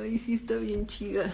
Ay, 0.02 0.18
sí 0.18 0.34
está 0.34 0.56
bien 0.56 0.86
chida. 0.86 1.32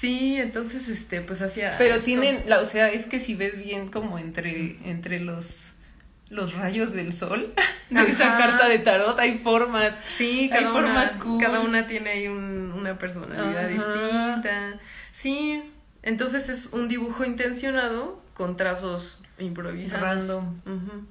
Sí, 0.00 0.36
entonces, 0.36 0.88
este, 0.88 1.20
pues 1.22 1.42
hacia... 1.42 1.76
Pero 1.78 1.94
esto. 1.94 2.04
tienen, 2.04 2.44
la, 2.46 2.60
o 2.60 2.66
sea, 2.66 2.88
es 2.90 3.06
que 3.06 3.18
si 3.20 3.34
ves 3.34 3.56
bien 3.58 3.88
como 3.88 4.18
entre, 4.18 4.76
entre 4.88 5.18
los 5.20 5.72
los 6.30 6.52
rayos 6.52 6.92
del 6.92 7.14
sol 7.14 7.54
de 7.90 8.02
esa 8.10 8.36
carta 8.36 8.68
de 8.68 8.78
tarot 8.80 9.18
hay 9.18 9.38
formas. 9.38 9.94
Sí, 10.06 10.50
Hay 10.52 10.60
cada 10.62 10.72
formas 10.72 11.12
una, 11.12 11.20
cool. 11.24 11.40
cada 11.40 11.60
una 11.60 11.86
tiene 11.86 12.10
ahí 12.10 12.28
un- 12.28 12.72
una 12.76 12.98
personalidad 12.98 13.64
Ajá. 13.64 13.68
distinta. 14.32 14.80
Sí, 15.10 15.62
entonces 16.02 16.50
es 16.50 16.66
un 16.74 16.86
dibujo 16.86 17.24
intencionado 17.24 18.22
con 18.34 18.58
trazos 18.58 19.20
improvisados. 19.38 20.02
Random. 20.02 20.46
Ujú. 20.66 21.06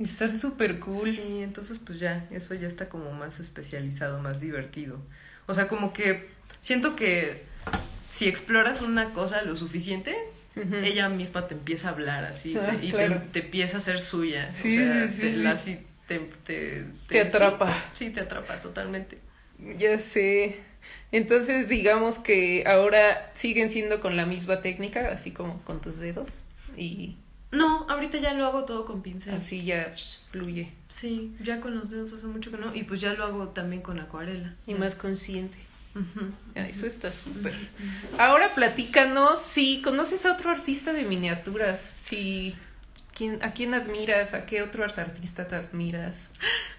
Está 0.00 0.36
súper 0.36 0.80
cool. 0.80 1.08
Sí, 1.10 1.38
entonces 1.40 1.78
pues 1.78 2.00
ya, 2.00 2.26
eso 2.32 2.54
ya 2.54 2.66
está 2.66 2.88
como 2.88 3.12
más 3.12 3.38
especializado, 3.38 4.18
más 4.18 4.40
divertido. 4.40 5.00
O 5.46 5.54
sea, 5.54 5.68
como 5.68 5.92
que 5.92 6.28
siento 6.60 6.96
que 6.96 7.44
si 8.14 8.28
exploras 8.28 8.80
una 8.80 9.12
cosa 9.12 9.42
lo 9.42 9.56
suficiente, 9.56 10.16
ella 10.84 11.08
misma 11.08 11.48
te 11.48 11.54
empieza 11.54 11.88
a 11.88 11.92
hablar 11.92 12.24
así 12.24 12.54
Ah, 12.56 12.76
te- 12.80 12.86
y 12.86 12.90
claro. 12.90 13.20
te, 13.32 13.40
te 13.40 13.46
empieza 13.46 13.78
a 13.78 13.80
ser 13.80 13.98
suya. 14.00 14.52
Sí, 14.52 14.68
o 14.78 14.80
sea, 14.84 15.08
sí, 15.08 15.20
te, 15.22 15.30
sí. 15.30 15.42
la- 15.42 15.50
así 15.50 15.78
te, 16.06 16.18
te, 17.08 17.20
atrapa. 17.20 17.72
Sí, 17.98 18.06
sí, 18.06 18.10
te 18.10 18.20
atrapa 18.20 18.54
totalmente. 18.60 19.18
Ya 19.78 19.98
sé. 19.98 20.56
Entonces, 21.10 21.68
digamos 21.68 22.18
que 22.18 22.64
ahora 22.66 23.30
siguen 23.34 23.68
siendo 23.68 24.00
con 24.00 24.16
la 24.16 24.26
misma 24.26 24.60
técnica, 24.60 25.10
así 25.12 25.32
como 25.32 25.60
con 25.62 25.80
tus 25.80 25.96
dedos. 25.96 26.44
Y 26.76 27.16
No, 27.50 27.86
ahorita 27.88 28.18
ya 28.18 28.34
lo 28.34 28.44
hago 28.46 28.64
todo 28.64 28.84
con 28.84 29.02
pincel. 29.02 29.34
así 29.34 29.64
ya 29.64 29.92
fluye. 30.30 30.70
Sí, 30.88 31.34
ya 31.40 31.60
con 31.60 31.74
los 31.74 31.90
dedos 31.90 32.12
hace 32.12 32.26
mucho 32.26 32.50
que 32.52 32.58
no. 32.58 32.74
Y 32.74 32.84
pues 32.84 33.00
ya 33.00 33.12
lo 33.14 33.24
hago 33.24 33.48
también 33.48 33.82
con 33.82 33.98
acuarela. 33.98 34.54
Y 34.66 34.74
más 34.74 34.94
consciente. 34.94 35.58
Eso 36.54 36.86
está 36.86 37.12
súper. 37.12 37.54
Ahora 38.18 38.54
platícanos 38.54 39.40
si 39.40 39.80
conoces 39.82 40.26
a 40.26 40.32
otro 40.32 40.50
artista 40.50 40.92
de 40.92 41.04
miniaturas. 41.04 41.94
Si, 42.00 42.54
¿quién, 43.14 43.42
¿A 43.42 43.52
quién 43.52 43.74
admiras? 43.74 44.34
¿A 44.34 44.44
qué 44.46 44.62
otro 44.62 44.84
artista 44.84 45.46
te 45.46 45.56
admiras? 45.56 46.30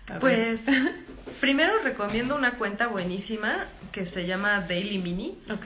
A. 0.10 0.20
Pues 0.20 0.62
primero 1.42 1.74
recomiendo 1.84 2.36
una 2.36 2.52
cuenta 2.58 2.88
buenísima 2.88 3.66
que 3.92 4.06
se 4.06 4.26
llama 4.26 4.60
Daily 4.68 4.98
Mini. 4.98 5.38
Ok. 5.50 5.66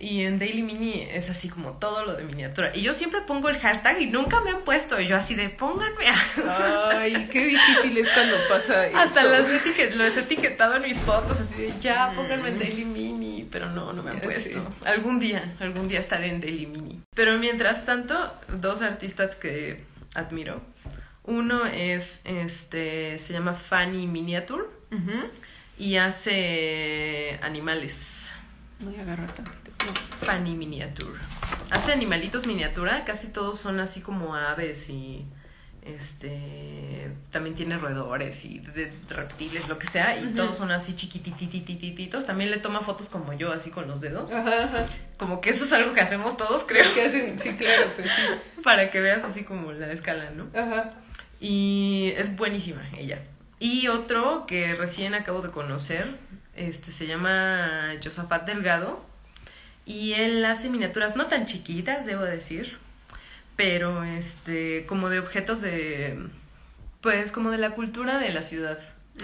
Y 0.00 0.20
en 0.24 0.38
Daily 0.38 0.62
Mini 0.62 1.06
es 1.10 1.30
así 1.30 1.48
como 1.48 1.72
todo 1.78 2.04
lo 2.04 2.14
de 2.14 2.24
miniatura. 2.24 2.72
Y 2.76 2.82
yo 2.82 2.92
siempre 2.92 3.22
pongo 3.22 3.48
el 3.48 3.58
hashtag 3.58 4.02
y 4.02 4.06
nunca 4.06 4.40
me 4.42 4.50
han 4.50 4.60
puesto. 4.64 5.00
Y 5.00 5.08
yo 5.08 5.16
así 5.16 5.34
de 5.34 5.48
pónganme. 5.48 6.04
Ay, 6.90 7.28
qué 7.32 7.46
difícil 7.46 7.96
es 7.96 8.08
cuando 8.10 8.36
pasa 8.50 8.86
eso. 8.86 8.98
Hasta 8.98 9.24
las 9.24 9.48
etiquet 9.48 9.94
los 9.94 10.14
he 10.14 10.20
etiquetado 10.20 10.76
en 10.76 10.82
mis 10.82 10.98
fotos, 10.98 11.40
así 11.40 11.54
de 11.54 11.72
ya, 11.80 12.08
Mm. 12.10 12.16
pónganme 12.16 12.48
en 12.50 12.58
Daily 12.58 12.84
Mini, 12.84 13.48
pero 13.50 13.70
no, 13.70 13.94
no 13.94 14.02
me 14.02 14.10
han 14.10 14.16
Ya 14.18 14.22
puesto. 14.24 14.42
sé. 14.50 14.60
Algún 14.84 15.18
día, 15.18 15.54
algún 15.58 15.88
día 15.88 16.00
estaré 16.00 16.28
en 16.28 16.40
Daily 16.42 16.66
Mini. 16.66 17.00
Pero 17.14 17.38
mientras 17.38 17.86
tanto, 17.86 18.14
dos 18.48 18.82
artistas 18.82 19.36
que 19.36 19.82
admiro. 20.14 20.60
Uno 21.24 21.66
es, 21.66 22.20
este, 22.24 23.18
se 23.18 23.32
llama 23.32 23.54
Fanny 23.54 24.06
Miniature 24.06 24.64
y 25.78 25.96
hace 25.96 27.38
animales. 27.42 28.32
Voy 28.80 28.96
a 28.96 29.02
agarrar 29.02 29.32
tantito. 29.32 29.70
No. 29.86 30.26
Fanny 30.26 30.54
Miniature. 30.54 31.18
Hace 31.70 31.92
animalitos 31.92 32.46
miniatura, 32.46 33.04
casi 33.04 33.28
todos 33.28 33.60
son 33.60 33.80
así 33.80 34.00
como 34.00 34.34
aves 34.34 34.88
y 34.90 35.24
este 35.82 37.10
también 37.30 37.54
tiene 37.54 37.78
roedores 37.78 38.44
y 38.44 38.58
de 38.58 38.92
reptiles, 39.08 39.68
lo 39.68 39.78
que 39.78 39.86
sea, 39.86 40.18
y 40.20 40.26
todos 40.34 40.56
son 40.56 40.70
así 40.70 40.94
chiquitititititos. 40.94 42.26
También 42.26 42.50
le 42.50 42.58
toma 42.58 42.80
fotos 42.80 43.08
como 43.08 43.32
yo, 43.32 43.52
así 43.52 43.70
con 43.70 43.86
los 43.88 44.00
dedos. 44.00 44.32
Ajá, 44.32 44.64
ajá. 44.64 44.86
Como 45.16 45.40
que 45.40 45.50
eso 45.50 45.64
es 45.64 45.72
algo 45.72 45.92
que 45.92 46.00
hacemos 46.00 46.36
todos, 46.36 46.64
creo, 46.66 46.84
¿Qué 46.94 47.04
hacen? 47.04 47.38
Sí, 47.38 47.54
claro, 47.54 47.84
pues 47.96 48.10
sí. 48.10 48.22
para 48.64 48.90
que 48.90 49.00
veas 49.00 49.22
así 49.24 49.44
como 49.44 49.72
la 49.72 49.92
escala, 49.92 50.30
¿no? 50.30 50.48
Ajá. 50.58 50.92
Y 51.40 52.12
es 52.16 52.36
buenísima 52.36 52.88
ella. 52.96 53.22
Y 53.58 53.88
otro 53.88 54.46
que 54.46 54.74
recién 54.74 55.14
acabo 55.14 55.42
de 55.42 55.50
conocer, 55.50 56.16
este 56.54 56.92
se 56.92 57.06
llama 57.06 57.94
Josafat 58.02 58.46
Delgado. 58.46 59.04
Y 59.86 60.12
él 60.12 60.44
hace 60.44 60.68
miniaturas 60.68 61.16
no 61.16 61.26
tan 61.26 61.46
chiquitas, 61.46 62.06
debo 62.06 62.22
decir, 62.22 62.78
pero 63.56 64.04
este 64.04 64.86
como 64.86 65.08
de 65.08 65.18
objetos 65.18 65.60
de 65.62 66.18
pues 67.00 67.32
como 67.32 67.50
de 67.50 67.58
la 67.58 67.70
cultura 67.70 68.18
de 68.18 68.30
la 68.30 68.42
ciudad. 68.42 68.78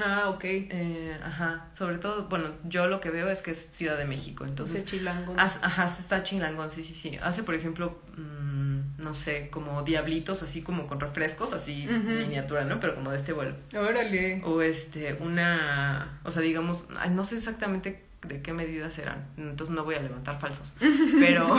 Ah, 0.05 0.29
ok. 0.29 0.45
Eh, 0.45 1.19
ajá, 1.23 1.69
sobre 1.73 1.99
todo, 1.99 2.29
bueno, 2.29 2.51
yo 2.65 2.87
lo 2.87 3.01
que 3.01 3.11
veo 3.11 3.29
es 3.31 3.41
que 3.43 3.53
es 3.53 3.71
Ciudad 3.73 3.97
de 3.97 4.05
México, 4.05 4.45
Entonces, 4.45 4.85
chilango. 4.85 5.35
Haz- 5.39 5.61
Ajá, 5.63 5.87
está 5.87 6.23
chingangón, 6.23 6.71
sí, 6.71 6.85
sí, 6.85 6.95
sí. 6.95 7.19
Hace, 7.23 7.43
por 7.45 7.55
ejemplo, 7.55 7.99
mm, 8.17 9.01
no 9.03 9.15
sé, 9.15 9.49
como 9.51 9.83
diablitos 9.85 10.43
así 10.43 10.63
como 10.63 10.87
con 10.87 11.01
refrescos, 11.01 11.53
así 11.53 11.87
miniatura, 11.89 12.65
¿no? 12.65 12.81
Pero 12.81 12.95
como 12.95 13.11
de 13.11 13.17
este 13.19 13.33
vuelo. 13.33 13.57
Órale. 13.75 14.41
O 14.45 14.61
este, 14.61 15.15
una, 15.15 16.21
o 16.25 16.31
sea, 16.31 16.43
digamos, 16.43 16.89
ay, 16.99 17.11
no 17.11 17.25
sé 17.25 17.37
exactamente 17.37 18.03
de 18.27 18.43
qué 18.43 18.53
medidas 18.53 18.99
eran, 18.99 19.29
entonces 19.37 19.73
no 19.75 19.85
voy 19.85 19.95
a 19.95 20.01
levantar 20.03 20.41
falsos. 20.41 20.75
Pero, 21.21 21.57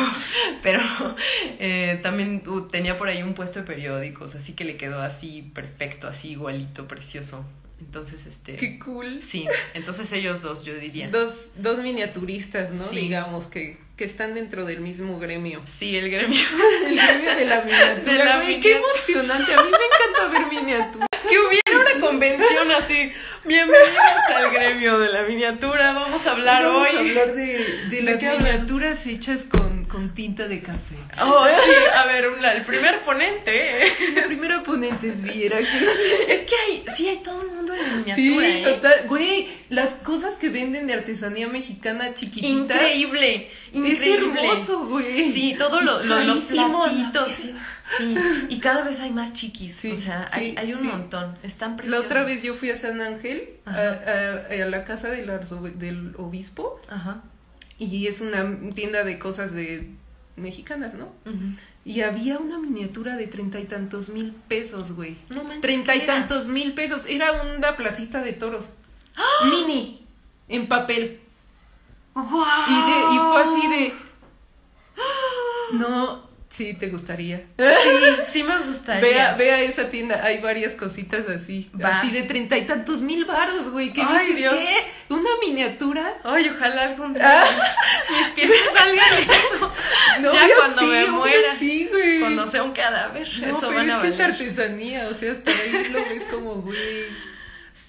pero 0.61 0.81
eh, 1.59 1.99
también 2.03 2.43
uh, 2.47 2.61
tenía 2.67 2.97
por 2.97 3.07
ahí 3.07 3.23
un 3.23 3.33
puesto 3.33 3.59
de 3.59 3.65
periódicos, 3.65 4.35
así 4.35 4.53
que 4.53 4.65
le 4.65 4.75
quedó 4.77 5.01
así 5.01 5.49
perfecto, 5.55 6.07
así 6.07 6.31
igualito, 6.31 6.87
precioso. 6.87 7.45
Entonces, 7.79 8.25
este... 8.25 8.55
Qué 8.55 8.79
cool. 8.79 9.21
Sí, 9.23 9.47
entonces 9.73 10.11
ellos 10.13 10.41
dos, 10.41 10.63
yo 10.63 10.75
diría. 10.75 11.09
Dos, 11.09 11.51
dos 11.57 11.77
miniaturistas, 11.79 12.71
¿no? 12.71 12.83
Sí. 12.85 12.95
Digamos 12.97 13.45
que, 13.45 13.77
que 13.95 14.03
están 14.03 14.33
dentro 14.33 14.65
del 14.65 14.79
mismo 14.81 15.19
gremio. 15.19 15.61
Sí, 15.67 15.95
el 15.95 16.09
gremio. 16.09 16.39
El 16.87 16.95
gremio 16.95 17.35
de 17.35 17.45
la 17.45 17.61
miniatura. 17.61 18.13
De 18.13 18.25
la 18.25 18.35
güey, 18.37 18.59
qué 18.59 18.75
miniatura. 18.75 18.93
emocionante. 18.95 19.53
A 19.53 19.63
mí 19.63 19.69
me 19.71 19.77
encanta 19.85 20.39
ver 20.39 20.61
miniaturas. 20.61 21.07
que 21.29 21.39
hubiera 21.39 21.91
una 21.91 21.99
convención 22.07 22.71
así. 22.71 23.11
Bienvenidos 23.47 24.23
al 24.35 24.51
gremio 24.51 24.99
de 24.99 25.09
la 25.09 25.23
miniatura. 25.23 25.93
Vamos 25.93 26.25
a 26.27 26.31
hablar 26.31 26.63
Vamos 26.63 26.87
hoy. 26.89 26.95
a 26.95 26.99
hablar 26.99 27.33
de, 27.35 27.45
de 27.45 27.87
¿De 27.89 28.01
las 28.01 28.15
hablan? 28.23 28.37
miniaturas 28.43 29.07
hechas 29.07 29.45
con, 29.45 29.85
con 29.85 30.13
tinta 30.13 30.47
de 30.47 30.61
café. 30.61 30.95
Oh, 31.21 31.47
sí, 31.47 31.71
a 31.95 32.05
ver, 32.07 32.25
el 32.25 32.61
primer 32.63 32.99
ponente. 33.01 33.71
La 34.15 34.25
primera 34.25 34.61
ponente 34.63 35.09
es 35.09 35.21
Viera. 35.23 35.57
que- 35.59 36.33
Es 36.33 36.41
que 36.41 36.55
hay, 36.67 36.83
sí, 36.95 37.07
hay 37.07 37.17
todo 37.23 37.41
el 37.41 37.47
mundo 37.47 37.73
en 37.73 37.79
la 38.07 38.15
Sí, 38.15 38.21
miniatura. 38.29 38.47
¿eh? 38.49 38.63
total. 38.75 38.93
Güey, 39.07 39.47
las 39.69 39.93
cosas 39.95 40.35
que 40.35 40.49
venden 40.49 40.85
de 40.87 40.93
artesanía 40.93 41.47
mexicana 41.47 42.13
chiquitita. 42.13 42.75
Increíble, 42.75 43.49
Es 43.71 43.77
increíble. 43.79 44.41
hermoso, 44.41 44.85
güey. 44.87 45.31
Sí, 45.33 45.55
todo 45.57 45.81
lo, 45.81 46.03
lo- 46.03 46.19
los 46.23 46.51
la 46.51 46.67
platitos. 46.67 47.31
Sí, 47.33 47.55
sí, 47.97 48.15
y 48.49 48.59
cada 48.59 48.83
vez 48.83 48.99
hay 48.99 49.09
más 49.11 49.33
chiquis. 49.33 49.75
Sí, 49.75 49.91
o 49.91 49.97
sea, 49.97 50.27
hay, 50.31 50.53
hay 50.57 50.73
un 50.73 50.85
montón. 50.85 51.35
Están 51.41 51.71
La 51.71 51.77
preciosos. 51.77 52.05
otra 52.05 52.23
vez 52.23 52.43
yo 52.43 52.53
fui 52.53 52.69
a 52.69 52.75
San 52.77 53.01
Ángel, 53.01 53.36
a, 53.65 53.71
a- 53.71 54.63
a 54.63 54.65
la 54.67 54.83
casa 54.83 55.09
del, 55.09 56.13
obispo, 56.17 56.79
Ajá. 56.89 57.21
y 57.79 58.07
es 58.07 58.21
una 58.21 58.57
tienda 58.73 59.03
de 59.03 59.19
cosas 59.19 59.53
de 59.53 59.91
mexicanas, 60.35 60.93
¿no? 60.93 61.11
Y 61.83 62.01
había 62.01 62.37
una 62.37 62.57
miniatura 62.59 63.15
de 63.15 63.27
treinta 63.27 63.59
y 63.59 63.65
tantos 63.65 64.09
mil 64.09 64.33
pesos, 64.47 64.91
güey. 64.91 65.17
No 65.29 65.41
Treinta 65.61 65.95
y 65.95 66.05
tantos 66.05 66.47
mil 66.47 66.73
pesos. 66.73 67.05
Era 67.07 67.31
una 67.43 67.75
placita 67.75 68.21
de 68.21 68.33
toros. 68.33 68.71
¡Ah! 69.15 69.45
Mini. 69.49 70.05
En 70.49 70.67
papel. 70.67 71.19
¡Guau! 72.13 72.33
Y, 72.69 72.91
de, 72.91 73.15
y 73.15 73.17
fue 73.19 73.41
así 73.41 73.67
de. 73.67 73.93
No, 75.73 76.26
sí, 76.57 76.73
te 76.73 76.87
gustaría. 76.87 77.43
Sí, 77.57 77.91
sí 78.25 78.43
me 78.43 78.57
gustaría. 78.57 79.01
Vea, 79.01 79.35
vea 79.35 79.61
esa 79.61 79.89
tienda, 79.91 80.23
hay 80.23 80.41
varias 80.41 80.73
cositas 80.73 81.29
así. 81.29 81.69
Va. 81.79 81.99
Así 81.99 82.11
de 82.11 82.23
treinta 82.23 82.57
y 82.57 82.65
tantos 82.65 83.01
mil 83.01 83.25
varos, 83.25 83.69
güey. 83.69 83.93
¿Qué 83.93 84.01
Ay, 84.01 84.25
dices? 84.25 84.37
Dios. 84.37 84.55
¿Qué? 84.55 85.13
¿Una 85.13 85.29
miniatura? 85.45 86.17
Ay, 86.23 86.49
ojalá 86.49 86.89
algún 86.89 87.13
día 87.13 87.43
mis 88.09 88.27
pies 88.29 88.51
salgan 88.73 89.23
eso. 89.23 89.73
ya 90.21 90.29
obvio 90.29 90.55
cuando 90.57 90.79
sí, 90.79 90.85
me 90.87 91.05
muera. 91.11 91.55
Sí, 91.59 91.89
güey. 91.91 92.19
Cuando 92.19 92.47
sea 92.47 92.63
un 92.63 92.71
cadáver. 92.71 93.27
No, 93.39 93.47
eso 93.47 93.67
pero 93.67 93.73
van 93.73 93.89
es 93.89 93.95
a 93.95 94.01
que 94.01 94.07
es 94.07 94.19
artesanía, 94.19 95.07
o 95.07 95.13
sea, 95.13 95.31
hasta 95.31 95.51
ahí 95.51 95.89
lo 95.91 95.99
ves 96.05 96.25
como, 96.25 96.55
güey. 96.55 96.77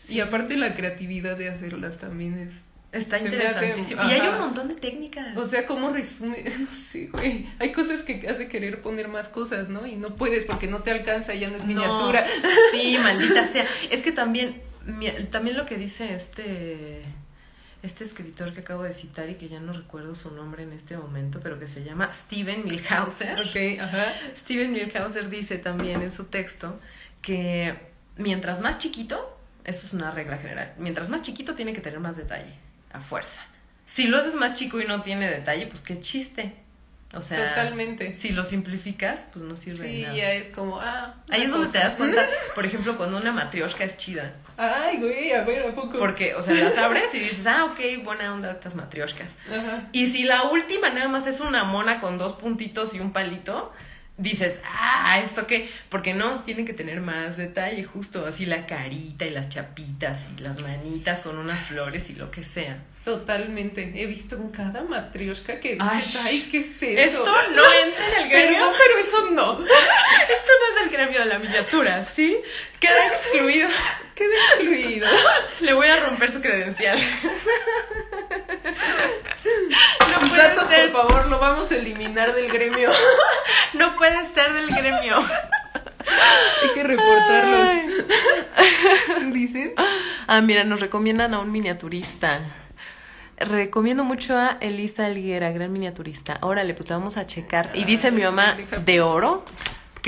Y 0.08 0.20
aparte 0.20 0.56
la 0.56 0.74
creatividad 0.74 1.36
de 1.36 1.48
hacerlas 1.48 1.98
también 1.98 2.38
es... 2.38 2.62
Está 2.90 3.18
se 3.18 3.26
hace- 3.26 3.34
interesantísimo. 3.36 4.02
Y 4.04 4.12
hay 4.12 4.28
un 4.28 4.38
montón 4.38 4.68
de 4.68 4.74
técnicas. 4.74 5.36
O 5.36 5.46
sea, 5.46 5.66
¿cómo 5.66 5.90
resume? 5.90 6.42
No 6.58 6.72
sé, 6.72 7.06
güey. 7.08 7.46
Hay 7.58 7.72
cosas 7.72 8.02
que 8.02 8.26
hace 8.28 8.48
querer 8.48 8.80
poner 8.80 9.08
más 9.08 9.28
cosas, 9.28 9.68
¿no? 9.68 9.86
Y 9.86 9.96
no 9.96 10.16
puedes 10.16 10.44
porque 10.44 10.66
no 10.68 10.82
te 10.82 10.90
alcanza, 10.90 11.34
ya 11.34 11.48
no 11.50 11.56
es 11.56 11.62
No. 11.62 11.68
miniatura. 11.68 12.24
Sí, 12.72 12.96
maldita 13.02 13.44
sea. 13.44 13.64
Es 13.90 14.02
que 14.02 14.12
también, 14.12 14.60
también 15.30 15.56
lo 15.58 15.66
que 15.66 15.76
dice 15.76 16.14
este, 16.14 17.02
este 17.82 18.04
escritor 18.04 18.54
que 18.54 18.60
acabo 18.60 18.84
de 18.84 18.94
citar 18.94 19.28
y 19.28 19.34
que 19.34 19.48
ya 19.50 19.60
no 19.60 19.72
recuerdo 19.74 20.14
su 20.14 20.30
nombre 20.34 20.62
en 20.62 20.72
este 20.72 20.96
momento, 20.96 21.40
pero 21.42 21.58
que 21.58 21.66
se 21.68 21.84
llama 21.84 22.12
Steven 22.14 22.64
Milhauser. 22.64 23.38
Ok, 23.40 23.80
ajá. 23.82 24.14
Steven 24.34 24.72
Milhauser 24.72 25.28
dice 25.28 25.58
también 25.58 26.00
en 26.00 26.10
su 26.10 26.24
texto 26.24 26.80
que 27.20 27.74
mientras 28.16 28.60
más 28.60 28.78
chiquito, 28.78 29.36
esto 29.64 29.86
es 29.86 29.92
una 29.92 30.10
regla 30.10 30.38
general, 30.38 30.72
mientras 30.78 31.10
más 31.10 31.20
chiquito 31.22 31.54
tiene 31.54 31.72
que 31.74 31.80
tener 31.82 32.00
más 32.00 32.16
detalle, 32.16 32.54
a 32.98 33.00
fuerza. 33.02 33.40
Si 33.86 34.06
lo 34.06 34.18
haces 34.18 34.34
más 34.34 34.54
chico 34.54 34.80
y 34.80 34.84
no 34.84 35.02
tiene 35.02 35.30
detalle, 35.30 35.66
pues 35.66 35.82
qué 35.82 36.00
chiste. 36.00 36.54
O 37.14 37.22
sea, 37.22 37.48
Totalmente. 37.48 38.14
si 38.14 38.30
lo 38.30 38.44
simplificas, 38.44 39.30
pues 39.32 39.42
no 39.42 39.56
sirve 39.56 39.86
de 39.86 39.94
Sí, 39.96 40.02
nada. 40.02 40.14
ya 40.14 40.32
es 40.32 40.48
como, 40.48 40.78
ah. 40.78 41.14
Ahí 41.30 41.44
es 41.44 41.50
donde 41.50 41.72
te 41.72 41.78
das 41.78 41.94
cuenta, 41.94 42.22
por 42.54 42.66
ejemplo, 42.66 42.98
cuando 42.98 43.16
una 43.16 43.32
matrioshka 43.32 43.82
es 43.84 43.96
chida. 43.96 44.34
Ay, 44.58 44.98
güey, 44.98 45.32
a 45.32 45.42
ver, 45.42 45.68
¿a 45.68 45.74
poco? 45.74 45.98
Porque, 45.98 46.34
o 46.34 46.42
sea, 46.42 46.54
las 46.54 46.76
abres 46.76 47.14
y 47.14 47.20
dices, 47.20 47.46
ah, 47.46 47.64
ok, 47.64 48.04
buena 48.04 48.34
onda 48.34 48.50
estas 48.52 48.74
matrioshkas. 48.74 49.28
Ajá. 49.50 49.84
Y 49.92 50.08
si 50.08 50.24
la 50.24 50.42
última 50.50 50.90
nada 50.90 51.08
más 51.08 51.26
es 51.26 51.40
una 51.40 51.64
mona 51.64 52.02
con 52.02 52.18
dos 52.18 52.34
puntitos 52.34 52.94
y 52.94 53.00
un 53.00 53.14
palito, 53.14 53.72
dices, 54.18 54.60
ah, 54.64 55.20
¿esto 55.24 55.46
qué? 55.46 55.70
Porque 55.88 56.12
no, 56.12 56.44
tiene 56.44 56.64
que 56.64 56.74
tener 56.74 57.00
más 57.00 57.36
detalle, 57.36 57.84
justo 57.84 58.26
así 58.26 58.44
la 58.44 58.66
carita 58.66 59.24
y 59.24 59.30
las 59.30 59.48
chapitas 59.48 60.30
y 60.36 60.42
las 60.42 60.60
manitas 60.60 61.20
con 61.20 61.38
unas 61.38 61.60
flores 61.60 62.10
y 62.10 62.14
lo 62.14 62.30
que 62.30 62.44
sea. 62.44 62.82
Totalmente. 63.04 63.90
He 63.94 64.06
visto 64.06 64.36
en 64.36 64.50
cada 64.50 64.82
matrioshka 64.82 65.60
que 65.60 65.78
Ay, 65.80 65.98
dices, 65.98 66.20
ay, 66.24 66.48
¿qué 66.50 66.58
es 66.58 66.82
eso? 66.82 67.00
Esto 67.00 67.32
no 67.54 67.62
entra 67.86 68.06
en 68.08 68.22
el 68.22 68.28
gremio. 68.28 68.58
Pero, 68.58 68.72
pero 68.76 68.98
eso 68.98 69.30
no. 69.30 69.52
Esto 69.62 70.52
no 70.60 70.76
es 70.76 70.82
el 70.82 70.90
gremio 70.90 71.20
de 71.20 71.26
la 71.26 71.38
miniatura, 71.38 72.04
¿sí? 72.04 72.36
Queda 72.80 73.06
excluido. 73.06 73.68
Queda 74.14 74.34
excluido. 74.56 75.08
Le 75.60 75.72
voy 75.72 75.86
a 75.86 75.96
romper 76.04 76.30
su 76.30 76.42
credencial. 76.42 76.98
No 80.10 80.20
Sus 80.20 80.28
puede 80.28 80.42
datos, 80.42 80.68
ser, 80.68 80.82
por 80.82 80.87
favor, 80.98 81.28
lo 81.28 81.38
vamos 81.38 81.70
a 81.70 81.76
eliminar 81.76 82.34
del 82.34 82.50
gremio. 82.50 82.90
no 83.74 83.96
puede 83.96 84.28
ser 84.34 84.52
del 84.52 84.68
gremio. 84.68 85.16
Hay 86.62 86.74
que 86.74 86.82
reportarlos. 86.82 87.68
¿Qué 89.18 89.24
dicen? 89.26 89.74
Ah, 90.26 90.40
mira, 90.40 90.64
nos 90.64 90.80
recomiendan 90.80 91.34
a 91.34 91.40
un 91.40 91.52
miniaturista. 91.52 92.40
Recomiendo 93.36 94.02
mucho 94.02 94.36
a 94.36 94.58
Elisa 94.60 95.06
Elguera, 95.06 95.52
gran 95.52 95.72
miniaturista. 95.72 96.38
Órale, 96.40 96.74
pues 96.74 96.88
la 96.88 96.96
vamos 96.96 97.16
a 97.16 97.26
checar. 97.26 97.70
Y 97.74 97.84
dice 97.84 98.10
mi 98.10 98.22
mamá, 98.22 98.56
¿de 98.84 99.00
oro? 99.00 99.44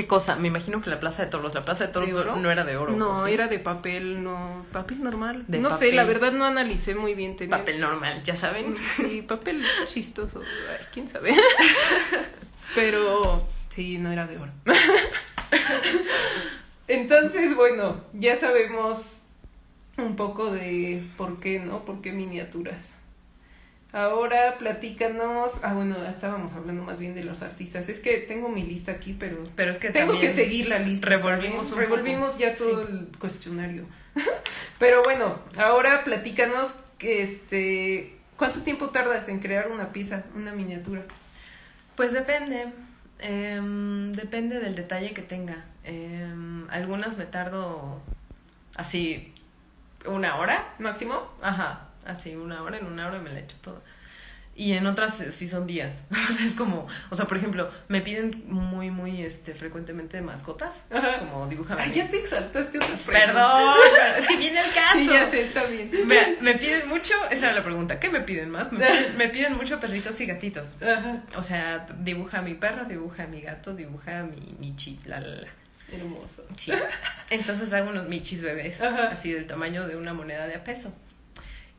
¿Qué 0.00 0.06
cosa? 0.06 0.36
Me 0.36 0.48
imagino 0.48 0.80
que 0.80 0.88
la 0.88 0.98
Plaza 0.98 1.22
de 1.26 1.28
Toros. 1.28 1.52
La 1.52 1.62
Plaza 1.62 1.86
de 1.88 1.92
Toros 1.92 2.08
no 2.38 2.50
era 2.50 2.64
de 2.64 2.78
oro. 2.78 2.92
No, 2.92 3.26
era 3.26 3.48
de 3.48 3.58
papel, 3.58 4.24
no. 4.24 4.64
Papel 4.72 5.02
normal. 5.02 5.44
De 5.46 5.58
no 5.58 5.70
sé, 5.70 5.92
la 5.92 6.04
verdad 6.04 6.32
no 6.32 6.46
analicé 6.46 6.94
muy 6.94 7.12
bien. 7.12 7.36
tenía- 7.36 7.58
papel 7.58 7.78
normal, 7.82 8.22
ya 8.24 8.34
saben. 8.34 8.74
Sí, 8.78 9.20
papel 9.28 9.62
chistoso. 9.84 10.40
Ay, 10.70 10.86
quién 10.90 11.06
sabe. 11.06 11.34
Pero 12.74 13.46
sí, 13.68 13.98
no 13.98 14.10
era 14.10 14.26
de 14.26 14.38
oro. 14.38 14.52
Entonces, 16.88 17.54
bueno, 17.54 18.02
ya 18.14 18.36
sabemos 18.36 19.20
un 19.98 20.16
poco 20.16 20.50
de 20.50 21.04
por 21.18 21.40
qué, 21.40 21.60
¿no? 21.60 21.84
¿Por 21.84 22.00
qué 22.00 22.10
miniaturas? 22.12 22.99
Ahora 23.92 24.56
platícanos. 24.58 25.60
Ah, 25.64 25.74
bueno, 25.74 25.96
estábamos 26.06 26.52
hablando 26.54 26.82
más 26.84 27.00
bien 27.00 27.14
de 27.14 27.24
los 27.24 27.42
artistas. 27.42 27.88
Es 27.88 27.98
que 27.98 28.18
tengo 28.18 28.48
mi 28.48 28.62
lista 28.62 28.92
aquí, 28.92 29.16
pero 29.18 29.42
Pero 29.56 29.70
es 29.72 29.78
que 29.78 29.90
tengo 29.90 30.18
que 30.18 30.32
seguir 30.32 30.68
la 30.68 30.78
lista. 30.78 31.06
revolvimos 31.06 31.72
un 31.72 31.78
revolvimos 31.78 32.32
poco. 32.32 32.40
ya 32.40 32.54
todo 32.54 32.86
Sí. 32.86 32.92
el 32.92 33.08
cuestionario. 33.18 33.84
Pero 34.78 35.02
bueno, 35.02 35.38
ahora 35.58 36.04
platícanos 36.04 36.74
este 37.00 38.16
¿cuánto 38.36 38.60
tiempo 38.62 38.90
tardas 38.90 39.28
en 39.28 39.40
crear 39.40 39.70
una 39.70 39.92
pieza, 39.92 40.24
una 40.34 40.52
miniatura? 40.52 41.02
Pues 41.96 42.12
depende. 42.12 42.72
Em, 43.18 44.12
depende 44.12 44.60
del 44.60 44.74
detalle 44.76 45.12
que 45.12 45.22
tenga. 45.22 45.64
Em, 45.84 46.68
algunas 46.70 47.18
me 47.18 47.26
tardo 47.26 48.00
así 48.76 49.34
una 50.06 50.36
hora. 50.38 50.74
¿Máximo? 50.78 51.28
Ajá, 51.42 51.89
así 52.10 52.34
una 52.34 52.62
hora, 52.62 52.78
en 52.78 52.86
una 52.86 53.06
hora 53.08 53.18
me 53.18 53.30
la 53.30 53.40
echo 53.40 53.56
todo. 53.62 53.82
Y 54.56 54.72
en 54.72 54.86
otras 54.86 55.20
eh, 55.20 55.32
sí 55.32 55.48
son 55.48 55.66
días. 55.66 56.02
O 56.28 56.32
sea, 56.32 56.44
es 56.44 56.54
como, 56.54 56.86
o 57.08 57.16
sea, 57.16 57.26
por 57.26 57.36
ejemplo, 57.38 57.70
me 57.88 58.02
piden 58.02 58.44
muy, 58.46 58.90
muy, 58.90 59.22
este, 59.22 59.54
frecuentemente 59.54 60.20
mascotas. 60.20 60.84
Ajá. 60.90 61.20
Como 61.20 61.46
dibújame. 61.48 61.82
Ay, 61.82 61.92
ya 61.92 62.08
te 62.10 62.18
exaltaste 62.18 62.78
otra 62.78 62.94
Perdón, 63.06 63.74
es 64.18 64.26
que 64.26 64.36
viene 64.36 64.60
el 64.60 64.66
caso. 64.66 64.98
Sí, 64.98 65.08
ya 65.08 65.26
sé, 65.26 65.42
está 65.42 65.64
bien. 65.64 65.90
Me, 66.06 66.36
me 66.40 66.58
piden 66.58 66.88
mucho, 66.88 67.14
esa 67.30 67.46
era 67.46 67.54
la 67.54 67.64
pregunta, 67.64 67.98
¿qué 67.98 68.10
me 68.10 68.20
piden 68.20 68.50
más? 68.50 68.70
Me 68.70 68.86
piden, 68.86 69.16
me 69.16 69.28
piden 69.28 69.56
mucho 69.56 69.80
perritos 69.80 70.20
y 70.20 70.26
gatitos. 70.26 70.82
Ajá. 70.82 71.22
O 71.36 71.42
sea, 71.42 71.86
dibuja 71.98 72.38
a 72.38 72.42
mi 72.42 72.54
perro, 72.54 72.84
dibuja 72.84 73.24
a 73.24 73.26
mi 73.28 73.40
gato, 73.40 73.74
dibuja 73.74 74.20
a 74.20 74.22
mi 74.24 74.56
michi, 74.58 75.00
la, 75.06 75.20
la, 75.20 75.36
la. 75.36 75.48
Hermoso. 75.92 76.44
Sí. 76.56 76.72
Entonces 77.30 77.72
hago 77.72 77.90
unos 77.90 78.08
michis 78.08 78.42
bebés, 78.42 78.80
Ajá. 78.80 79.08
así 79.08 79.32
del 79.32 79.46
tamaño 79.46 79.88
de 79.88 79.96
una 79.96 80.12
moneda 80.12 80.46
de 80.46 80.54
a 80.54 80.64
peso. 80.64 80.92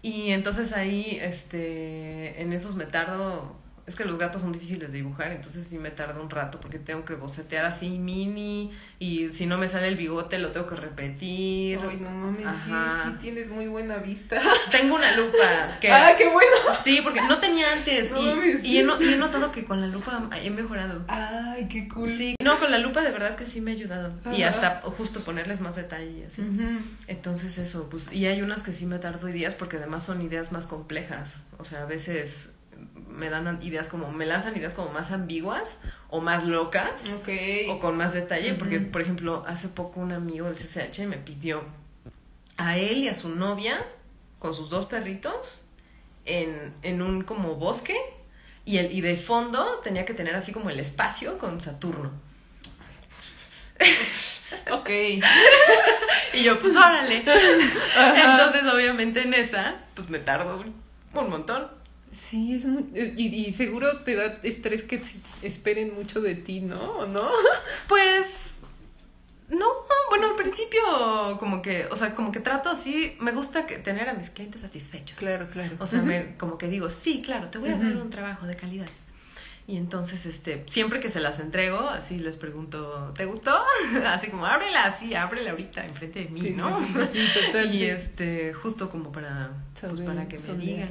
Y 0.01 0.31
entonces 0.31 0.73
ahí, 0.73 1.19
este, 1.21 2.41
en 2.41 2.53
esos 2.53 2.75
me 2.75 2.85
tardo, 2.85 3.60
es 3.91 3.97
que 3.97 4.05
los 4.05 4.17
gatos 4.17 4.41
son 4.41 4.51
difíciles 4.51 4.89
de 4.91 4.97
dibujar, 4.97 5.31
entonces 5.31 5.67
sí 5.67 5.77
me 5.77 5.91
tarda 5.91 6.19
un 6.21 6.29
rato 6.29 6.59
porque 6.59 6.79
tengo 6.79 7.03
que 7.05 7.13
bocetear 7.15 7.65
así 7.65 7.89
mini 7.89 8.71
y 8.99 9.29
si 9.29 9.45
no 9.45 9.57
me 9.57 9.67
sale 9.69 9.87
el 9.89 9.97
bigote 9.97 10.39
lo 10.39 10.51
tengo 10.51 10.65
que 10.67 10.75
repetir. 10.75 11.79
Ay, 11.87 11.97
no 11.97 12.09
mames, 12.09 12.55
sí, 12.55 12.71
Ajá. 12.71 13.03
sí 13.03 13.17
tienes 13.19 13.49
muy 13.49 13.67
buena 13.67 13.97
vista. 13.97 14.39
Tengo 14.71 14.95
una 14.95 15.15
lupa 15.17 15.77
que... 15.79 15.91
¡Ah, 15.91 16.13
qué 16.17 16.25
bueno! 16.29 16.55
Sí, 16.83 17.01
porque 17.03 17.21
no 17.21 17.39
tenía 17.39 17.71
antes 17.73 18.11
No 18.11 18.21
y, 18.21 18.25
mames, 18.25 18.63
y 18.63 18.77
he, 18.77 18.81
sí. 18.81 18.87
no- 18.87 19.01
y 19.01 19.13
he 19.13 19.17
notado 19.17 19.51
que 19.51 19.65
con 19.65 19.81
la 19.81 19.87
lupa 19.87 20.29
he 20.41 20.49
mejorado. 20.49 21.03
Ay, 21.07 21.67
qué 21.67 21.87
cool. 21.89 22.09
Sí, 22.09 22.35
no, 22.43 22.57
con 22.57 22.71
la 22.71 22.77
lupa 22.79 23.01
de 23.01 23.11
verdad 23.11 23.35
que 23.35 23.45
sí 23.45 23.59
me 23.61 23.71
ha 23.71 23.73
ayudado. 23.73 24.13
Y 24.35 24.43
hasta 24.43 24.81
justo 24.97 25.19
ponerles 25.21 25.59
más 25.59 25.75
detalle 25.75 26.19
y 26.19 26.23
así. 26.23 26.41
Ujú. 26.41 26.79
Entonces 27.07 27.57
eso, 27.57 27.89
pues, 27.89 28.13
y 28.13 28.25
hay 28.25 28.41
unas 28.41 28.63
que 28.63 28.73
sí 28.73 28.85
me 28.85 28.99
tardo 28.99 29.27
ideas 29.29 29.55
porque 29.55 29.77
además 29.77 30.05
son 30.05 30.21
ideas 30.21 30.51
más 30.53 30.67
complejas. 30.67 31.43
O 31.57 31.65
sea, 31.65 31.83
a 31.83 31.85
veces 31.85 32.53
me 33.07 33.29
dan 33.29 33.61
ideas 33.61 33.87
como, 33.87 34.11
me 34.11 34.25
lanzan 34.25 34.55
ideas 34.55 34.73
como 34.73 34.89
más 34.91 35.11
ambiguas 35.11 35.79
o 36.09 36.21
más 36.21 36.43
locas 36.45 37.03
o 37.69 37.79
con 37.79 37.97
más 37.97 38.13
detalle. 38.13 38.53
Porque, 38.55 38.79
por 38.79 39.01
ejemplo, 39.01 39.43
hace 39.47 39.67
poco 39.69 39.99
un 39.99 40.11
amigo 40.11 40.47
del 40.47 40.55
CCH 40.55 40.99
me 41.07 41.17
pidió 41.17 41.63
a 42.57 42.77
él 42.77 42.99
y 42.99 43.07
a 43.07 43.13
su 43.13 43.29
novia 43.29 43.83
con 44.39 44.53
sus 44.53 44.69
dos 44.69 44.85
perritos 44.85 45.61
en, 46.25 46.73
en 46.83 47.01
un 47.01 47.23
como 47.23 47.55
bosque 47.55 47.97
y, 48.65 48.77
el, 48.77 48.91
y 48.91 49.01
de 49.01 49.17
fondo 49.17 49.79
tenía 49.83 50.05
que 50.05 50.13
tener 50.13 50.35
así 50.35 50.51
como 50.51 50.69
el 50.69 50.79
espacio 50.79 51.37
con 51.37 51.61
Saturno. 51.61 52.11
Ok. 54.71 54.89
Y 56.33 56.43
yo, 56.43 56.57
pues 56.59 56.73
órale. 56.75 57.23
Ajá. 57.97 58.31
Entonces, 58.31 58.63
obviamente 58.71 59.21
en 59.21 59.33
esa, 59.33 59.75
pues 59.93 60.09
me 60.09 60.19
tardo 60.19 60.61
un, 60.61 60.73
un 61.13 61.29
montón. 61.29 61.67
Sí, 62.11 62.53
es 62.55 62.65
muy... 62.65 62.85
Y, 62.93 63.27
y 63.47 63.53
seguro 63.53 63.99
te 63.99 64.15
da 64.15 64.39
estrés 64.43 64.83
que 64.83 65.01
esperen 65.41 65.93
mucho 65.95 66.19
de 66.21 66.35
ti, 66.35 66.59
¿no? 66.59 66.79
¿O 66.79 67.05
no? 67.07 67.29
Pues, 67.87 68.51
no, 69.49 69.65
bueno, 70.09 70.27
al 70.27 70.35
principio 70.35 70.79
como 71.39 71.61
que, 71.61 71.85
o 71.91 71.95
sea, 71.95 72.15
como 72.15 72.31
que 72.31 72.39
trato 72.39 72.69
así, 72.69 73.15
me 73.19 73.31
gusta 73.31 73.65
que 73.65 73.77
tener 73.77 74.07
a 74.09 74.13
mis 74.13 74.29
clientes 74.29 74.61
satisfechos. 74.61 75.17
Claro, 75.17 75.47
claro. 75.51 75.75
O 75.79 75.87
sea, 75.87 76.01
me- 76.01 76.35
como 76.39 76.57
que 76.57 76.67
digo, 76.67 76.89
sí, 76.89 77.21
claro, 77.21 77.49
te 77.49 77.57
voy 77.57 77.69
a 77.69 77.77
dar 77.77 77.95
un 77.97 78.09
trabajo 78.09 78.45
de 78.45 78.55
calidad. 78.55 78.87
Y 79.67 79.77
entonces, 79.77 80.25
este, 80.25 80.63
siempre 80.67 80.99
que 80.99 81.09
se 81.09 81.19
las 81.21 81.39
entrego, 81.39 81.79
así 81.81 82.17
les 82.17 82.35
pregunto, 82.35 83.13
¿te 83.15 83.25
gustó? 83.25 83.55
Así 84.05 84.27
como, 84.27 84.45
ábrela, 84.45 84.85
así, 84.85 85.13
ábrela 85.15 85.51
ahorita 85.51 85.85
enfrente 85.85 86.23
de 86.23 86.29
mí, 86.29 86.41
Sí, 86.41 86.49
¿no? 86.51 86.77
sí, 87.07 87.23
total, 87.33 87.73
Y 87.73 87.83
este, 87.83 88.53
justo 88.53 88.89
como 88.89 89.11
para, 89.11 89.51
pues, 89.79 90.01
para 90.01 90.27
que 90.27 90.37
me 90.37 90.41
sondear. 90.43 90.89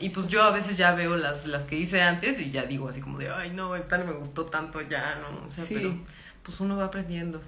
Y 0.00 0.10
pues 0.10 0.28
yo 0.28 0.42
a 0.42 0.50
veces 0.50 0.76
ya 0.76 0.94
veo 0.94 1.16
las, 1.16 1.46
las 1.46 1.64
que 1.64 1.76
hice 1.76 2.02
antes 2.02 2.40
y 2.40 2.50
ya 2.50 2.64
digo 2.64 2.88
así 2.88 3.00
como 3.00 3.18
de, 3.18 3.30
ay, 3.30 3.50
no, 3.50 3.76
esta 3.76 3.98
no 3.98 4.06
me 4.06 4.12
gustó 4.12 4.46
tanto 4.46 4.80
ya, 4.82 5.16
¿no? 5.16 5.46
O 5.46 5.50
sea, 5.50 5.64
Sí. 5.64 5.74
pero 5.74 5.94
pues 6.42 6.60
uno 6.60 6.76
va 6.76 6.84
aprendiendo 6.86 7.42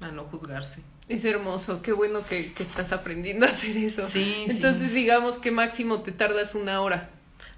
a 0.00 0.08
no 0.08 0.24
juzgarse. 0.24 0.80
Es 1.08 1.24
hermoso, 1.24 1.82
qué 1.82 1.92
bueno 1.92 2.24
que, 2.24 2.52
que 2.52 2.62
estás 2.62 2.92
aprendiendo 2.92 3.46
a 3.46 3.48
hacer 3.48 3.76
eso. 3.76 4.02
Sí, 4.02 4.24
sí. 4.46 4.56
Entonces, 4.56 4.92
digamos 4.92 5.38
que 5.38 5.50
máximo 5.50 6.02
te 6.02 6.12
tardas 6.12 6.54
una 6.54 6.80
hora. 6.80 7.10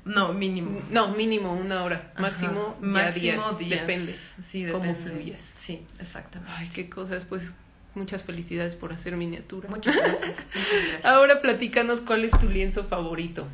No, 0.05 0.32
mínimo. 0.32 0.80
No, 0.90 1.09
mínimo 1.09 1.53
una 1.53 1.82
hora. 1.82 2.12
Ajá. 2.14 2.22
Máximo, 2.22 2.76
Máximo 2.80 3.53
días. 3.59 3.80
Depende. 3.80 4.12
Sí, 4.42 4.66
cómo 4.70 4.84
depende. 4.84 5.11
fluyas. 5.11 5.42
Sí, 5.42 5.82
exactamente. 6.01 6.55
Ay, 6.57 6.68
qué 6.68 6.88
cosas. 6.88 7.24
Pues 7.26 7.53
muchas 7.94 8.22
felicidades 8.24 8.76
por 8.76 8.92
hacer 8.92 9.16
miniatura. 9.16 9.68
Muchas 9.68 9.96
gracias. 9.96 10.46
muchas 10.46 10.72
gracias. 10.88 11.05
Ahora 11.05 11.40
platícanos 11.40 12.01
cuál 12.01 12.24
es 12.24 12.38
tu 12.38 12.49
lienzo 12.49 12.84
favorito. 12.84 13.46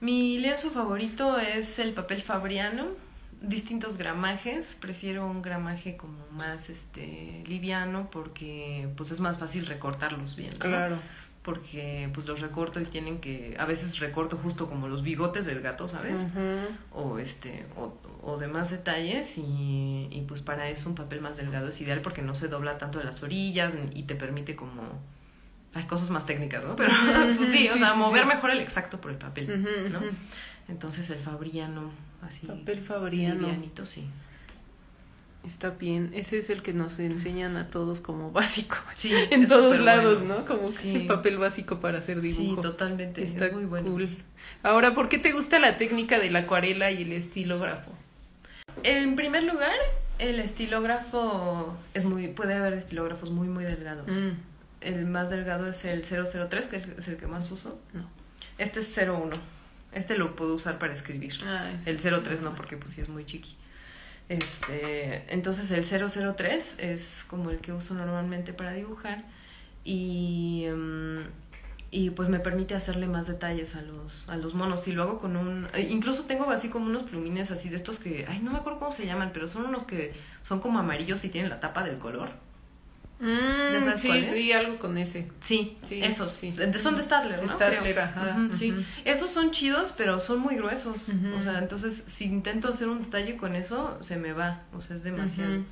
Mi 0.00 0.38
lienzo 0.38 0.70
favorito 0.70 1.38
es 1.38 1.78
el 1.78 1.92
papel 1.92 2.22
fabriano, 2.22 2.86
distintos 3.40 3.98
gramajes, 3.98 4.76
prefiero 4.80 5.26
un 5.26 5.42
gramaje 5.42 5.96
como 5.96 6.18
más 6.32 6.70
este 6.70 7.42
liviano 7.46 8.08
porque 8.10 8.88
pues 8.96 9.10
es 9.10 9.20
más 9.20 9.38
fácil 9.38 9.66
recortarlos 9.66 10.36
bien, 10.36 10.50
¿no? 10.50 10.58
Porque 11.42 12.10
pues 12.12 12.26
los 12.26 12.40
recorto 12.40 12.78
y 12.80 12.84
tienen 12.84 13.20
que 13.20 13.56
a 13.58 13.64
veces 13.64 13.98
recorto 14.00 14.36
justo 14.36 14.68
como 14.68 14.86
los 14.86 15.02
bigotes 15.02 15.46
del 15.46 15.60
gato, 15.62 15.88
¿sabes? 15.88 16.30
O 16.92 17.18
este 17.18 17.64
o, 17.76 17.94
o 18.22 18.38
demás 18.38 18.70
detalles 18.70 19.38
y, 19.38 20.08
y 20.10 20.24
pues 20.28 20.42
para 20.42 20.68
eso 20.68 20.88
un 20.88 20.94
papel 20.94 21.20
más 21.20 21.36
delgado 21.38 21.68
es 21.68 21.80
ideal 21.80 22.02
porque 22.02 22.22
no 22.22 22.34
se 22.34 22.48
dobla 22.48 22.76
tanto 22.78 22.98
de 22.98 23.04
las 23.04 23.22
orillas 23.22 23.72
y 23.94 24.02
te 24.02 24.14
permite 24.14 24.56
como 24.56 24.82
hay 25.74 25.84
cosas 25.84 26.10
más 26.10 26.26
técnicas, 26.26 26.64
¿no? 26.64 26.76
Pero 26.76 26.90
pues 27.36 27.50
sí, 27.50 27.68
o 27.68 27.72
sí, 27.72 27.78
sea, 27.78 27.92
sí, 27.92 27.98
mover 27.98 28.22
sí. 28.22 28.28
mejor 28.28 28.50
el 28.50 28.60
exacto 28.60 29.00
por 29.00 29.10
el 29.10 29.18
papel, 29.18 29.90
¿no? 29.92 30.00
Entonces 30.68 31.08
el 31.10 31.18
fabriano, 31.20 31.90
así. 32.22 32.46
Papel 32.46 32.80
fabriano. 32.82 33.40
livianito, 33.40 33.86
sí. 33.86 34.06
Está 35.46 35.70
bien. 35.70 36.10
Ese 36.14 36.36
es 36.36 36.50
el 36.50 36.62
que 36.62 36.74
nos 36.74 36.98
enseñan 36.98 37.56
a 37.56 37.70
todos 37.70 38.00
como 38.00 38.32
básico. 38.32 38.76
Sí, 38.96 39.12
En 39.30 39.46
todos 39.46 39.78
lados, 39.80 40.18
bueno. 40.20 40.40
¿no? 40.40 40.44
Como 40.44 40.68
Sí. 40.68 40.92
que 40.92 41.00
papel 41.00 41.38
básico 41.38 41.80
para 41.80 41.98
hacer 41.98 42.20
Sí, 42.20 42.32
dibujo. 42.32 42.60
totalmente. 42.60 43.22
Está 43.22 43.46
es 43.46 43.52
muy 43.54 43.64
bueno. 43.64 43.90
cool. 43.90 44.08
Ahora, 44.62 44.92
¿por 44.92 45.08
qué 45.08 45.18
te 45.18 45.32
gusta 45.32 45.58
la 45.58 45.76
técnica 45.78 46.18
de 46.18 46.30
la 46.30 46.40
acuarela 46.40 46.90
y 46.90 47.02
el 47.02 47.12
estilógrafo? 47.12 47.92
En 48.82 49.16
primer 49.16 49.44
lugar, 49.44 49.72
el 50.18 50.38
estilógrafo 50.40 51.74
es 51.94 52.04
muy. 52.04 52.28
Puede 52.28 52.54
haber 52.54 52.74
estilógrafos 52.74 53.30
muy, 53.30 53.48
muy 53.48 53.64
delgados. 53.64 54.06
Mm, 54.08 54.32
El 54.80 55.06
más 55.06 55.30
delgado 55.30 55.68
es 55.68 55.84
el 55.84 56.02
003, 56.04 56.66
que 56.66 56.76
es 56.98 57.08
el 57.08 57.16
que 57.16 57.26
más 57.26 57.50
uso. 57.50 57.80
no. 57.92 58.08
Este 58.58 58.80
es 58.80 58.96
01. 58.96 59.36
Este 59.92 60.18
lo 60.18 60.34
puedo 60.36 60.54
usar 60.54 60.78
para 60.78 60.92
escribir. 60.92 61.32
Ah, 61.46 61.70
es- 61.72 61.86
El 61.86 61.98
03 61.98 62.42
no, 62.42 62.54
porque 62.54 62.76
pues 62.76 62.92
sí 62.92 63.00
es 63.00 63.08
muy 63.08 63.24
chiqui. 63.24 63.56
Este, 64.28 65.24
entonces 65.32 65.70
el 65.70 65.84
003 65.84 66.78
es 66.80 67.24
como 67.28 67.50
el 67.50 67.58
que 67.58 67.72
uso 67.72 67.94
normalmente 67.94 68.52
para 68.52 68.72
dibujar 68.74 69.24
y, 69.84 70.66
mm, 70.70 71.18
y 71.90 72.10
pues 72.10 72.28
me 72.28 72.38
permite 72.38 72.74
hacerle 72.74 73.06
más 73.06 73.26
detalles 73.26 73.74
a 73.74 73.80
los, 73.82 74.28
a 74.28 74.36
los 74.36 74.54
monos. 74.54 74.86
Y 74.88 74.92
lo 74.92 75.02
hago 75.04 75.18
con 75.18 75.36
un... 75.36 75.66
eh, 75.72 75.88
Incluso 75.90 76.24
tengo 76.24 76.50
así 76.50 76.68
como 76.68 76.86
unos 76.86 77.04
plumines 77.04 77.50
así 77.50 77.70
de 77.70 77.76
estos 77.76 77.98
que... 77.98 78.26
Ay, 78.28 78.40
no 78.40 78.50
me 78.52 78.58
acuerdo 78.58 78.78
cómo 78.80 78.92
se 78.92 79.06
llaman, 79.06 79.30
pero 79.32 79.48
son 79.48 79.64
unos 79.64 79.84
que 79.84 80.12
son 80.42 80.60
como 80.60 80.78
amarillos 80.78 81.24
y 81.24 81.30
tienen 81.30 81.48
la 81.50 81.60
tapa 81.60 81.82
del 81.84 81.98
color. 81.98 82.30
Mm, 83.20 83.72
¿Ya 83.72 83.82
sabes 83.82 84.00
sí, 84.00 84.24
sí, 84.24 84.52
algo 84.52 84.78
con 84.78 84.96
ese. 84.96 85.26
Sí, 85.40 85.76
Sí, 85.82 86.00
esos. 86.02 86.30
sí. 86.32 86.52
Son 86.52 86.96
de 86.96 87.02
Stadler, 87.02 87.42
¿no? 87.42 87.48
Stadler, 87.52 87.82
Creo. 87.94 88.04
ajá, 88.04 88.48
sí. 88.52 88.72
Esos 89.04 89.30
son 89.30 89.50
chidos, 89.50 89.92
pero 89.96 90.20
son 90.20 90.38
muy 90.40 90.54
gruesos. 90.56 91.06
O 91.36 91.42
sea, 91.42 91.58
entonces 91.58 92.04
si 92.06 92.26
intento 92.26 92.68
hacer 92.68 92.88
un 92.88 93.02
detalle 93.02 93.36
con 93.36 93.56
eso, 93.56 93.98
se 94.02 94.16
me 94.16 94.32
va. 94.32 94.62
O 94.72 94.80
sea, 94.82 94.94
es 94.96 95.02
demasiado. 95.02 95.64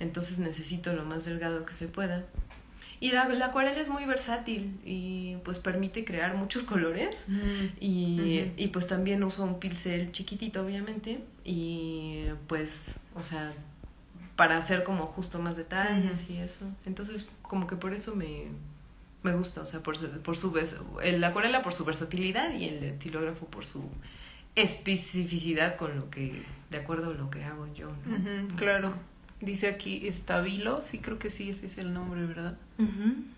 Entonces 0.00 0.38
necesito 0.40 0.92
lo 0.92 1.04
más 1.04 1.24
delgado 1.24 1.64
que 1.66 1.74
se 1.74 1.86
pueda. 1.86 2.24
Y 3.00 3.12
la, 3.12 3.28
la 3.28 3.46
acuarela 3.46 3.80
es 3.80 3.88
muy 3.88 4.04
versátil 4.06 4.76
y 4.84 5.36
pues 5.44 5.60
permite 5.60 6.04
crear 6.04 6.34
muchos 6.34 6.64
colores. 6.64 7.26
Y, 7.80 8.50
y 8.56 8.68
pues 8.68 8.88
también 8.88 9.22
uso 9.22 9.44
un 9.44 9.60
pincel 9.60 10.10
chiquitito, 10.10 10.62
obviamente. 10.64 11.20
Y 11.44 12.24
pues, 12.48 12.94
o 13.14 13.22
sea, 13.22 13.52
para 14.38 14.56
hacer 14.56 14.84
como 14.84 15.06
justo 15.06 15.38
más 15.40 15.56
detalles 15.56 16.30
y 16.30 16.38
eso. 16.38 16.64
Entonces, 16.86 17.28
como 17.42 17.66
que 17.66 17.74
por 17.76 17.92
eso 17.92 18.14
me, 18.14 18.44
me 19.24 19.34
gusta, 19.34 19.60
o 19.62 19.66
sea, 19.66 19.80
por, 19.82 19.98
su- 19.98 20.08
por 20.22 20.36
su 20.36 20.54
el 21.02 21.22
acuarela 21.24 21.60
por 21.60 21.74
su 21.74 21.84
versatilidad 21.84 22.52
y 22.54 22.64
el 22.66 22.84
estilógrafo 22.84 23.46
por 23.46 23.66
su 23.66 23.82
especificidad 24.54 25.76
con 25.76 25.96
lo 25.96 26.08
que, 26.10 26.42
de 26.70 26.76
acuerdo 26.78 27.10
a 27.10 27.14
lo 27.14 27.30
que 27.30 27.44
hago 27.44 27.66
yo. 27.74 27.90
¿no? 28.06 28.56
claro. 28.56 28.94
Dice 29.40 29.68
aquí 29.68 30.06
estabilo, 30.08 30.82
sí 30.82 30.98
creo 30.98 31.18
que 31.18 31.30
sí, 31.30 31.50
ese 31.50 31.66
es 31.66 31.78
el 31.78 31.92
nombre, 31.92 32.24
¿verdad? 32.26 32.56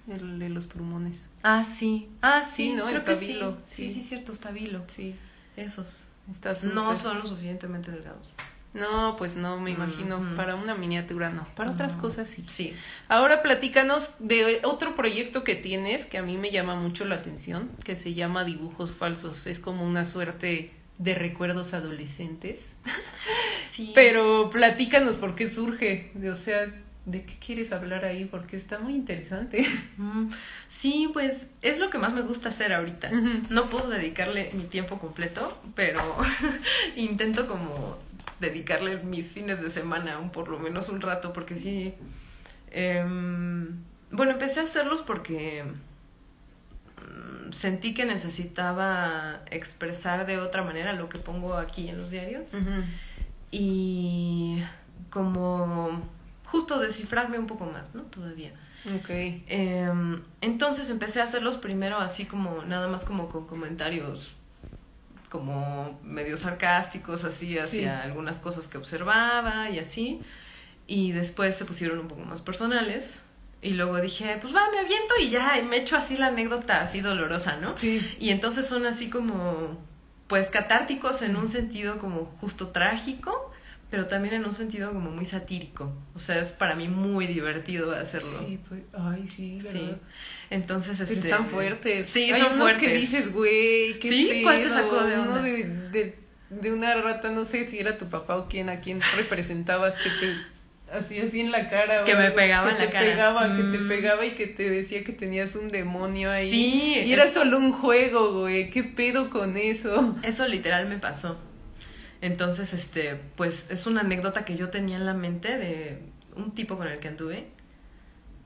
El 0.08 0.38
de 0.38 0.48
los 0.48 0.64
plumones. 0.64 1.28
Ah, 1.42 1.64
sí. 1.64 2.08
Ah, 2.22 2.42
sí, 2.42 2.68
Sí, 2.70 2.74
¿no? 2.74 2.86
creo 2.86 3.04
que 3.04 3.16
sí. 3.16 3.32
Estabilo, 3.32 3.58
Sí, 3.64 3.90
sí. 3.90 4.02
sí, 4.02 4.02
cierto, 4.08 4.32
estabilo. 4.32 4.82
Sí, 4.86 5.14
Esos. 5.56 6.02
está. 6.30 6.54
No 6.72 6.94
son 6.96 7.18
lo 7.18 7.26
suficientemente 7.26 7.90
delgados. 7.90 8.26
No, 8.72 9.16
pues 9.16 9.36
no, 9.36 9.58
me 9.60 9.72
imagino. 9.72 10.34
Para 10.36 10.54
una 10.54 10.74
miniatura 10.76 11.30
no. 11.30 11.46
Para 11.56 11.72
otras 11.72 11.96
No. 11.96 12.02
cosas 12.02 12.28
sí. 12.28 12.44
Sí. 12.48 12.72
Ahora 13.08 13.42
platícanos 13.42 14.14
de 14.20 14.60
otro 14.62 14.94
proyecto 14.94 15.42
que 15.42 15.56
tienes 15.56 16.04
que 16.04 16.18
a 16.18 16.22
mí 16.22 16.36
me 16.36 16.50
llama 16.52 16.76
mucho 16.76 17.04
la 17.04 17.16
atención, 17.16 17.70
que 17.84 17.96
se 17.96 18.14
llama 18.14 18.44
Dibujos 18.44 18.92
Falsos. 18.92 19.46
Es 19.48 19.58
como 19.58 19.84
una 19.84 20.04
suerte 20.04 20.70
de 20.98 21.14
recuerdos 21.14 21.74
adolescentes. 21.74 22.76
sí. 23.72 23.90
Pero 23.94 24.50
platícanos 24.50 25.16
por 25.16 25.34
qué 25.34 25.50
surge, 25.50 26.12
o 26.30 26.36
sea, 26.36 26.72
¿de 27.10 27.24
qué 27.24 27.34
quieres 27.38 27.72
hablar 27.72 28.04
ahí? 28.04 28.24
Porque 28.24 28.56
está 28.56 28.78
muy 28.78 28.94
interesante. 28.94 29.66
Mm, 29.96 30.30
Sí, 30.68 31.10
pues 31.12 31.48
es 31.62 31.78
lo 31.78 31.90
que 31.90 31.98
más 31.98 32.12
me 32.14 32.22
gusta 32.22 32.48
hacer 32.48 32.72
ahorita. 32.72 33.10
No 33.50 33.66
puedo 33.66 33.88
dedicarle 33.90 34.50
mi 34.54 34.64
tiempo 34.64 34.98
completo, 34.98 35.62
pero 35.74 36.00
intento 36.96 37.46
como 37.46 37.98
dedicarle 38.38 38.96
mis 39.02 39.30
fines 39.30 39.60
de 39.60 39.68
semana, 39.68 40.18
un, 40.18 40.30
por 40.30 40.48
lo 40.48 40.58
menos 40.58 40.88
un 40.88 41.00
rato, 41.00 41.32
porque 41.32 41.58
sí. 41.58 41.94
em, 42.70 43.76
bueno, 44.10 44.32
empecé 44.32 44.60
a 44.60 44.62
hacerlos 44.62 45.02
porque 45.02 45.64
mm, 46.96 47.52
sentí 47.52 47.92
que 47.94 48.04
necesitaba 48.04 49.42
expresar 49.50 50.26
de 50.26 50.38
otra 50.38 50.62
manera 50.62 50.92
lo 50.92 51.08
que 51.08 51.18
pongo 51.18 51.54
aquí 51.54 51.88
en 51.88 51.98
los 51.98 52.10
diarios 52.10 52.54
y 53.50 54.62
como 55.10 56.02
justo 56.50 56.78
descifrarme 56.78 57.38
un 57.38 57.46
poco 57.46 57.66
más, 57.66 57.94
¿no? 57.94 58.02
Todavía. 58.02 58.52
Ok. 58.96 59.10
Em, 59.46 60.22
entonces 60.40 60.90
empecé 60.90 61.20
a 61.20 61.24
hacerlos 61.24 61.58
primero 61.58 61.98
así 61.98 62.24
como, 62.24 62.62
nada 62.64 62.88
más 62.88 63.04
como 63.04 63.28
con 63.28 63.46
comentarios 63.46 64.34
como 65.28 65.98
medio 66.02 66.36
sarcásticos, 66.36 67.22
así 67.24 67.56
hacia 67.58 68.02
Sí. 68.02 68.08
algunas 68.08 68.40
cosas 68.40 68.66
que 68.66 68.78
observaba 68.78 69.70
y 69.70 69.78
así. 69.78 70.20
Y 70.88 71.12
después 71.12 71.54
se 71.56 71.64
pusieron 71.64 72.00
un 72.00 72.08
poco 72.08 72.22
más 72.22 72.40
personales. 72.42 73.22
Y 73.62 73.70
luego 73.74 74.00
dije, 74.00 74.38
pues 74.40 74.52
va, 74.54 74.62
me 74.72 74.78
aviento 74.80 75.14
y 75.20 75.30
ya, 75.30 75.56
y 75.58 75.62
me 75.62 75.76
echo 75.76 75.96
así 75.96 76.16
la 76.16 76.28
anécdota 76.28 76.82
así 76.82 77.00
dolorosa, 77.00 77.58
¿no? 77.60 77.76
Sí. 77.76 78.00
Y 78.18 78.30
entonces 78.30 78.66
son 78.66 78.86
así 78.86 79.08
como, 79.10 79.78
pues 80.26 80.48
catárticos 80.48 81.22
en 81.22 81.36
un 81.36 81.46
sentido 81.46 81.98
como 81.98 82.24
justo 82.40 82.68
trágico, 82.68 83.49
pero 83.90 84.06
también 84.06 84.34
en 84.34 84.44
un 84.44 84.54
sentido 84.54 84.92
como 84.92 85.10
muy 85.10 85.24
satírico. 85.26 85.92
O 86.14 86.18
sea, 86.18 86.40
es 86.40 86.52
para 86.52 86.74
mí 86.76 86.88
muy 86.88 87.26
divertido 87.26 87.92
hacerlo. 87.92 88.38
Sí, 88.46 88.58
pues, 88.68 88.82
ay, 88.92 89.26
sí, 89.28 89.60
Sí. 89.60 89.78
¿verdad? 89.78 89.98
Entonces, 90.50 90.98
Pero 90.98 91.12
este... 91.12 91.28
están 91.28 91.46
fuertes. 91.46 92.08
Sí, 92.08 92.32
Hay 92.32 92.40
son 92.40 92.52
unos 92.54 92.58
fuertes. 92.70 92.82
que 92.88 92.94
dices, 92.96 93.32
güey, 93.32 93.98
qué 93.98 94.10
¿Sí? 94.10 94.26
pedo. 94.30 94.42
¿Cuál 94.44 94.62
te 94.62 94.70
sacó 94.70 95.02
de 95.04 95.14
Uno 95.18 95.22
onda? 95.30 95.42
de, 95.42 95.64
de, 95.90 96.18
de 96.50 96.72
una 96.72 96.94
rata, 96.94 97.30
no 97.30 97.44
sé 97.44 97.68
si 97.68 97.78
era 97.78 97.98
tu 97.98 98.08
papá 98.08 98.36
o 98.36 98.48
quién, 98.48 98.68
a 98.68 98.80
quién 98.80 99.00
representabas 99.16 99.94
que 99.96 100.10
te... 100.10 100.36
Así, 100.92 101.20
así 101.20 101.38
en 101.40 101.52
la 101.52 101.68
cara. 101.70 102.02
Que 102.02 102.16
me 102.16 102.32
pegaba 102.32 102.66
que 102.66 102.72
en 102.72 102.78
la 102.80 102.86
te 102.86 102.92
cara. 102.92 103.06
Pegaba, 103.06 103.56
Que 103.56 103.62
te 103.62 103.78
Mm. 103.78 103.88
pegaba 103.88 104.26
y 104.26 104.30
que 104.32 104.46
te 104.48 104.68
decía 104.68 105.04
que 105.04 105.12
tenías 105.12 105.54
un 105.54 105.70
demonio 105.70 106.32
ahí. 106.32 106.50
Sí, 106.50 106.94
Y 107.04 107.12
era 107.12 107.24
es- 107.24 107.32
solo 107.32 107.58
un 107.58 107.70
juego, 107.72 108.40
güey. 108.40 108.70
¿Qué 108.70 108.82
pedo 108.82 109.30
con 109.30 109.56
eso? 109.56 110.16
Eso 110.24 110.48
literal 110.48 110.88
me 110.88 110.98
pasó. 110.98 111.40
Entonces, 112.20 112.74
este, 112.74 113.18
pues 113.36 113.70
es 113.70 113.86
una 113.86 114.02
anécdota 114.02 114.44
que 114.44 114.56
yo 114.56 114.68
tenía 114.70 114.96
en 114.96 115.06
la 115.06 115.14
mente 115.14 115.56
de 115.56 116.02
un 116.36 116.52
tipo 116.54 116.76
con 116.76 116.86
el 116.86 116.98
que 117.00 117.08
anduve 117.08 117.48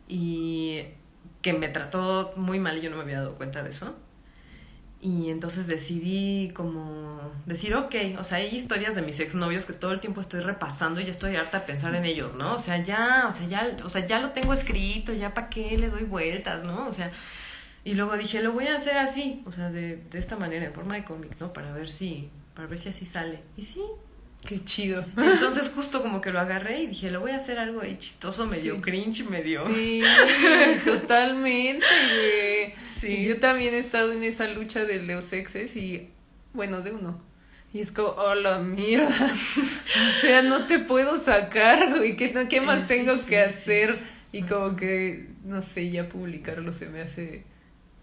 y 0.08 0.82
que 1.42 1.52
me 1.52 1.68
trató 1.68 2.32
muy 2.36 2.58
mal 2.58 2.78
y 2.78 2.82
yo 2.82 2.90
no 2.90 2.96
me 2.96 3.02
había 3.02 3.18
dado 3.20 3.34
cuenta 3.34 3.62
de 3.62 3.70
eso. 3.70 3.96
Y 5.00 5.28
entonces 5.28 5.66
decidí 5.66 6.50
como 6.54 7.20
decir, 7.44 7.74
ok, 7.74 7.94
o 8.18 8.24
sea, 8.24 8.38
hay 8.38 8.56
historias 8.56 8.94
de 8.94 9.02
mis 9.02 9.20
exnovios 9.20 9.66
que 9.66 9.74
todo 9.74 9.92
el 9.92 10.00
tiempo 10.00 10.22
estoy 10.22 10.40
repasando 10.40 10.98
y 11.00 11.04
ya 11.04 11.10
estoy 11.10 11.36
harta 11.36 11.60
de 11.60 11.66
pensar 11.66 11.94
en 11.94 12.06
ellos, 12.06 12.34
¿no? 12.36 12.54
O 12.54 12.58
sea, 12.58 12.82
ya, 12.82 13.26
o 13.28 13.32
sea, 13.32 13.46
ya, 13.46 13.76
o 13.84 13.88
sea, 13.90 14.06
ya 14.06 14.20
lo 14.20 14.30
tengo 14.30 14.54
escrito, 14.54 15.12
ya 15.12 15.34
para 15.34 15.50
qué 15.50 15.76
le 15.76 15.90
doy 15.90 16.04
vueltas, 16.04 16.64
¿no? 16.64 16.86
O 16.86 16.92
sea, 16.94 17.10
y 17.84 17.94
luego 17.94 18.16
dije, 18.16 18.40
lo 18.42 18.52
voy 18.52 18.68
a 18.68 18.76
hacer 18.76 18.96
así, 18.96 19.42
o 19.46 19.52
sea, 19.52 19.70
de, 19.70 19.96
de 19.96 20.18
esta 20.18 20.36
manera, 20.36 20.64
en 20.64 20.72
forma 20.72 20.94
de 20.94 21.04
cómic, 21.04 21.36
¿no? 21.38 21.52
Para 21.52 21.72
ver 21.72 21.90
si, 21.90 22.30
para 22.54 22.68
ver 22.68 22.78
si 22.78 22.88
así 22.88 23.06
sale. 23.06 23.40
Y 23.56 23.62
sí. 23.62 23.80
Qué 24.46 24.62
chido. 24.62 25.04
Entonces 25.16 25.72
justo 25.74 26.02
como 26.02 26.20
que 26.20 26.30
lo 26.30 26.38
agarré 26.38 26.82
y 26.82 26.86
dije, 26.88 27.10
lo 27.10 27.20
voy 27.20 27.30
a 27.30 27.38
hacer 27.38 27.58
algo 27.58 27.80
ahí 27.80 27.96
chistoso, 27.98 28.46
medio 28.46 28.76
Sí. 28.76 28.82
cringe, 28.82 29.24
medio... 29.24 29.66
Sí, 29.66 30.02
totalmente, 30.84 31.86
güey. 31.86 32.74
Sí. 33.00 33.24
Yo 33.24 33.38
también 33.40 33.74
he 33.74 33.78
estado 33.78 34.12
en 34.12 34.22
esa 34.22 34.46
lucha 34.48 34.84
de 34.84 35.02
los 35.02 35.32
exes 35.32 35.76
y, 35.76 36.10
bueno, 36.52 36.82
de 36.82 36.92
uno. 36.92 37.22
Y 37.72 37.80
es 37.80 37.90
como, 37.90 38.08
oh, 38.10 38.34
la 38.34 38.58
mierda. 38.58 39.08
o 40.06 40.10
sea, 40.20 40.42
no 40.42 40.66
te 40.66 40.78
puedo 40.78 41.16
sacar, 41.18 41.96
güey. 41.96 42.14
¿Qué, 42.14 42.32
no, 42.32 42.46
¿qué 42.48 42.60
más 42.60 42.86
tengo 42.86 43.24
que 43.24 43.40
hacer? 43.40 43.98
Y 44.30 44.42
como 44.42 44.76
que, 44.76 45.28
no 45.44 45.62
sé, 45.62 45.90
ya 45.90 46.08
publicarlo 46.08 46.72
se 46.72 46.88
me 46.90 47.00
hace... 47.00 47.44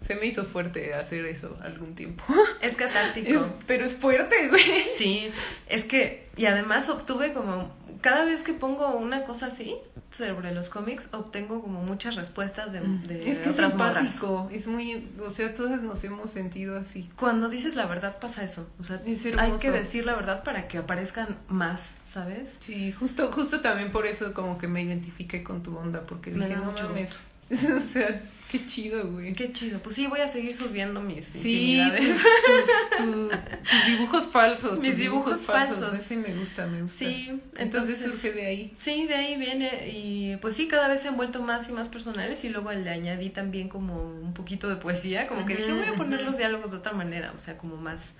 Se 0.02 0.14
me 0.16 0.26
hizo 0.26 0.44
fuerte 0.44 0.94
hacer 0.94 1.24
eso 1.26 1.56
algún 1.60 1.94
tiempo. 1.94 2.24
Es 2.60 2.74
catártico. 2.76 3.28
Es- 3.28 3.52
pero 3.66 3.84
es 3.84 3.94
fuerte, 3.94 4.48
güey. 4.48 4.62
Sí, 4.98 5.28
es 5.68 5.84
que, 5.84 6.28
y 6.36 6.46
además 6.46 6.88
obtuve 6.88 7.32
como, 7.32 7.74
cada 8.00 8.24
vez 8.24 8.42
que 8.42 8.52
pongo 8.52 8.96
una 8.96 9.24
cosa 9.24 9.46
así 9.46 9.76
sobre 10.16 10.52
los 10.52 10.68
cómics, 10.68 11.04
obtengo 11.12 11.62
como 11.62 11.82
muchas 11.82 12.16
respuestas 12.16 12.70
de, 12.72 12.80
de 12.80 13.30
Es 13.30 13.38
que 13.38 13.48
es 13.48 13.54
otras 13.54 13.72
simpático. 13.72 14.50
Es 14.52 14.66
muy... 14.66 15.08
O 15.20 15.30
sea, 15.30 15.54
todas 15.54 15.80
nos 15.82 16.04
hemos 16.04 16.30
sentido 16.30 16.76
así. 16.78 17.08
Cuando 17.16 17.48
dices 17.48 17.76
la 17.76 17.86
verdad 17.86 18.18
pasa 18.18 18.44
eso, 18.44 18.70
o 18.78 18.84
sea, 18.84 19.00
Es 19.06 19.24
hay 19.38 19.52
que 19.52 19.70
decir 19.70 20.04
la 20.04 20.14
verdad 20.14 20.42
para 20.44 20.68
que 20.68 20.76
aparezcan 20.78 21.38
más, 21.48 21.94
¿sabes? 22.04 22.58
Sí, 22.60 22.92
justo, 22.92 23.32
justo 23.32 23.60
también 23.62 23.90
por 23.90 24.06
eso 24.06 24.34
como 24.34 24.58
que 24.58 24.68
me 24.68 24.82
identifiqué 24.82 25.42
con 25.42 25.62
tu 25.62 25.76
onda, 25.78 26.02
porque 26.02 26.30
Me 26.30 26.46
dije, 26.46 26.56
no 26.58 26.72
mucho 26.72 26.84
mames. 26.88 27.24
o 27.76 27.80
sea, 27.80 28.22
qué 28.52 28.66
chido, 28.66 29.10
güey. 29.10 29.32
Qué 29.32 29.52
chido, 29.52 29.78
pues 29.80 29.96
sí, 29.96 30.06
voy 30.06 30.20
a 30.20 30.28
seguir 30.28 30.54
subiendo 30.54 31.00
mis 31.00 31.24
Sí, 31.24 31.78
intimidades. 31.78 32.22
tus, 32.22 32.96
tus, 32.96 32.96
tu- 32.98 33.28
tus 33.30 33.86
dibujos 33.86 34.26
falsos. 34.28 34.78
Mis 34.78 34.90
tus 34.90 34.98
dibujos 34.98 35.40
falsos. 35.46 35.92
Ese 35.94 36.16
me 36.16 36.34
gusta, 36.34 36.66
me 36.66 36.82
gusta. 36.82 36.98
Sí, 36.98 37.28
entonces, 37.56 38.02
entonces- 38.02 38.20
surge 38.20 38.32
de 38.32 38.46
ahí. 38.46 38.72
Sí, 38.76 39.06
de 39.06 39.14
ahí 39.14 39.36
viene 39.38 39.88
y 39.88 40.36
pues 40.36 40.54
sí, 40.56 40.68
cada 40.68 40.86
vez 40.88 41.00
se 41.00 41.08
han 41.08 41.16
vuelto 41.16 41.42
más 41.42 41.68
y 41.68 41.72
más 41.72 41.88
personales 41.88 42.44
y 42.44 42.50
luego 42.50 42.70
le 42.72 42.90
añadí 42.90 43.30
también 43.30 43.68
como 43.70 43.94
un 44.04 44.34
poquito 44.34 44.68
de 44.68 44.76
poesía, 44.76 45.26
como 45.26 45.46
que 45.46 45.56
dije 45.56 45.72
voy 45.72 45.86
a 45.86 45.94
poner 45.94 46.20
los 46.22 46.36
diálogos 46.36 46.70
de 46.70 46.76
otra 46.76 46.92
manera, 46.92 47.32
o 47.34 47.40
sea, 47.40 47.56
como 47.56 47.76
más, 47.78 48.12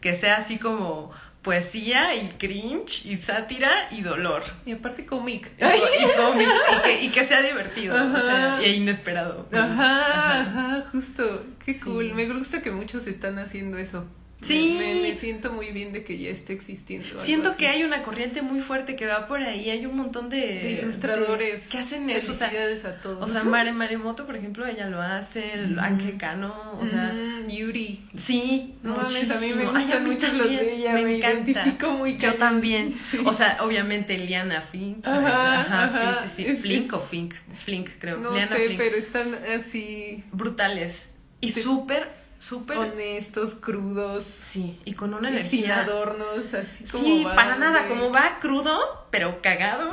que 0.00 0.14
sea 0.16 0.36
así 0.38 0.58
como 0.58 1.12
poesía 1.46 2.14
y 2.16 2.28
cringe 2.30 3.06
y 3.06 3.16
sátira 3.18 3.88
y 3.92 4.02
dolor. 4.02 4.42
Y 4.66 4.72
aparte 4.72 5.06
cómic. 5.06 5.48
Y, 5.60 5.64
y 5.64 6.16
cómic, 6.16 6.48
y 6.48 6.82
que, 6.82 7.04
y 7.04 7.08
que 7.08 7.24
sea 7.24 7.40
divertido, 7.40 7.94
o 7.94 8.18
sea, 8.20 8.54
Ajá. 8.56 8.62
e 8.62 8.72
inesperado. 8.72 9.48
Ajá, 9.52 10.40
ajá, 10.40 10.84
justo. 10.90 11.44
Qué 11.64 11.72
Sí. 11.72 11.80
cool. 11.80 12.14
Me 12.14 12.26
gusta 12.26 12.62
que 12.62 12.72
muchos 12.72 13.06
están 13.06 13.38
haciendo 13.38 13.78
eso. 13.78 14.04
Sí. 14.46 14.76
Me, 14.78 14.94
me 15.02 15.14
siento 15.16 15.52
muy 15.52 15.70
bien 15.72 15.92
de 15.92 16.04
que 16.04 16.18
ya 16.18 16.30
esté 16.30 16.52
existiendo. 16.52 17.18
Siento 17.18 17.50
así. 17.50 17.58
que 17.58 17.68
hay 17.68 17.84
una 17.84 18.02
corriente 18.02 18.42
muy 18.42 18.60
fuerte 18.60 18.96
que 18.96 19.06
va 19.06 19.26
por 19.26 19.42
ahí, 19.42 19.70
hay 19.70 19.84
un 19.86 19.96
montón 19.96 20.28
de, 20.30 20.36
de 20.38 20.70
ilustradores 20.82 21.66
de- 21.66 21.70
que 21.72 21.78
hacen 21.78 22.08
eso, 22.10 22.32
o 22.32 22.34
sea, 22.34 22.48
a 22.48 23.00
todos. 23.00 23.22
O 23.22 23.28
sea, 23.28 23.44
Mare 23.44 23.72
Maremoto, 23.72 24.26
por 24.26 24.36
ejemplo, 24.36 24.66
ella 24.66 24.88
lo 24.88 25.00
hace, 25.02 25.52
el. 25.54 25.78
Ángel 25.78 26.16
Cano, 26.16 26.78
o 26.80 26.86
sea, 26.86 27.12
Mm, 27.12 27.48
Yuri. 27.48 28.00
sí, 28.16 28.74
No 28.82 28.96
mames, 28.96 29.30
a 29.30 29.40
mí 29.40 29.48
me 29.54 29.64
muchísimo. 29.64 29.72
Ay, 29.76 29.82
gustan 29.84 29.96
a 29.96 30.00
mí 30.04 30.10
mucho 30.10 30.32
los 30.32 30.48
de 30.50 30.74
ella, 30.76 30.92
me, 30.94 31.16
identifico 31.18 31.90
muy 31.92 32.16
Yo 32.16 32.34
también. 32.34 32.94
Sí. 33.10 33.18
O 33.24 33.32
sea, 33.32 33.58
obviamente 33.60 34.18
Liana 34.18 34.60
Fink. 34.62 35.06
Ajá, 35.06 35.60
Ajá, 35.60 35.84
ajá. 35.84 36.22
sí, 36.22 36.28
sí, 36.30 36.42
sí. 36.44 36.50
Es- 36.50 36.60
Flink 36.60 36.86
es- 36.86 36.92
o 36.92 37.00
Fink. 37.00 37.34
Flink, 37.64 37.88
creo. 37.98 38.18
No 38.18 38.32
Liana 38.32 38.46
sé, 38.46 38.64
Flink. 38.66 38.78
pero 38.78 38.96
están 38.96 39.34
así 39.58 40.22
Brutales. 40.32 41.12
Y 41.40 41.50
súper, 41.50 42.08
súper. 42.38 42.78
honestos, 42.78 43.54
crudos, 43.54 44.24
Sí, 44.24 44.80
y 44.84 44.92
con 44.94 45.14
una 45.14 45.28
sin 45.28 45.36
energía. 45.38 45.80
adornos, 45.80 46.54
así 46.54 46.84
como 46.84 47.04
Sí, 47.04 47.24
va, 47.24 47.34
para 47.34 47.56
nada, 47.56 47.86
güey. 47.86 47.98
como 47.98 48.12
va 48.12 48.38
crudo, 48.40 49.06
pero 49.10 49.40
cagado. 49.42 49.92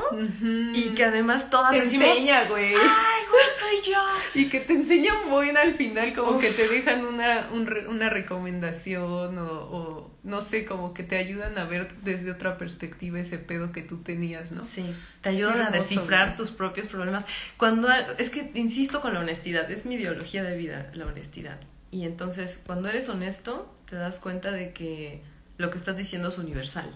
Y 0.74 0.90
que 0.96 1.06
además 1.06 1.50
todas 1.50 1.72
te 1.72 1.82
decimos, 1.82 2.08
enseña, 2.10 2.44
güey. 2.46 2.74
¡Ay, 2.74 3.24
güey, 3.30 3.82
soy 3.82 3.92
yo! 3.92 4.00
Y 4.36 4.50
que 4.50 4.60
te 4.60 4.74
enseña 4.74 5.14
un 5.24 5.30
buen 5.30 5.58
al 5.58 5.74
final, 5.74 6.14
como 6.14 6.32
Uf. 6.32 6.42
que 6.42 6.50
te 6.52 6.68
dejan 6.68 7.06
una, 7.06 7.50
un 7.52 7.64
una 7.88 8.10
recomendación 8.10 9.38
o, 9.38 9.52
o 9.52 10.12
no 10.24 10.42
sé, 10.42 10.66
como 10.66 10.94
que 10.94 11.04
te 11.04 11.18
ayudan 11.18 11.58
a 11.58 11.66
ver 11.66 11.94
desde 12.04 12.32
otra 12.32 12.58
perspectiva 12.58 13.20
ese 13.20 13.38
pedo 13.38 13.72
que 13.72 13.82
tú 13.82 13.98
tenías, 14.04 14.52
¿no? 14.52 14.64
Sí, 14.64 14.86
te 15.22 15.30
ayudan 15.30 15.62
a 15.62 15.70
descifrar 15.70 16.36
tus 16.38 16.52
propios 16.52 16.88
problemas. 16.88 17.26
Cuando 17.58 17.90
es 18.18 18.30
que 18.30 18.52
insisto 18.56 19.02
con 19.02 19.14
la 19.14 19.20
honestidad, 19.20 19.70
es 19.72 19.86
mi 19.86 19.96
ideología 19.96 20.44
de 20.44 20.56
vida, 20.58 20.90
la 20.94 21.06
honestidad. 21.06 21.60
Y 21.94 22.06
entonces, 22.06 22.60
cuando 22.66 22.90
eres 22.90 23.08
honesto, 23.08 23.72
te 23.88 23.96
das 23.96 24.20
cuenta 24.20 24.52
de 24.52 24.74
que 24.74 25.22
lo 25.60 25.70
que 25.70 25.78
estás 25.78 25.96
diciendo 25.96 26.30
es 26.30 26.40
universal. 26.40 26.92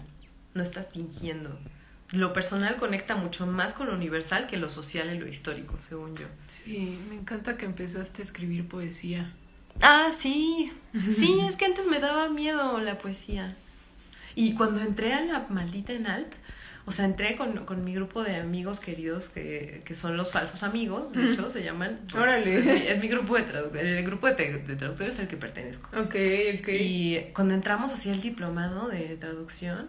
No 0.54 0.62
estás 0.64 0.88
fingiendo. 0.92 1.56
Lo 2.10 2.32
personal 2.32 2.78
conecta 2.78 3.14
mucho 3.14 3.46
más 3.46 3.74
con 3.74 3.86
lo 3.86 3.94
universal 3.94 4.48
que 4.48 4.56
lo 4.56 4.68
social 4.68 5.14
y 5.14 5.18
lo 5.20 5.28
histórico, 5.28 5.78
según 5.88 6.16
yo. 6.16 6.26
Sí, 6.48 6.98
me 7.08 7.14
encanta 7.14 7.56
que 7.56 7.66
empezaste 7.66 8.22
a 8.22 8.24
escribir 8.24 8.66
poesía. 8.66 9.32
Ah, 9.80 10.10
sí. 10.18 10.72
Sí, 11.12 11.38
es 11.46 11.54
que 11.54 11.66
antes 11.66 11.86
me 11.86 12.00
daba 12.00 12.28
miedo 12.28 12.80
la 12.80 12.98
poesía. 12.98 13.54
Y 14.34 14.54
cuando 14.54 14.80
entré 14.80 15.14
a 15.14 15.20
la 15.20 15.46
maldita 15.48 15.92
en 15.92 16.08
alt, 16.08 16.34
o 16.86 16.92
sea, 16.92 17.04
entré 17.04 17.36
con, 17.36 17.64
con 17.66 17.84
mi 17.84 17.94
grupo 17.94 18.22
de 18.22 18.36
amigos 18.36 18.80
queridos 18.80 19.28
que, 19.28 19.82
que 19.84 19.94
son 19.94 20.16
los 20.16 20.32
falsos 20.32 20.62
amigos, 20.62 21.12
de 21.12 21.32
hecho, 21.32 21.50
se 21.50 21.62
llaman. 21.62 22.00
Órale. 22.14 22.58
Es 22.58 22.64
mi, 22.64 22.72
es 22.72 22.98
mi 23.00 23.08
grupo 23.08 23.36
de 23.36 23.42
traductores. 23.42 23.98
El 23.98 24.04
grupo 24.06 24.26
de, 24.26 24.34
te- 24.34 24.58
de 24.58 24.76
traductores 24.76 25.18
al 25.20 25.28
que 25.28 25.36
pertenezco. 25.36 25.88
Ok, 25.98 26.14
ok. 26.60 26.68
Y 26.80 27.18
cuando 27.34 27.54
entramos 27.54 27.92
así 27.92 28.10
al 28.10 28.20
diplomado 28.22 28.88
de 28.88 29.16
traducción, 29.16 29.88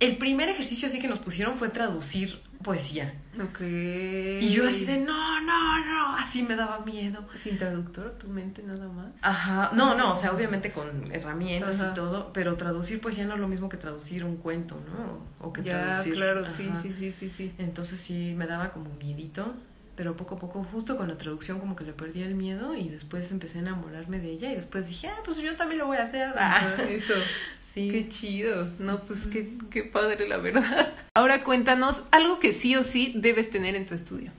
el 0.00 0.16
primer 0.16 0.48
ejercicio 0.48 0.88
así 0.88 1.00
que 1.00 1.08
nos 1.08 1.18
pusieron 1.18 1.56
fue 1.56 1.68
traducir 1.68 2.40
poesía. 2.62 3.14
Ok. 3.40 3.60
Y 3.60 4.48
yo 4.50 4.66
así 4.66 4.84
de, 4.86 4.98
no, 4.98 5.40
no, 5.40 5.84
no, 5.84 6.16
así 6.16 6.42
me 6.42 6.56
daba 6.56 6.80
miedo. 6.80 7.26
Sin 7.34 7.58
traductor, 7.58 8.16
tu 8.18 8.28
mente 8.28 8.62
nada 8.62 8.88
más. 8.88 9.12
Ajá, 9.22 9.70
no, 9.74 9.94
no, 9.94 10.12
o 10.12 10.16
sea, 10.16 10.32
obviamente 10.32 10.72
con 10.72 11.12
herramientas 11.12 11.80
Ajá. 11.80 11.90
y 11.92 11.94
todo, 11.94 12.32
pero 12.32 12.56
traducir 12.56 13.00
poesía 13.00 13.26
no 13.26 13.34
es 13.34 13.40
lo 13.40 13.48
mismo 13.48 13.68
que 13.68 13.76
traducir 13.76 14.24
un 14.24 14.36
cuento, 14.36 14.76
¿no? 14.76 15.46
O 15.46 15.52
que 15.52 15.62
ya, 15.62 15.84
traducir. 15.84 16.14
claro, 16.14 16.50
sí, 16.50 16.68
ajá. 16.70 16.74
sí, 16.74 16.92
sí, 16.92 17.12
sí, 17.12 17.28
sí. 17.28 17.52
Entonces 17.58 18.00
sí 18.00 18.34
me 18.36 18.46
daba 18.46 18.70
como 18.70 18.90
miedito 18.94 19.54
pero 19.96 20.16
poco 20.16 20.34
a 20.36 20.38
poco, 20.38 20.64
justo 20.72 20.96
con 20.96 21.08
la 21.08 21.16
traducción, 21.16 21.60
como 21.60 21.76
que 21.76 21.84
le 21.84 21.92
perdí 21.92 22.22
el 22.22 22.34
miedo 22.34 22.74
y 22.74 22.88
después 22.88 23.30
empecé 23.30 23.58
a 23.58 23.62
enamorarme 23.62 24.18
de 24.18 24.30
ella 24.30 24.50
y 24.50 24.56
después 24.56 24.88
dije, 24.88 25.08
ah, 25.08 25.20
pues 25.24 25.38
yo 25.38 25.54
también 25.56 25.78
lo 25.78 25.86
voy 25.86 25.98
a 25.98 26.04
hacer. 26.04 26.36
Ajá, 26.36 26.82
eso. 26.84 27.14
Sí. 27.60 27.88
Qué 27.88 28.08
chido. 28.08 28.70
No, 28.78 29.00
pues 29.00 29.26
qué, 29.26 29.50
qué 29.68 29.82
padre, 29.82 30.28
la 30.28 30.36
verdad. 30.36 30.92
Ahora 31.16 31.42
cuéntanos 31.42 32.04
algo 32.12 32.38
que 32.38 32.52
sí 32.52 32.76
o 32.76 32.84
sí 32.84 33.14
debes 33.16 33.50
tener 33.50 33.74
en 33.74 33.84
tu 33.84 33.94
estudio. 33.94 34.30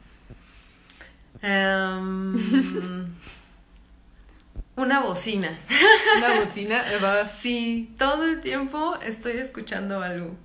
Em, 1.42 2.34
una 4.78 5.02
bocina. 5.02 5.60
Una 6.18 6.40
bocina, 6.40 6.82
va. 7.04 7.26
Sí, 7.28 7.94
todo 7.98 8.24
el 8.24 8.40
tiempo 8.40 8.98
estoy 9.04 9.34
escuchando 9.34 10.02
algo. 10.02 10.38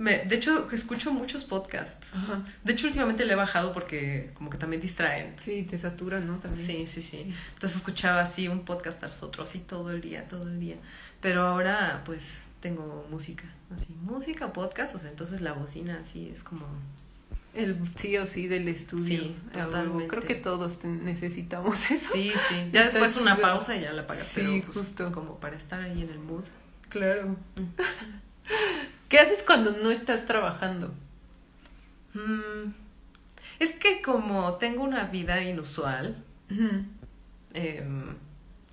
Me, 0.00 0.20
de 0.20 0.36
hecho, 0.36 0.66
escucho 0.70 1.12
muchos 1.12 1.44
podcasts. 1.44 2.08
Ajá. 2.14 2.42
De 2.64 2.72
hecho, 2.72 2.86
últimamente 2.86 3.26
le 3.26 3.34
he 3.34 3.36
bajado 3.36 3.74
porque 3.74 4.30
como 4.32 4.48
que 4.48 4.56
también 4.56 4.80
distraen. 4.80 5.34
Sí, 5.38 5.64
te 5.64 5.76
satura, 5.76 6.20
¿no? 6.20 6.38
También. 6.38 6.66
Sí, 6.66 6.86
sí, 6.86 7.02
sí. 7.02 7.34
Entonces 7.52 7.76
escuchaba 7.76 8.22
así 8.22 8.48
un 8.48 8.64
podcast 8.64 8.98
tras 8.98 9.22
otro, 9.22 9.42
así 9.42 9.58
todo 9.58 9.90
el 9.90 10.00
día, 10.00 10.26
todo 10.26 10.48
el 10.48 10.58
día. 10.58 10.76
Pero 11.20 11.42
ahora, 11.42 12.00
pues, 12.06 12.38
tengo 12.60 13.06
música. 13.10 13.44
Así, 13.76 13.92
música, 14.00 14.54
podcast, 14.54 14.94
o 14.94 14.98
sea, 14.98 15.10
entonces 15.10 15.42
la 15.42 15.52
bocina 15.52 16.00
así 16.00 16.30
es 16.32 16.42
como... 16.42 16.64
El 17.52 17.78
sí 17.96 18.16
o 18.16 18.24
sí 18.24 18.46
del 18.46 18.68
estudio. 18.68 19.04
Sí, 19.04 19.36
totalmente. 19.52 20.08
Creo 20.08 20.22
que 20.22 20.36
todos 20.36 20.82
necesitamos 20.82 21.90
eso. 21.90 22.14
Sí, 22.14 22.32
sí. 22.48 22.70
Ya 22.72 22.84
después 22.90 23.20
una 23.20 23.36
pausa 23.36 23.76
y 23.76 23.82
ya 23.82 23.92
la 23.92 24.02
apagas. 24.02 24.26
Sí, 24.26 24.40
pero, 24.40 24.64
pues, 24.64 24.78
justo. 24.78 25.12
Como 25.12 25.38
para 25.40 25.58
estar 25.58 25.82
ahí 25.82 26.00
en 26.00 26.08
el 26.08 26.20
mood. 26.20 26.44
Claro. 26.88 27.36
¿Qué 29.10 29.18
haces 29.18 29.42
cuando 29.42 29.72
no 29.82 29.90
estás 29.90 30.24
trabajando? 30.24 30.94
Mm, 32.14 32.70
es 33.58 33.72
que 33.72 34.00
como 34.02 34.54
tengo 34.54 34.84
una 34.84 35.04
vida 35.06 35.42
inusual, 35.42 36.16
em, 37.52 38.14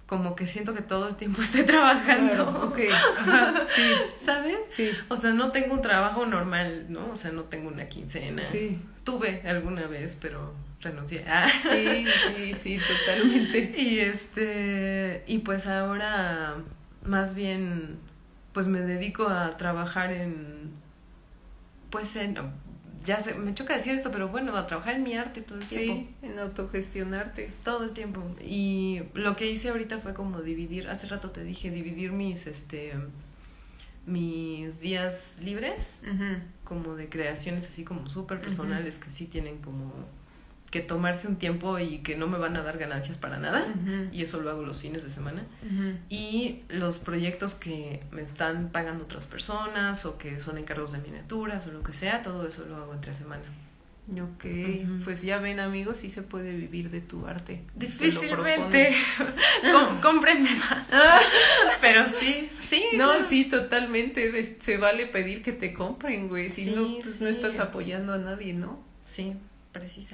como 0.05 0.35
que 0.35 0.45
siento 0.45 0.75
que 0.75 0.83
todo 0.83 1.09
el 1.09 1.15
tiempo 1.15 1.41
estoy 1.41 1.63
trabajando. 1.63 2.33
Claro, 2.33 2.67
ok. 2.67 2.79
Ajá, 3.17 3.67
sí, 3.67 3.81
¿Sabes? 4.23 4.57
sí. 4.69 4.91
O 5.09 5.17
sea, 5.17 5.33
no 5.33 5.51
tengo 5.51 5.73
un 5.73 5.81
trabajo 5.81 6.25
normal, 6.27 6.85
¿no? 6.89 7.09
O 7.11 7.17
sea, 7.17 7.31
no 7.31 7.43
tengo 7.45 7.67
una 7.67 7.89
quincena. 7.89 8.45
Sí, 8.45 8.79
Tuve 9.03 9.41
alguna 9.43 9.87
vez, 9.87 10.17
pero 10.21 10.53
renuncié. 10.81 11.25
Ah. 11.27 11.47
sí, 11.63 12.05
sí, 12.35 12.53
sí, 12.53 12.79
totalmente. 12.79 13.73
Y 13.75 13.99
este, 13.99 15.23
y 15.25 15.39
pues 15.39 15.65
ahora 15.65 16.57
más 17.03 17.33
bien, 17.33 17.97
pues 18.57 18.65
me 18.65 18.81
dedico 18.81 19.27
a 19.27 19.55
trabajar 19.55 20.11
en, 20.11 20.71
pues 21.91 22.15
en, 22.15 22.39
ya 23.05 23.21
sé, 23.21 23.35
me 23.35 23.53
choca 23.53 23.77
decir 23.77 23.93
esto, 23.93 24.09
pero 24.11 24.29
bueno, 24.29 24.57
a 24.57 24.65
trabajar 24.65 24.95
en 24.95 25.03
mi 25.03 25.13
arte 25.13 25.43
todo 25.43 25.59
el 25.59 25.65
tiempo. 25.65 26.01
Sí, 26.01 26.27
en 26.27 26.39
autogestionarte. 26.39 27.51
Todo 27.63 27.83
el 27.83 27.91
tiempo. 27.91 28.23
Y 28.43 29.03
lo 29.13 29.35
que 29.35 29.45
hice 29.45 29.69
ahorita 29.69 29.99
fue 29.99 30.15
como 30.15 30.41
dividir, 30.41 30.89
hace 30.89 31.05
rato 31.05 31.29
te 31.29 31.43
dije, 31.43 31.69
dividir 31.69 32.11
mis, 32.11 32.47
este, 32.47 32.95
mis 34.07 34.79
días 34.79 35.39
libres 35.43 35.99
como 36.63 36.95
de 36.95 37.09
creaciones 37.09 37.67
así 37.67 37.83
como 37.83 38.09
súper 38.09 38.39
personales 38.39 38.97
que 38.97 39.11
sí 39.11 39.27
tienen 39.27 39.59
como 39.59 39.93
que 40.71 40.81
tomarse 40.81 41.27
un 41.29 41.37
tiempo 41.37 41.79
y 41.79 41.99
que 41.99 42.17
no 42.17 42.27
me 42.27 42.37
van 42.37 42.57
a 42.57 42.61
dar 42.61 42.77
ganancias 42.77 43.17
para 43.17 43.37
nada. 43.39 43.65
Y 44.11 44.21
eso 44.21 44.41
lo 44.41 44.49
hago 44.49 44.63
los 44.63 44.79
fines 44.81 45.03
de 45.03 45.09
semana. 45.09 45.43
Y 46.09 46.61
los 46.69 46.99
proyectos 46.99 47.53
que 47.53 48.01
me 48.11 48.21
están 48.21 48.69
pagando 48.69 49.05
otras 49.05 49.27
personas 49.27 50.05
o 50.05 50.17
que 50.17 50.39
son 50.41 50.57
encargos 50.57 50.91
de 50.91 50.99
miniaturas 50.99 51.67
o 51.67 51.71
lo 51.71 51.83
que 51.83 51.93
sea, 51.93 52.21
todo 52.21 52.47
eso 52.47 52.65
lo 52.67 52.75
hago 52.77 52.93
entre 52.93 53.13
semana. 53.13 53.43
Ok, 54.09 54.45
pues 55.03 55.21
ya 55.21 55.37
ven 55.39 55.59
amigos, 55.59 55.97
sí 55.97 56.09
se 56.09 56.21
puede 56.21 56.55
vivir 56.55 56.89
de 56.89 57.01
tu 57.01 57.27
arte. 57.27 57.63
Difícilmente. 57.75 58.95
Com- 59.61 59.99
cómprenme 60.01 60.49
más. 60.55 60.87
Pero 61.81 62.05
sí, 62.17 62.49
sí. 62.59 62.83
No, 62.93 63.09
claro. 63.09 63.23
sí, 63.23 63.45
totalmente. 63.49 64.57
Se 64.61 64.77
vale 64.77 65.07
pedir 65.07 65.41
que 65.41 65.51
te 65.51 65.73
compren, 65.73 66.29
güey. 66.29 66.49
Si 66.49 66.65
Sí, 66.65 66.73
no, 66.75 66.95
pues 67.01 67.19
no 67.21 67.27
estás 67.27 67.59
apoyando 67.59 68.13
a 68.13 68.17
nadie, 68.17 68.53
¿no? 68.53 68.79
Sí, 69.03 69.33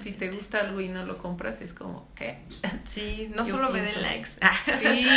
Si 0.01 0.11
te 0.11 0.29
gusta 0.31 0.59
algo 0.61 0.81
y 0.81 0.87
no 0.89 1.05
lo 1.05 1.17
compras, 1.17 1.61
es 1.61 1.73
como, 1.73 2.09
¿qué? 2.15 2.39
Sí, 2.85 3.29
no 3.35 3.43
Yo 3.45 3.55
solo 3.55 3.69
me 3.69 3.81
den 3.81 4.01
likes. 4.01 4.29
Sí, 4.79 5.07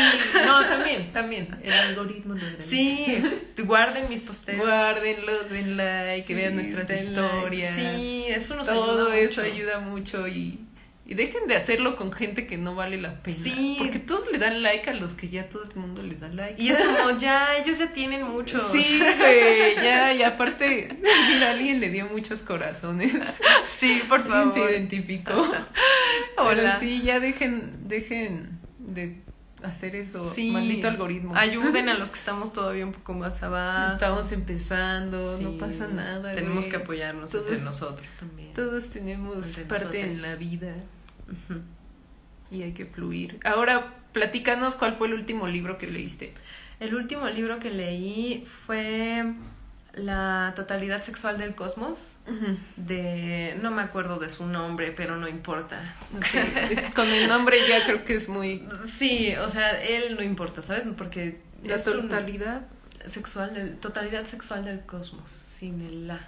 no, 0.44 0.64
también, 0.66 1.12
también. 1.12 1.58
El 1.62 1.72
algoritmo 1.72 2.34
agradece. 2.34 2.62
Sí, 2.62 3.22
guarden 3.64 4.08
mis 4.08 4.22
posteos. 4.22 4.58
Guárdenlos, 4.60 5.50
den 5.50 5.76
like, 5.76 6.26
Sí, 6.26 6.34
vean 6.34 6.54
nuestras 6.56 6.88
like. 6.88 7.04
historias. 7.04 7.74
Sí, 7.74 8.24
eso 8.28 8.56
nos 8.56 8.66
Todo 8.68 9.08
ayuda 9.10 9.16
eso 9.18 9.40
mucho. 9.42 9.54
ayuda 9.54 9.78
mucho 9.80 10.28
y, 10.28 10.60
y 11.08 11.14
dejen 11.14 11.46
de 11.46 11.54
hacerlo 11.54 11.94
con 11.94 12.10
gente 12.12 12.46
que 12.48 12.58
no 12.58 12.74
vale 12.74 13.00
la 13.00 13.22
pena. 13.22 13.36
Sí. 13.40 13.76
Porque 13.78 14.00
todos 14.00 14.30
le 14.32 14.38
dan 14.38 14.62
like 14.62 14.90
a 14.90 14.94
los 14.94 15.14
que 15.14 15.28
ya 15.28 15.48
todo 15.48 15.62
el 15.62 15.74
mundo 15.76 16.02
les 16.02 16.18
da 16.18 16.28
like. 16.28 16.60
Y 16.60 16.70
es 16.70 16.78
como, 16.80 17.16
ya, 17.18 17.56
ellos 17.58 17.78
ya 17.78 17.92
tienen 17.92 18.24
muchos. 18.24 18.66
Sí, 18.66 18.98
güey, 18.98 19.76
ya, 19.76 20.12
y 20.12 20.22
aparte, 20.24 20.98
mira, 21.00 21.52
alguien 21.52 21.78
le 21.78 21.90
dio 21.90 22.06
muchos 22.06 22.42
corazones. 22.42 23.38
Sí, 23.68 24.02
por 24.08 24.20
Alguien 24.22 24.50
favor. 24.52 24.52
se 24.54 24.60
identificó. 24.72 25.32
Hola. 26.38 26.54
Pero 26.56 26.78
sí, 26.80 27.02
ya 27.02 27.20
dejen, 27.20 27.72
dejen 27.88 28.58
de 28.78 29.20
hacer 29.62 29.96
eso. 29.96 30.26
Sí. 30.26 30.50
Maldito 30.50 30.88
algoritmo. 30.88 31.36
Ayuden 31.36 31.88
a 31.88 31.94
los 31.98 32.10
que 32.10 32.18
estamos 32.18 32.52
todavía 32.52 32.84
un 32.84 32.92
poco 32.92 33.14
más 33.14 33.42
abajo. 33.42 33.92
Estamos 33.92 34.32
empezando, 34.32 35.38
no 35.40 35.56
pasa 35.58 35.86
nada. 35.88 36.32
Tenemos 36.32 36.66
güey. 36.66 36.70
que 36.70 36.76
apoyarnos 36.76 37.30
Todos- 37.30 37.48
entre 37.50 37.64
nosotros 37.64 38.08
también. 38.18 38.52
Todos 38.54 38.88
tenemos 38.90 39.46
Entre 39.46 39.64
parte 39.64 40.00
en 40.00 40.20
la 40.22 40.34
vida 40.36 40.74
Y 42.50 42.62
hay 42.62 42.72
que 42.72 42.86
fluir. 42.86 43.40
Ahora, 43.44 43.94
platícanos 44.12 44.76
cuál 44.76 44.94
fue 44.94 45.08
el 45.08 45.14
último 45.14 45.46
libro 45.48 45.78
que 45.78 45.86
leíste. 45.88 46.32
El 46.80 46.94
último 46.94 47.28
libro 47.28 47.58
que 47.58 47.70
leí 47.70 48.46
fue 48.66 49.32
La 49.94 50.52
totalidad 50.54 51.02
sexual 51.02 51.38
del 51.38 51.54
cosmos. 51.54 52.16
De. 52.76 53.56
No 53.62 53.70
me 53.70 53.82
acuerdo 53.82 54.18
de 54.18 54.28
su 54.28 54.46
nombre, 54.46 54.92
pero 54.92 55.16
no 55.16 55.26
importa. 55.26 55.96
Con 56.94 57.08
el 57.08 57.28
nombre 57.28 57.56
ya 57.68 57.84
creo 57.84 58.04
que 58.04 58.14
es 58.14 58.28
muy... 58.28 58.62
Sí, 58.86 59.34
o 59.36 59.48
sea, 59.48 59.82
él 59.82 60.14
no 60.16 60.22
importa, 60.22 60.62
¿sabes? 60.62 60.86
Porque. 60.96 61.40
La 61.64 61.76
un- 61.76 61.82
totalidad. 62.08 62.66
sexual 63.06 63.54
del, 63.54 63.78
totalidad 63.78 64.24
sexual 64.26 64.64
del 64.66 64.80
cosmos, 64.84 65.30
sin 65.30 65.80
el 65.80 66.06
la. 66.06 66.20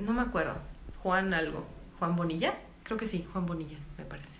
No 0.00 0.12
me 0.12 0.22
acuerdo. 0.22 0.56
Juan 1.02 1.34
algo. 1.34 1.66
Juan 1.98 2.16
Bonilla? 2.16 2.54
Creo 2.86 2.96
que 2.96 3.06
sí, 3.06 3.26
Juan 3.32 3.44
Bonilla, 3.46 3.76
me 3.98 4.04
parece. 4.04 4.38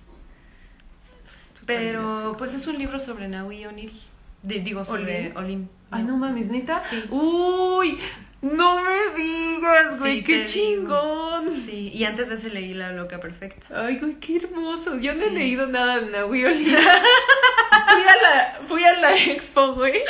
Pero 1.67 2.35
pues 2.39 2.55
es 2.55 2.67
un 2.69 2.79
libro 2.79 2.99
sobre 3.01 3.27
Naui 3.29 3.67
Oniri. 3.67 4.01
Di- 4.43 4.61
digo, 4.61 4.85
sobre 4.85 5.33
Olim. 5.35 5.37
Olim. 5.37 5.69
Ay, 5.91 6.05
no 6.05 6.17
mames, 6.17 6.49
neta. 6.49 6.81
Sí. 6.81 7.03
Uy, 7.11 7.99
no 8.43 8.83
me 8.85 9.21
digas, 9.21 9.99
güey, 9.99 10.19
Sí, 10.19 10.23
qué 10.25 10.45
chingón. 10.45 11.53
Sí, 11.53 11.91
y 11.93 12.05
antes 12.05 12.29
de 12.29 12.37
ese 12.37 12.51
leí 12.51 12.73
La 12.75 12.93
Loca 12.93 13.19
Perfecta. 13.19 13.67
Ay, 13.85 13.99
güey, 13.99 14.15
qué 14.21 14.37
hermoso. 14.37 14.97
Yo 15.01 15.13
no 15.15 15.25
he 15.25 15.31
leído 15.31 15.67
nada 15.67 15.99
de 16.01 16.11
Nahui 16.13 16.45
Olin. 16.45 16.77
fui 17.89 18.03
a 18.03 18.23
la, 18.23 18.55
fui 18.69 18.85
a 18.85 19.01
la 19.01 19.13
expo, 19.15 19.73
güey. 19.75 20.03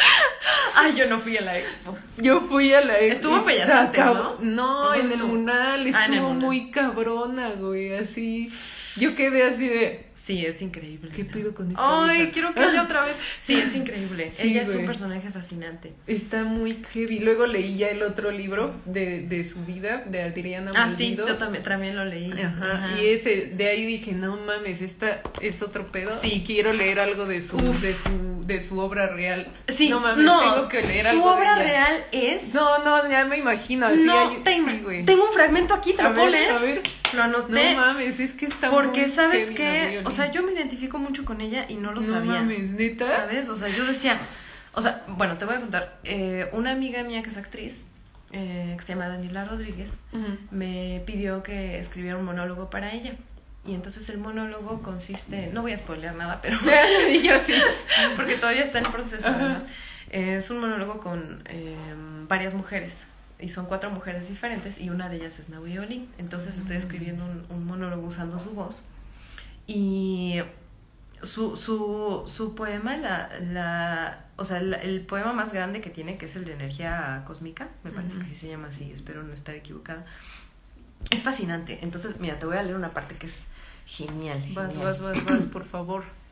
Ay, 0.76 0.94
yo 0.96 1.06
no 1.06 1.18
fui 1.20 1.36
a 1.36 1.40
la 1.42 1.56
expo. 1.58 1.96
Yo 2.18 2.40
fui 2.40 2.72
a 2.74 2.80
la 2.80 2.98
expo. 3.00 3.28
Estuvo 3.28 3.44
Bellas 3.44 3.70
Artes, 3.70 4.04
¿no? 4.04 4.36
No, 4.40 4.82
¿Dónde 4.84 5.00
en 5.00 5.06
el 5.06 5.12
estuvo? 5.12 5.28
Munal. 5.28 5.86
Estuvo 5.86 6.00
Ah, 6.02 6.06
en 6.06 6.14
el 6.14 6.20
Munal. 6.22 6.38
muy 6.38 6.70
cabrona, 6.70 7.50
güey, 7.56 7.94
así. 7.96 8.52
Yo 8.96 9.14
quedé 9.14 9.42
así 9.46 9.68
de, 9.68 10.06
Sí, 10.16 10.44
es 10.46 10.62
increíble. 10.62 11.10
¿qué 11.14 11.24
pido 11.26 11.54
con 11.54 11.68
esta 11.68 12.04
Ay, 12.06 12.16
vieja? 12.16 12.32
quiero 12.32 12.54
que 12.54 12.60
haya 12.60 12.82
otra 12.84 13.04
vez. 13.04 13.14
Sí, 13.38 13.54
es 13.54 13.76
increíble. 13.76 14.30
Sí, 14.30 14.48
Ella 14.52 14.62
es 14.62 14.70
un 14.70 14.74
güey. 14.76 14.86
personaje 14.86 15.30
fascinante. 15.30 15.92
Está 16.06 16.42
muy 16.44 16.82
heavy. 16.92 17.18
Luego 17.18 17.46
leí 17.46 17.76
ya 17.76 17.88
el 17.88 18.02
otro 18.02 18.30
libro 18.30 18.74
de, 18.86 19.20
de 19.20 19.44
su 19.44 19.64
vida, 19.66 20.02
de 20.06 20.22
Adriana 20.22 20.70
Ah, 20.74 20.88
sí, 20.88 21.10
Malvido. 21.10 21.28
yo 21.28 21.36
también, 21.36 21.62
también 21.64 21.96
lo 21.96 22.04
leí. 22.06 22.32
Ajá, 22.32 22.72
Ajá. 22.72 23.00
y 23.00 23.06
ese, 23.08 23.52
de 23.54 23.68
ahí 23.68 23.84
dije, 23.84 24.12
no 24.12 24.36
mames, 24.38 24.80
esta 24.82 25.20
es 25.40 25.60
otro 25.62 25.92
pedo. 25.92 26.10
Sí. 26.22 26.32
Y 26.36 26.44
quiero 26.44 26.72
leer 26.72 26.98
algo 26.98 27.26
de 27.26 27.42
su, 27.42 27.58
de 27.80 27.94
su, 27.94 28.42
de 28.46 28.62
su 28.62 28.78
obra 28.78 29.08
real. 29.08 29.48
Sí, 29.68 29.90
no 29.90 30.00
mames, 30.00 30.24
no, 30.24 30.40
tengo 30.54 30.68
que 30.70 30.82
leer 30.82 31.02
su 31.02 31.08
algo 31.10 31.28
de 31.30 31.36
obra 31.36 31.54
ella. 31.56 31.62
real 31.62 32.04
es... 32.12 32.54
No, 32.54 32.82
no, 32.84 33.08
ya 33.10 33.26
me 33.26 33.36
imagino. 33.36 33.86
Así 33.86 34.02
no, 34.04 34.18
hay- 34.30 34.36
te- 34.38 34.54
sí, 34.54 34.80
güey. 34.82 35.04
tengo 35.04 35.26
un 35.26 35.32
fragmento 35.34 35.74
aquí, 35.74 35.92
te 35.92 36.00
a 36.00 36.08
lo 36.08 36.14
puedo 36.14 36.24
ver, 36.30 36.40
leer. 36.40 36.50
a 36.52 36.58
ver. 36.58 36.82
Lo 37.14 37.22
anoté. 37.22 37.74
No 37.74 37.80
mames, 37.80 38.18
es 38.18 38.32
que 38.32 38.46
está 38.46 38.68
porque, 38.70 39.02
muy 39.02 39.10
¿sabes 39.10 39.50
qué? 39.50 40.02
O 40.07 40.11
sea, 40.11 40.30
yo 40.30 40.42
me 40.44 40.52
identifico 40.52 40.98
mucho 40.98 41.24
con 41.24 41.40
ella 41.40 41.66
y 41.68 41.74
no 41.76 41.90
lo 41.90 42.00
no 42.00 42.07
sabía. 42.07 42.40
mames, 42.40 42.70
neta. 42.70 43.04
¿Sabes? 43.04 43.48
O 43.48 43.57
sea, 43.57 43.68
yo 43.68 43.84
decía... 43.86 44.18
O 44.72 44.82
sea, 44.82 45.04
bueno, 45.09 45.36
te 45.36 45.44
voy 45.46 45.57
a 45.57 45.61
contar. 45.61 45.98
Eh, 46.04 46.48
una 46.52 46.70
amiga 46.70 47.02
mía 47.02 47.22
que 47.22 47.30
es 47.30 47.36
actriz, 47.36 47.86
eh, 48.30 48.74
que 48.78 48.84
se 48.84 48.92
llama 48.92 49.09
Daniela 49.09 49.44
Rodríguez, 49.44 50.02
me 50.50 51.02
pidió 51.07 51.42
que 51.42 51.78
escribiera 51.80 52.16
un 52.16 52.24
monólogo 52.24 52.70
para 52.70 52.92
ella. 52.92 53.14
Y 53.64 53.74
entonces 53.74 54.09
el 54.11 54.18
monólogo 54.18 54.80
consiste... 54.82 55.50
No 55.52 55.62
voy 55.62 55.72
a 55.72 55.78
spoilear 55.78 56.14
nada, 56.14 56.40
pero... 56.40 56.59
yo 57.24 57.40
sí. 57.40 57.54
porque 58.14 58.36
todavía 58.36 58.62
está 58.62 58.78
en 58.78 58.92
proceso 58.92 59.28
además. 59.28 59.64
Es 60.11 60.50
un 60.50 60.61
monólogo 60.61 61.00
con 61.00 61.42
eh, 61.46 61.74
varias 62.28 62.54
mujeres 62.54 63.07
y 63.40 63.48
son 63.48 63.66
cuatro 63.66 63.90
mujeres 63.90 64.28
diferentes 64.28 64.80
y 64.80 64.88
una 64.88 65.09
de 65.09 65.16
ellas 65.16 65.40
es 65.40 65.48
Naui 65.48 65.78
Olin. 65.78 66.09
Entonces 66.18 66.59
estoy 66.59 66.76
escribiendo 66.76 67.24
un, 67.24 67.44
un 67.50 67.66
monólogo 67.66 68.07
usando 68.07 68.38
su 68.38 68.50
voz 68.50 68.84
y 69.66 70.40
su, 71.22 71.56
su, 71.56 72.22
su 72.26 72.54
poema, 72.54 72.96
la, 72.96 73.30
la, 73.40 74.26
o 74.36 74.44
sea, 74.44 74.58
el, 74.58 74.74
el 74.74 75.00
poema 75.00 75.32
más 75.32 75.52
grande 75.52 75.80
que 75.80 75.90
tiene, 75.90 76.18
que 76.18 76.26
es 76.26 76.36
el 76.36 76.44
de 76.44 76.52
energía 76.52 77.22
cósmica, 77.26 77.68
me 77.84 77.90
parece 77.90 78.18
que 78.18 78.26
sí 78.26 78.36
se 78.36 78.48
llama 78.48 78.68
así, 78.68 78.92
espero 78.92 79.22
no 79.22 79.32
estar 79.32 79.54
equivocada, 79.54 80.04
es 81.10 81.22
fascinante. 81.22 81.78
Entonces, 81.82 82.20
mira, 82.20 82.38
te 82.38 82.46
voy 82.46 82.56
a 82.56 82.62
leer 82.62 82.76
una 82.76 82.92
parte 82.92 83.16
que 83.16 83.26
es 83.26 83.46
genial. 83.86 84.38
Vas, 84.54 84.74
genial. 84.74 84.86
vas, 84.86 85.00
vas, 85.00 85.24
vas, 85.24 85.46
por 85.46 85.64
favor. 85.64 86.04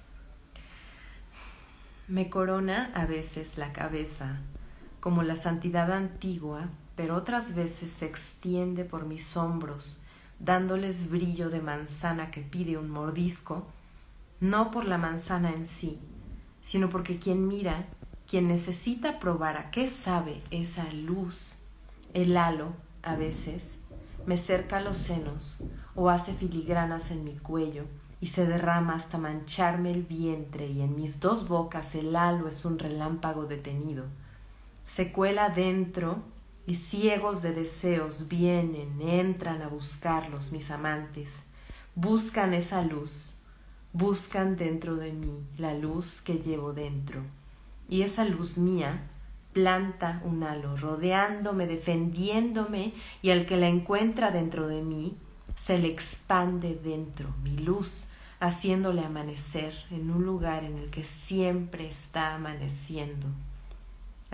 Me 2.08 2.28
corona 2.28 2.90
a 2.94 3.06
veces 3.06 3.56
la 3.56 3.72
cabeza, 3.72 4.38
como 5.00 5.22
la 5.22 5.36
santidad 5.36 5.90
antigua, 5.92 6.68
pero 6.96 7.16
otras 7.16 7.54
veces 7.54 7.90
se 7.90 8.06
extiende 8.06 8.84
por 8.84 9.06
mis 9.06 9.36
hombros, 9.36 10.02
dándoles 10.44 11.10
brillo 11.10 11.48
de 11.48 11.60
manzana 11.60 12.30
que 12.30 12.42
pide 12.42 12.76
un 12.76 12.90
mordisco, 12.90 13.66
no 14.40 14.70
por 14.70 14.84
la 14.84 14.98
manzana 14.98 15.52
en 15.52 15.64
sí, 15.64 15.98
sino 16.60 16.90
porque 16.90 17.18
quien 17.18 17.48
mira, 17.48 17.86
quien 18.28 18.48
necesita 18.48 19.18
probar 19.18 19.56
a 19.56 19.70
qué 19.70 19.88
sabe 19.88 20.42
esa 20.50 20.84
luz, 20.92 21.62
el 22.12 22.36
halo, 22.36 22.72
a 23.02 23.16
veces, 23.16 23.80
me 24.26 24.36
cerca 24.36 24.80
los 24.80 24.98
senos 24.98 25.62
o 25.94 26.10
hace 26.10 26.34
filigranas 26.34 27.10
en 27.10 27.24
mi 27.24 27.36
cuello 27.36 27.84
y 28.20 28.28
se 28.28 28.46
derrama 28.46 28.94
hasta 28.94 29.18
mancharme 29.18 29.90
el 29.90 30.02
vientre 30.02 30.66
y 30.66 30.80
en 30.80 30.96
mis 30.96 31.20
dos 31.20 31.48
bocas 31.48 31.94
el 31.94 32.16
halo 32.16 32.48
es 32.48 32.64
un 32.64 32.78
relámpago 32.78 33.46
detenido. 33.46 34.04
Se 34.84 35.12
cuela 35.12 35.50
dentro 35.50 36.22
y 36.66 36.76
ciegos 36.76 37.42
de 37.42 37.52
deseos 37.52 38.28
vienen, 38.28 39.00
entran 39.00 39.62
a 39.62 39.68
buscarlos 39.68 40.52
mis 40.52 40.70
amantes, 40.70 41.42
buscan 41.94 42.54
esa 42.54 42.82
luz, 42.82 43.36
buscan 43.92 44.56
dentro 44.56 44.96
de 44.96 45.12
mí 45.12 45.46
la 45.58 45.74
luz 45.74 46.20
que 46.20 46.34
llevo 46.34 46.72
dentro. 46.72 47.22
Y 47.88 48.02
esa 48.02 48.24
luz 48.24 48.58
mía 48.58 49.10
planta 49.52 50.20
un 50.24 50.42
halo, 50.42 50.76
rodeándome, 50.76 51.66
defendiéndome, 51.66 52.92
y 53.22 53.30
al 53.30 53.46
que 53.46 53.56
la 53.56 53.68
encuentra 53.68 54.30
dentro 54.30 54.66
de 54.66 54.82
mí, 54.82 55.16
se 55.56 55.78
le 55.78 55.88
expande 55.88 56.74
dentro 56.74 57.32
mi 57.42 57.56
luz, 57.58 58.08
haciéndole 58.40 59.04
amanecer 59.04 59.74
en 59.90 60.10
un 60.10 60.24
lugar 60.24 60.64
en 60.64 60.76
el 60.78 60.90
que 60.90 61.04
siempre 61.04 61.88
está 61.88 62.34
amaneciendo. 62.34 63.28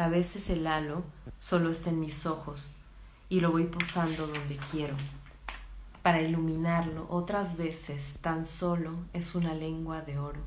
A 0.00 0.08
veces 0.08 0.48
el 0.48 0.66
halo 0.66 1.04
solo 1.38 1.68
está 1.70 1.90
en 1.90 2.00
mis 2.00 2.24
ojos 2.24 2.72
y 3.28 3.40
lo 3.40 3.50
voy 3.50 3.64
posando 3.64 4.26
donde 4.26 4.56
quiero. 4.70 4.94
Para 6.00 6.22
iluminarlo, 6.22 7.06
otras 7.10 7.58
veces 7.58 8.16
tan 8.22 8.46
solo 8.46 8.92
es 9.12 9.34
una 9.34 9.52
lengua 9.52 10.00
de 10.00 10.18
oro 10.18 10.40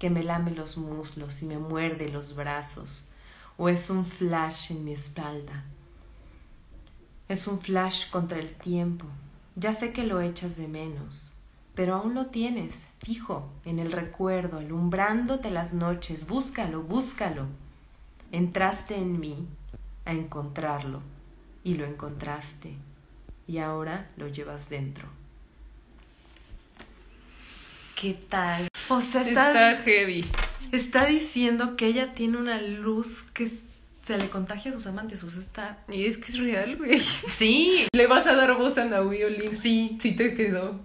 que 0.00 0.10
me 0.10 0.24
lame 0.24 0.50
los 0.50 0.78
muslos 0.78 1.44
y 1.44 1.46
me 1.46 1.58
muerde 1.58 2.08
los 2.08 2.34
brazos, 2.34 3.10
o 3.56 3.68
es 3.68 3.88
un 3.88 4.04
flash 4.04 4.72
en 4.72 4.84
mi 4.84 4.94
espalda. 4.94 5.62
Es 7.28 7.46
un 7.46 7.60
flash 7.60 8.10
contra 8.10 8.40
el 8.40 8.52
tiempo. 8.56 9.06
Ya 9.54 9.72
sé 9.72 9.92
que 9.92 10.02
lo 10.02 10.20
echas 10.20 10.56
de 10.56 10.66
menos, 10.66 11.30
pero 11.76 11.94
aún 11.94 12.14
lo 12.14 12.26
tienes, 12.26 12.88
fijo, 12.98 13.48
en 13.64 13.78
el 13.78 13.92
recuerdo, 13.92 14.58
alumbrándote 14.58 15.52
las 15.52 15.72
noches. 15.72 16.26
Búscalo, 16.26 16.82
búscalo. 16.82 17.46
Entraste 18.32 18.94
en 18.96 19.18
mí 19.20 19.46
a 20.04 20.12
encontrarlo 20.12 21.02
y 21.64 21.74
lo 21.74 21.86
encontraste 21.86 22.72
y 23.46 23.58
ahora 23.58 24.10
lo 24.16 24.28
llevas 24.28 24.68
dentro. 24.68 25.08
¿Qué 28.00 28.14
tal? 28.28 28.68
O 28.88 29.00
sea, 29.00 29.22
está, 29.22 29.48
Está 29.72 29.82
heavy. 29.82 30.24
está 30.72 31.06
diciendo 31.06 31.76
que 31.76 31.86
ella 31.86 32.12
tiene 32.12 32.36
una 32.38 32.60
luz 32.60 33.22
que 33.34 33.50
se 33.92 34.16
le 34.18 34.28
contagia 34.28 34.70
a 34.70 34.74
sus 34.74 34.86
amantes. 34.86 35.24
O 35.24 35.30
sea, 35.30 35.40
está. 35.40 35.78
Y 35.88 36.04
es 36.06 36.16
que 36.16 36.26
es 36.26 36.38
real, 36.38 36.76
güey. 36.76 36.98
Sí, 37.00 37.86
Le 37.92 38.06
vas 38.06 38.26
a 38.26 38.34
dar 38.36 38.56
voz 38.56 38.78
a 38.78 38.84
Naui 38.84 39.22
Olin. 39.24 39.56
sí. 39.56 39.98
Sí 40.00 40.12
te 40.12 40.34
quedó. 40.34 40.78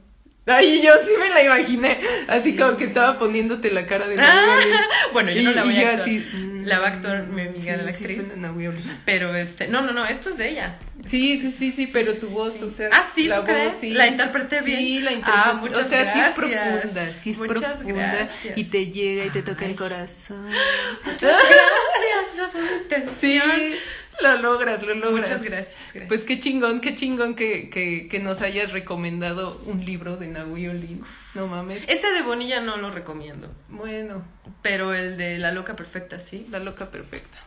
Ay, 0.45 0.81
yo 0.83 0.91
sí 0.99 1.11
me 1.19 1.29
la 1.29 1.41
imaginé. 1.43 1.99
Así 2.27 2.51
Sí. 2.51 2.57
como 2.57 2.75
que 2.75 2.83
estaba 2.83 3.17
poniéndote 3.17 3.71
la 3.71 3.85
cara 3.85 4.07
de 4.07 4.17
Ah. 4.19 4.59
Bueno, 5.13 5.31
yo 5.31 5.39
y, 5.41 5.45
no 5.45 5.51
la 5.51 5.63
voy 5.63 5.75
a 5.77 5.79
actuar. 5.91 6.01
así. 6.01 6.19
mm, 6.33 6.65
La 6.65 6.79
va 6.79 6.87
a 6.87 6.91
actuar 6.91 7.27
mi 7.27 7.41
amiga, 7.43 7.77
la 7.77 7.93
sí, 7.93 8.03
actriz. 8.03 8.37
Naui 8.37 8.67
Olin. 8.67 8.99
Pero 9.05 9.33
este. 9.35 9.67
No, 9.69 9.81
no, 9.81 9.93
no, 9.93 10.05
esto 10.05 10.29
es 10.31 10.37
de 10.37 10.49
ella. 10.49 10.79
Sí, 11.05 11.37
sí, 11.39 11.51
sí, 11.51 11.71
sí, 11.71 11.87
pero 11.91 12.13
tu 12.13 12.27
voz, 12.27 12.61
o 12.61 12.69
sea. 12.71 12.89
Ah, 12.91 13.05
sí, 13.15 13.25
la 13.27 13.39
¿tú 13.39 13.45
crees? 13.45 13.75
sí. 13.79 13.91
La 13.91 14.07
interpreté 14.07 14.61
bien. 14.61 14.79
Sí, 14.79 14.99
la 15.01 15.11
interpreté. 15.13 15.39
Ah, 15.45 15.53
muchas 15.53 15.79
O 15.79 15.85
sea, 15.89 16.13
sí 16.13 16.19
es 16.19 16.29
profunda, 16.29 17.05
sí 17.13 17.31
es 17.31 17.39
Muchas 17.39 17.73
profunda. 17.77 18.07
gracias. 18.15 18.57
Y 18.57 18.63
te 18.65 18.87
llega 18.87 19.25
y 19.25 19.29
te 19.29 19.41
toca 19.43 19.63
Ay. 19.65 19.71
el 19.71 19.77
corazón. 19.77 20.49
Muchas 21.05 21.21
gracias, 21.21 22.33
esa 22.33 22.47
fue 22.49 22.61
mi 22.61 22.67
intención. 22.83 23.15
Sí, 23.19 23.75
lo 24.21 24.37
logras, 24.37 24.83
lo 24.83 24.93
logras. 24.95 25.29
Muchas 25.29 25.43
gracias, 25.43 25.75
gracias. 25.93 26.07
Pues 26.07 26.23
qué 26.23 26.39
chingón, 26.39 26.79
qué 26.81 26.95
chingón 26.95 27.35
que, 27.35 27.69
que, 27.69 28.07
que 28.07 28.19
nos 28.19 28.41
hayas 28.41 28.71
recomendado 28.71 29.61
un 29.65 29.83
libro 29.85 30.17
de 30.17 30.37
Olin. 30.41 31.03
No 31.35 31.47
mames. 31.47 31.83
Ese 31.87 32.11
de 32.11 32.21
Bonilla 32.21 32.61
no 32.61 32.77
lo 32.77 32.91
recomiendo. 32.91 33.51
Bueno, 33.69 34.23
Pero 34.61 34.93
el 34.93 35.17
de 35.17 35.37
La 35.39 35.51
Loca 35.51 35.75
Perfecta 35.75 36.19
sí. 36.19 36.47
la 36.51 36.59
loca 36.59 36.91
perfecta. 36.91 37.37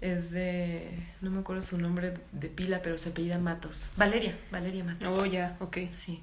Es 0.00 0.32
de. 0.32 0.90
No 1.20 1.30
me 1.30 1.40
acuerdo 1.40 1.62
su 1.62 1.78
nombre 1.78 2.14
de 2.32 2.48
pila, 2.48 2.82
pero 2.82 2.98
se 2.98 3.10
apellida 3.10 3.38
Matos. 3.38 3.88
Valeria, 3.96 4.36
Valeria 4.50 4.82
Matos. 4.82 5.08
Oh, 5.16 5.24
ya, 5.26 5.56
ok. 5.60 5.78
Sí. 5.92 6.20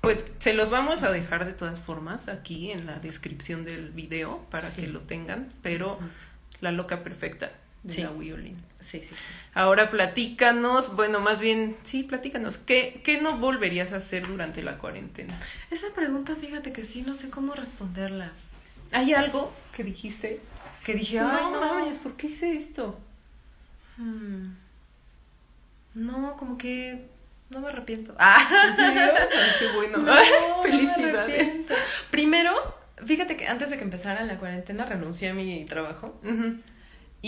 Pues 0.00 0.32
se 0.38 0.52
los 0.54 0.70
vamos 0.70 1.02
a 1.02 1.10
dejar 1.12 1.44
de 1.46 1.52
todas 1.52 1.80
formas 1.80 2.28
aquí 2.28 2.70
en 2.72 2.86
la 2.86 2.98
descripción 2.98 3.64
del 3.64 3.90
video 3.90 4.44
para 4.50 4.64
Sí. 4.68 4.82
que 4.82 4.88
lo 4.88 5.00
tengan, 5.00 5.48
pero 5.62 5.98
la 6.60 6.72
loca 6.72 7.02
perfecta 7.04 7.52
de 7.86 7.94
Sí. 7.94 8.02
Naui 8.02 8.32
Olin. 8.32 8.56
Sí, 8.80 9.00
sí. 9.00 9.08
sí. 9.08 9.14
Ahora 9.54 9.90
platícanos, 9.90 10.94
bueno, 10.94 11.20
más 11.20 11.40
bien, 11.40 11.76
sí, 11.82 12.02
platícanos, 12.02 12.58
¿qué, 12.58 13.00
¿qué 13.04 13.20
no 13.20 13.38
volverías 13.38 13.92
a 13.92 13.96
hacer 13.96 14.26
durante 14.26 14.62
la 14.62 14.78
cuarentena? 14.78 15.40
Esa 15.70 15.88
pregunta, 15.94 16.36
fíjate 16.36 16.72
que 16.72 16.84
sí, 16.84 17.02
no 17.02 17.14
sé 17.14 17.30
cómo 17.30 17.54
responderla. 17.54 18.32
¿Hay 18.92 19.14
algo 19.14 19.52
que 19.72 19.82
dijiste? 19.82 20.40
Que 20.84 20.94
dije, 20.94 21.18
no, 21.18 21.28
ay, 21.28 21.52
no, 21.52 21.60
mames, 21.60 21.98
¿por 21.98 22.16
qué 22.16 22.28
hice 22.28 22.56
esto? 22.56 22.98
Hmm. 23.96 24.52
No, 25.94 26.36
como 26.36 26.58
que 26.58 27.08
no 27.50 27.60
me 27.60 27.68
arrepiento. 27.68 28.14
Ah, 28.18 28.66
¿En 28.68 28.76
serio? 28.76 29.02
Ay, 29.18 29.50
qué 29.58 29.66
bueno. 29.68 29.98
No, 29.98 30.14
no 30.14 30.62
Felicidades. 30.62 31.66
Primero, 32.10 32.52
fíjate 33.04 33.36
que 33.36 33.46
antes 33.48 33.70
de 33.70 33.78
que 33.78 33.84
empezara 33.84 34.24
la 34.24 34.36
cuarentena 34.36 34.84
renuncié 34.84 35.30
a 35.30 35.34
mi 35.34 35.64
trabajo 35.64 36.20
Ujú. 36.22 36.56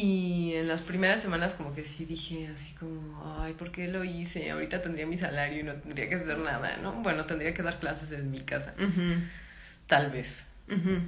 Y 0.03 0.55
en 0.55 0.69
las 0.69 0.81
primeras 0.83 1.21
semanas 1.21 1.55
como 1.55 1.75
que 1.75 1.85
sí 1.85 2.05
dije 2.05 2.49
así 2.53 2.73
como, 2.75 3.41
ay, 3.41 3.55
¿por 3.55 3.71
qué 3.71 3.89
lo 3.89 4.05
hice? 4.05 4.51
Ahorita 4.51 4.83
tendría 4.83 5.07
mi 5.07 5.19
salario 5.19 5.61
y 5.61 5.63
no 5.63 5.75
tendría 5.75 6.09
que 6.09 6.15
hacer 6.17 6.39
nada, 6.39 6.77
¿no? 6.79 6.93
Bueno, 7.03 7.25
tendría 7.27 7.55
que 7.55 7.63
dar 7.63 7.79
clases 7.81 8.13
en 8.13 8.31
mi 8.31 8.41
casa, 8.41 8.75
tal 9.87 10.11
vez. 10.11 10.47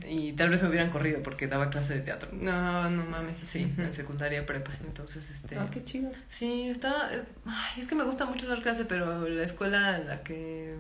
Y 0.09 0.33
tal 0.33 0.49
vez 0.49 0.63
me 0.63 0.71
hubieran 0.71 0.91
corrido 0.91 1.23
porque 1.23 1.47
daba 1.47 1.69
clase 1.69 1.95
de 1.95 2.01
teatro. 2.01 2.31
No, 2.33 2.89
no 2.89 3.05
mames. 3.05 3.37
Sí, 3.37 3.71
en 3.77 3.93
secundaria 3.93 4.47
prepa. 4.47 4.73
Entonces, 4.87 5.31
este... 5.31 5.59
Ah, 5.59 5.69
qué 5.71 5.85
chido. 5.85 6.11
Sí, 6.29 6.71
está. 6.71 7.11
Ay, 7.45 7.81
es 7.81 7.87
que 7.87 7.95
me 7.95 8.05
gusta 8.05 8.25
mucho 8.25 8.49
dar 8.49 8.63
clase, 8.63 8.87
pero 8.87 9.29
la 9.29 9.45
escuela 9.45 9.99
en 9.99 10.09
la 10.09 10.23
que 10.23 10.77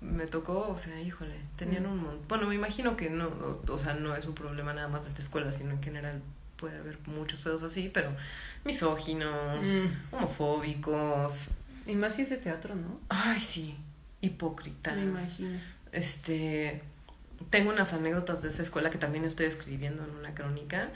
me 0.00 0.26
tocó, 0.26 0.68
o 0.68 0.78
sea, 0.78 1.00
híjole, 1.02 1.34
tenían 1.56 1.86
un 1.86 1.98
montón. 1.98 2.28
Bueno, 2.28 2.46
me 2.46 2.54
imagino 2.54 2.96
que 2.96 3.10
no, 3.10 3.26
o, 3.26 3.62
o 3.70 3.78
sea, 3.78 3.92
no 3.92 4.16
es 4.16 4.24
un 4.26 4.34
problema 4.34 4.72
nada 4.72 4.88
más 4.88 5.04
de 5.04 5.10
esta 5.10 5.20
escuela, 5.20 5.52
sino 5.52 5.72
en 5.72 5.82
general 5.82 6.22
puede 6.64 6.78
haber 6.78 6.98
muchos 7.06 7.40
pedos 7.42 7.62
así, 7.62 7.90
pero 7.92 8.16
misóginos, 8.64 9.66
Mm. 9.66 10.14
homofóbicos. 10.16 11.50
Y 11.86 11.94
más 11.94 12.14
si 12.14 12.22
es 12.22 12.30
de 12.30 12.38
teatro, 12.38 12.74
¿no? 12.74 12.98
Ay, 13.10 13.38
sí, 13.38 13.76
hipócritas. 14.22 14.96
Me 14.96 15.02
imagino. 15.02 15.58
Este, 15.92 16.80
tengo 17.50 17.70
unas 17.70 17.92
anécdotas 17.92 18.42
de 18.42 18.48
esa 18.48 18.62
escuela 18.62 18.88
que 18.88 18.96
también 18.96 19.26
estoy 19.26 19.44
escribiendo 19.46 20.04
en 20.04 20.10
una 20.12 20.34
crónica, 20.34 20.90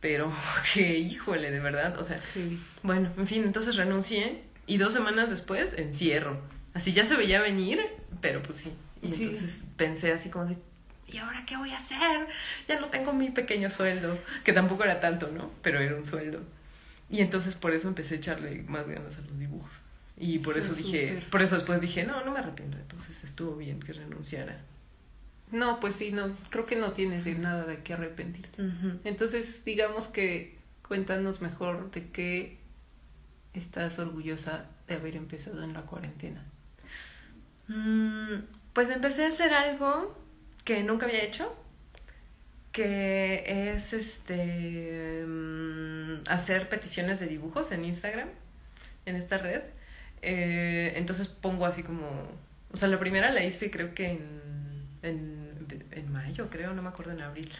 pero 0.00 0.32
que, 0.74 0.98
híjole, 1.00 1.50
de 1.50 1.58
verdad, 1.58 1.98
o 1.98 2.04
sea, 2.04 2.18
Heavy. 2.34 2.60
bueno, 2.84 3.10
en 3.18 3.26
fin, 3.26 3.42
entonces 3.42 3.74
renuncié 3.74 4.42
y 4.68 4.76
dos 4.76 4.92
semanas 4.92 5.30
después 5.30 5.72
encierro. 5.76 6.40
Así 6.74 6.92
ya 6.92 7.04
se 7.04 7.16
veía 7.16 7.42
venir, 7.42 7.80
pero 8.20 8.40
pues 8.42 8.58
sí. 8.58 8.72
Y 9.02 9.12
Sí. 9.12 9.24
entonces 9.24 9.64
pensé 9.76 10.12
así 10.12 10.30
como 10.30 10.44
de, 10.44 10.56
¿y 11.10 11.18
ahora 11.18 11.44
qué 11.46 11.56
voy 11.56 11.70
a 11.70 11.78
hacer? 11.78 12.26
Ya 12.68 12.80
no 12.80 12.88
tengo 12.88 13.12
mi 13.12 13.30
pequeño 13.30 13.70
sueldo, 13.70 14.18
que 14.44 14.52
tampoco 14.52 14.84
era 14.84 15.00
tanto, 15.00 15.30
¿no? 15.30 15.50
Pero 15.62 15.80
era 15.80 15.96
un 15.96 16.04
sueldo. 16.04 16.42
Y 17.10 17.20
entonces 17.20 17.54
por 17.54 17.72
eso 17.72 17.88
empecé 17.88 18.14
a 18.14 18.18
echarle 18.18 18.62
más 18.68 18.86
ganas 18.86 19.16
a 19.16 19.22
los 19.22 19.38
dibujos. 19.38 19.80
Y 20.16 20.40
por 20.40 20.58
eso 20.58 20.74
dije, 20.74 21.22
por 21.30 21.42
eso 21.42 21.54
después 21.54 21.80
dije, 21.80 22.04
no, 22.04 22.24
no 22.24 22.32
me 22.32 22.40
arrepiento. 22.40 22.76
Entonces 22.76 23.22
estuvo 23.24 23.56
bien 23.56 23.80
que 23.80 23.92
renunciara. 23.92 24.60
No, 25.50 25.80
pues 25.80 25.94
sí, 25.94 26.12
no, 26.12 26.30
creo 26.50 26.66
que 26.66 26.76
no 26.76 26.92
tienes 26.92 27.24
de 27.24 27.34
nada 27.36 27.64
de 27.64 27.82
qué 27.82 27.94
arrepentirte. 27.94 28.62
Entonces, 29.04 29.64
digamos 29.64 30.08
que 30.08 30.58
cuéntanos 30.86 31.40
mejor 31.40 31.90
de 31.90 32.08
qué 32.10 32.58
estás 33.54 33.98
orgullosa 33.98 34.66
de 34.86 34.94
haber 34.94 35.16
empezado 35.16 35.62
en 35.62 35.74
la 35.74 35.82
cuarentena? 35.82 36.42
Mm, 37.68 38.44
pues 38.72 38.88
empecé 38.90 39.24
a 39.24 39.28
hacer 39.28 39.52
algo 39.52 40.16
que 40.68 40.82
nunca 40.82 41.06
había 41.06 41.24
hecho, 41.24 41.56
que 42.72 43.72
es 43.72 43.94
este 43.94 45.24
mm, 45.26 46.24
hacer 46.28 46.68
peticiones 46.68 47.20
de 47.20 47.26
dibujos 47.26 47.72
en 47.72 47.86
Instagram, 47.86 48.28
en 49.06 49.16
esta 49.16 49.38
red. 49.38 49.62
Eh, 50.20 50.92
entonces 50.96 51.26
pongo 51.26 51.64
así 51.64 51.82
como, 51.82 52.06
o 52.70 52.76
sea, 52.76 52.88
la 52.88 53.00
primera 53.00 53.30
la 53.30 53.42
hice 53.46 53.70
creo 53.70 53.94
que 53.94 54.10
en, 54.10 54.28
en, 55.02 55.66
en 55.90 56.12
mayo, 56.12 56.50
creo, 56.50 56.74
no 56.74 56.82
me 56.82 56.90
acuerdo, 56.90 57.12
en 57.12 57.22
abril. 57.22 57.50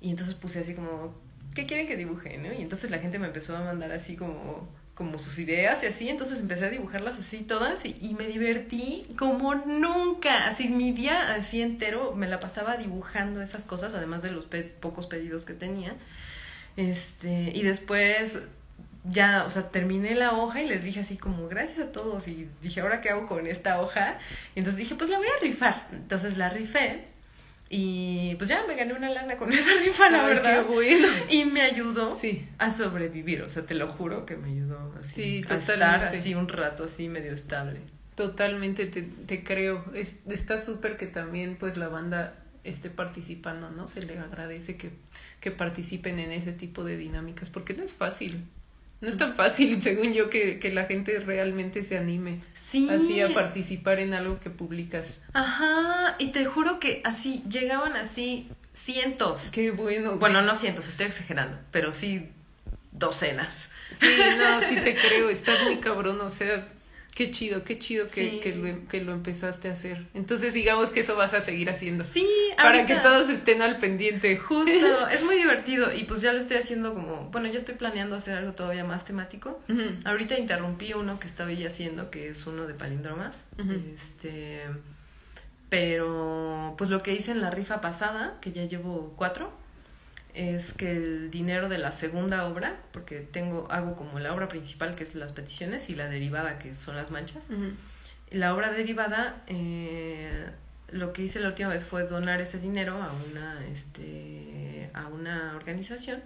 Y 0.00 0.10
entonces 0.10 0.36
puse 0.36 0.60
así 0.60 0.74
como, 0.74 1.20
¿qué 1.52 1.66
quieren 1.66 1.88
que 1.88 1.96
dibuje? 1.96 2.40
Y 2.56 2.62
entonces 2.62 2.92
la 2.92 3.00
gente 3.00 3.18
me 3.18 3.26
empezó 3.26 3.56
a 3.56 3.64
mandar 3.64 3.90
así 3.90 4.14
como 4.14 4.68
como 4.96 5.18
sus 5.18 5.38
ideas 5.38 5.82
y 5.82 5.86
así, 5.86 6.08
entonces 6.08 6.40
empecé 6.40 6.64
a 6.64 6.70
dibujarlas 6.70 7.18
así 7.18 7.44
todas 7.44 7.84
y, 7.84 8.16
me 8.18 8.26
divertí 8.28 9.06
como 9.18 9.54
nunca, 9.54 10.46
así 10.46 10.68
mi 10.68 10.92
día 10.92 11.34
así 11.34 11.60
entero 11.60 12.14
me 12.14 12.26
la 12.26 12.40
pasaba 12.40 12.78
dibujando 12.78 13.42
esas 13.42 13.66
cosas, 13.66 13.94
además 13.94 14.22
de 14.22 14.32
los 14.32 14.46
pocos 14.80 15.06
pedidos 15.06 15.44
que 15.44 15.52
tenía, 15.52 15.94
este, 16.78 17.52
y 17.54 17.62
después 17.62 18.48
ya, 19.04 19.44
o 19.44 19.50
sea, 19.50 19.70
terminé 19.70 20.14
la 20.14 20.32
hoja 20.32 20.62
y 20.62 20.66
les 20.66 20.82
dije 20.82 21.00
así 21.00 21.18
como 21.18 21.46
gracias 21.46 21.78
a 21.80 21.92
todos 21.92 22.26
y 22.26 22.48
dije, 22.62 22.80
¿ahora 22.80 23.02
qué 23.02 23.10
hago 23.10 23.26
con 23.26 23.46
esta 23.46 23.82
hoja? 23.82 24.18
Y 24.54 24.60
entonces 24.60 24.78
dije, 24.78 24.94
pues 24.94 25.10
la 25.10 25.18
voy 25.18 25.26
a 25.28 25.42
rifar, 25.42 25.88
entonces 25.92 26.38
la 26.38 26.48
rifé 26.48 27.15
y 27.68 28.36
pues 28.36 28.48
ya 28.48 28.64
me 28.66 28.76
gané 28.76 28.94
una 28.94 29.10
lana 29.10 29.36
con 29.36 29.52
esa 29.52 29.70
rifa, 29.82 30.08
la 30.10 30.26
verdad. 30.26 30.64
Qué 30.66 30.72
bueno. 30.72 31.08
Y 31.30 31.44
me 31.44 31.62
ayudó 31.62 32.16
a 32.58 32.72
sobrevivir. 32.72 33.42
O 33.42 33.48
sea, 33.48 33.64
te 33.66 33.74
lo 33.74 33.88
juro 33.88 34.24
que 34.26 34.36
me 34.36 34.50
ayudó 34.50 34.94
así. 35.00 35.44
a 35.48 35.56
estar 35.56 36.04
así 36.04 36.34
un 36.34 36.48
rato 36.48 36.84
así 36.84 37.08
medio 37.08 37.32
estable. 37.32 37.80
Totalmente 38.14 38.86
te, 38.86 39.02
te 39.02 39.42
creo. 39.42 39.84
Es, 39.94 40.16
está 40.28 40.60
súper 40.60 40.96
que 40.96 41.06
también 41.06 41.56
pues 41.56 41.76
la 41.76 41.88
banda 41.88 42.34
esté 42.64 42.88
participando, 42.90 43.70
¿no? 43.70 43.88
Se 43.88 44.02
le 44.02 44.18
agradece 44.18 44.76
que, 44.76 44.90
que 45.40 45.50
participen 45.50 46.18
en 46.18 46.32
ese 46.32 46.52
tipo 46.52 46.84
de 46.84 46.96
dinámicas 46.96 47.50
porque 47.50 47.74
no 47.74 47.82
es 47.82 47.92
fácil. 47.92 48.44
No 49.00 49.08
es 49.08 49.16
tan 49.16 49.34
fácil, 49.34 49.82
según 49.82 50.12
yo, 50.12 50.30
que, 50.30 50.58
que 50.58 50.72
la 50.72 50.84
gente 50.84 51.18
realmente 51.20 51.82
se 51.82 51.98
anime 51.98 52.40
sí. 52.54 52.88
así 52.90 53.20
a 53.20 53.32
participar 53.34 54.00
en 54.00 54.14
algo 54.14 54.40
que 54.40 54.50
publicas. 54.50 55.22
Ajá, 55.32 56.16
y 56.18 56.28
te 56.28 56.44
juro 56.44 56.80
que 56.80 57.02
así 57.04 57.42
llegaban 57.48 57.96
así 57.96 58.50
cientos. 58.72 59.48
Qué 59.52 59.70
bueno. 59.70 60.18
Bueno, 60.18 60.42
no 60.42 60.54
cientos, 60.54 60.88
estoy 60.88 61.06
exagerando, 61.06 61.58
pero 61.70 61.92
sí 61.92 62.30
docenas. 62.92 63.70
Sí, 63.92 64.06
no, 64.38 64.60
sí 64.60 64.76
te 64.76 64.94
creo, 65.08 65.28
estás 65.30 65.62
muy 65.64 65.76
cabrón, 65.76 66.20
o 66.20 66.30
sea, 66.30 66.66
Qué 67.16 67.30
chido, 67.30 67.64
qué 67.64 67.78
chido 67.78 68.04
que, 68.14 68.40
que, 68.40 68.54
lo, 68.54 68.86
que 68.88 69.00
lo 69.00 69.12
empezaste 69.12 69.70
a 69.70 69.72
hacer. 69.72 70.06
Entonces 70.12 70.52
digamos 70.52 70.90
que 70.90 71.00
eso 71.00 71.16
vas 71.16 71.32
a 71.32 71.40
seguir 71.40 71.70
haciendo. 71.70 72.04
Sí, 72.04 72.28
Para 72.58 72.84
que 72.84 72.94
todos 72.96 73.30
estén 73.30 73.62
al 73.62 73.78
pendiente. 73.78 74.36
Justo, 74.36 74.70
es 75.10 75.24
muy 75.24 75.36
divertido 75.36 75.94
y 75.94 76.04
pues 76.04 76.20
ya 76.20 76.34
lo 76.34 76.40
estoy 76.40 76.58
haciendo 76.58 76.92
como, 76.92 77.30
bueno, 77.30 77.48
ya 77.48 77.58
estoy 77.58 77.74
planeando 77.74 78.16
hacer 78.16 78.36
algo 78.36 78.52
todavía 78.52 78.84
más 78.84 79.06
temático. 79.06 79.58
Ahorita 80.04 80.38
interrumpí 80.38 80.92
uno 80.92 81.18
que 81.18 81.26
estaba 81.26 81.50
ya 81.52 81.68
haciendo, 81.68 82.10
que 82.10 82.28
es 82.28 82.46
uno 82.46 82.66
de 82.66 82.74
palindromas. 82.74 83.46
Este, 83.98 84.60
pero 85.70 86.74
pues 86.76 86.90
lo 86.90 87.02
que 87.02 87.14
hice 87.14 87.30
en 87.30 87.40
la 87.40 87.50
rifa 87.50 87.80
pasada, 87.80 88.36
que 88.42 88.52
ya 88.52 88.66
llevo 88.66 89.14
cuatro, 89.16 89.50
es 90.36 90.74
que 90.74 90.92
el 90.92 91.30
dinero 91.30 91.70
de 91.70 91.78
la 91.78 91.92
segunda 91.92 92.46
obra, 92.46 92.76
porque 92.92 93.20
tengo, 93.20 93.66
hago 93.70 93.96
como 93.96 94.18
la 94.18 94.34
obra 94.34 94.48
principal 94.48 94.94
que 94.94 95.02
es 95.02 95.14
las 95.14 95.32
peticiones 95.32 95.88
y 95.88 95.94
la 95.94 96.08
derivada 96.08 96.58
que 96.58 96.74
son 96.74 96.94
las 96.94 97.10
manchas. 97.10 97.48
La 98.30 98.54
obra 98.54 98.70
derivada, 98.70 99.42
eh, 99.46 100.50
lo 100.90 101.14
que 101.14 101.22
hice 101.22 101.40
la 101.40 101.48
última 101.48 101.70
vez 101.70 101.86
fue 101.86 102.02
donar 102.06 102.42
ese 102.42 102.58
dinero 102.58 103.02
a 103.02 103.10
una, 103.30 103.66
este, 103.68 104.90
a 104.92 105.06
una 105.08 105.56
organización 105.56 106.22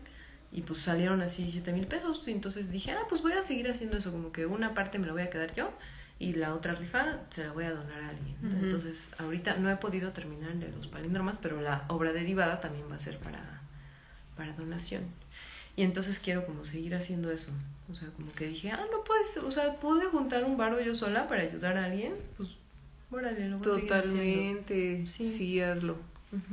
y 0.51 0.63
pues 0.63 0.81
salieron 0.81 1.23
así 1.23 1.49
siete 1.53 1.73
mil 1.73 1.87
pesos 1.87 2.27
y 2.27 2.33
entonces 2.33 2.73
dije, 2.73 2.91
ah, 2.91 3.07
pues 3.09 3.23
voy 3.23 3.33
a 3.33 3.43
seguir 3.43 3.71
haciendo 3.71 3.97
eso, 3.97 4.11
como 4.11 4.33
que 4.33 4.45
una 4.45 4.75
parte 4.75 4.99
me 4.99 5.07
la 5.07 5.13
voy 5.13 5.23
a 5.23 5.31
quedar 5.31 5.55
yo 5.55 5.73
y 6.19 6.35
la 6.35 6.53
otra 6.55 6.75
rifa 6.75 7.21
se 7.31 7.45
la 7.45 7.53
voy 7.53 7.65
a 7.65 7.71
donar 7.71 8.03
a 8.03 8.09
alguien. 8.09 8.37
Entonces, 8.61 9.11
ahorita 9.19 9.57
no 9.57 9.71
he 9.71 9.77
podido 9.77 10.11
terminar 10.13 10.55
de 10.55 10.69
los 10.69 10.89
palíndromas, 10.89 11.39
pero 11.39 11.61
la 11.61 11.85
obra 11.89 12.13
derivada 12.13 12.61
también 12.61 12.91
va 12.91 12.97
a 12.97 12.99
ser 12.99 13.19
para 13.19 13.60
para 14.41 14.55
donación. 14.55 15.03
Y 15.77 15.83
entonces 15.83 16.19
quiero 16.19 16.47
como 16.47 16.65
seguir 16.65 16.95
haciendo 16.95 17.31
eso. 17.31 17.53
O 17.91 17.95
sea, 17.95 18.09
como 18.09 18.33
que 18.33 18.47
dije, 18.47 18.71
ah, 18.71 18.87
no 18.91 19.05
puedes, 19.05 19.37
o 19.37 19.51
sea, 19.51 19.73
pude 19.73 20.07
juntar 20.07 20.45
un 20.45 20.57
barro 20.57 20.81
yo 20.81 20.95
sola 20.95 21.29
para 21.29 21.43
ayudar 21.43 21.77
a 21.77 21.85
alguien, 21.85 22.15
pues, 22.39 22.57
órale, 23.11 23.51
lo 23.51 23.59
voy 23.59 23.83
Totalmente, 23.83 25.07
sí. 25.07 25.29
sí, 25.29 25.61
hazlo. 25.61 25.99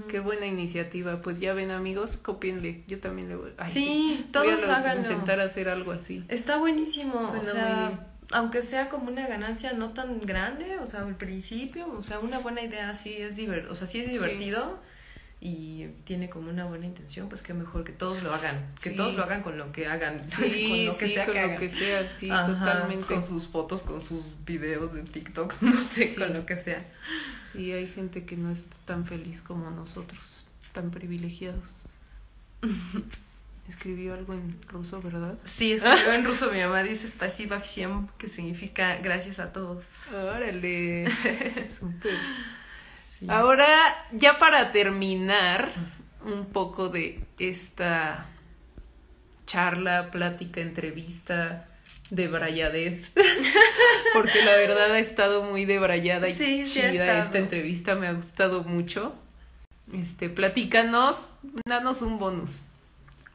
Qué 0.10 0.20
buena 0.20 0.48
iniciativa. 0.48 1.22
Pues 1.22 1.40
ya 1.40 1.54
ven, 1.54 1.72
amigos, 1.72 2.18
copienle. 2.18 2.84
Yo 2.88 3.00
también 3.00 3.30
le 3.30 3.36
voy. 3.36 3.52
sí, 3.68 4.28
todos 4.34 4.66
hagan 4.66 5.00
intentar 5.00 5.40
hacer 5.40 5.70
algo 5.70 5.94
así. 5.94 6.26
Está 6.28 6.58
buenísimo. 6.58 7.22
o 7.22 7.44
sea, 7.44 8.06
aunque 8.34 8.64
sea 8.64 8.90
como 8.90 9.10
una 9.10 9.28
ganancia 9.28 9.72
no 9.74 9.94
tan 9.94 10.20
grande, 10.20 10.80
o 10.80 10.88
sea, 10.88 11.04
al 11.04 11.16
principio, 11.16 11.88
o 11.90 12.04
sea, 12.04 12.20
una 12.20 12.40
buena 12.40 12.64
idea 12.64 12.94
sí 12.96 13.14
es 13.14 13.38
divertido, 13.38 13.72
o 13.72 13.76
sea, 13.78 13.88
sí 13.88 14.00
es 14.02 14.12
divertido 14.12 14.78
y 15.45 15.89
tiene 16.05 16.31
como 16.31 16.51
una 16.51 16.67
buena 16.67 16.87
intención, 16.87 17.29
pues 17.29 17.43
qué 17.43 17.53
mejor 17.53 17.83
que 17.83 17.91
todos 17.91 18.23
lo 18.23 18.33
hagan, 18.33 18.65
que 18.81 18.91
todos 18.91 19.17
lo 19.17 19.25
hagan 19.25 19.43
con 19.43 19.59
lo 19.59 19.73
que 19.73 19.89
hagan, 19.89 20.23
sí, 20.29 20.37
con 20.37 20.87
lo 20.87 20.97
que 20.97 21.09
sea 21.09 21.27
que 21.27 21.47
lo 21.49 21.57
que 21.57 21.69
sea, 21.69 22.09
sí, 22.09 22.29
totalmente. 22.29 23.13
Con 23.13 23.25
sus 23.25 23.49
fotos, 23.49 23.83
con 23.83 24.01
sus 24.01 24.35
videos 24.45 24.93
de 24.93 25.03
TikTok, 25.03 25.61
no 25.63 25.83
sé, 25.83 26.15
con 26.15 26.33
lo 26.33 26.47
que 26.47 26.59
sea. 26.59 26.85
Sí, 27.53 27.73
hay 27.73 27.89
gente 27.89 28.25
que 28.25 28.37
no 28.37 28.53
está 28.53 28.77
tan 28.85 29.05
feliz 29.05 29.43
como 29.43 29.69
nosotros, 29.71 30.47
tan 30.71 30.93
privilegiados. 30.93 31.83
Escribió 33.69 34.15
algo 34.15 34.35
en 34.35 34.57
ruso, 34.69 35.03
¿verdad? 35.03 35.39
Sí, 35.45 35.73
escribió 35.73 36.13
en 36.13 36.25
ruso. 36.25 36.53
Mi 36.53 36.61
mamá 36.61 36.85
dice 36.85 37.09
spasiba 37.09 37.59
всем, 37.59 38.07
que 38.17 38.29
significa 38.29 38.97
gracias 38.99 39.41
a 39.41 39.53
todos. 39.53 40.09
Órale, 40.13 41.09
súper. 41.69 42.17
Ahora, 43.28 43.68
ya 44.12 44.38
para 44.38 44.72
terminar 44.72 45.72
un 46.24 46.46
poco 46.46 46.90
de 46.90 47.20
esta 47.40 48.28
charla, 49.46 50.12
plática, 50.12 50.62
entrevista 50.62 51.68
de 52.10 52.28
brayadez, 52.28 53.14
porque 54.14 54.44
la 54.44 54.52
verdad 54.52 54.92
ha 54.92 55.00
estado 55.00 55.44
muy 55.44 55.66
debrayada 55.66 56.30
y 56.30 56.64
chida 56.66 57.20
esta 57.22 57.38
entrevista, 57.38 57.96
me 57.96 58.08
ha 58.08 58.14
gustado 58.14 58.64
mucho. 58.64 59.18
Este, 59.94 60.30
platícanos, 60.30 61.30
danos 61.66 62.02
un 62.02 62.20
bonus, 62.20 62.66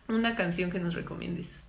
una 0.09 0.37
canción 0.37 0.70
que 0.70 0.78
nos 0.78 0.95
recomiendes. 0.95 1.61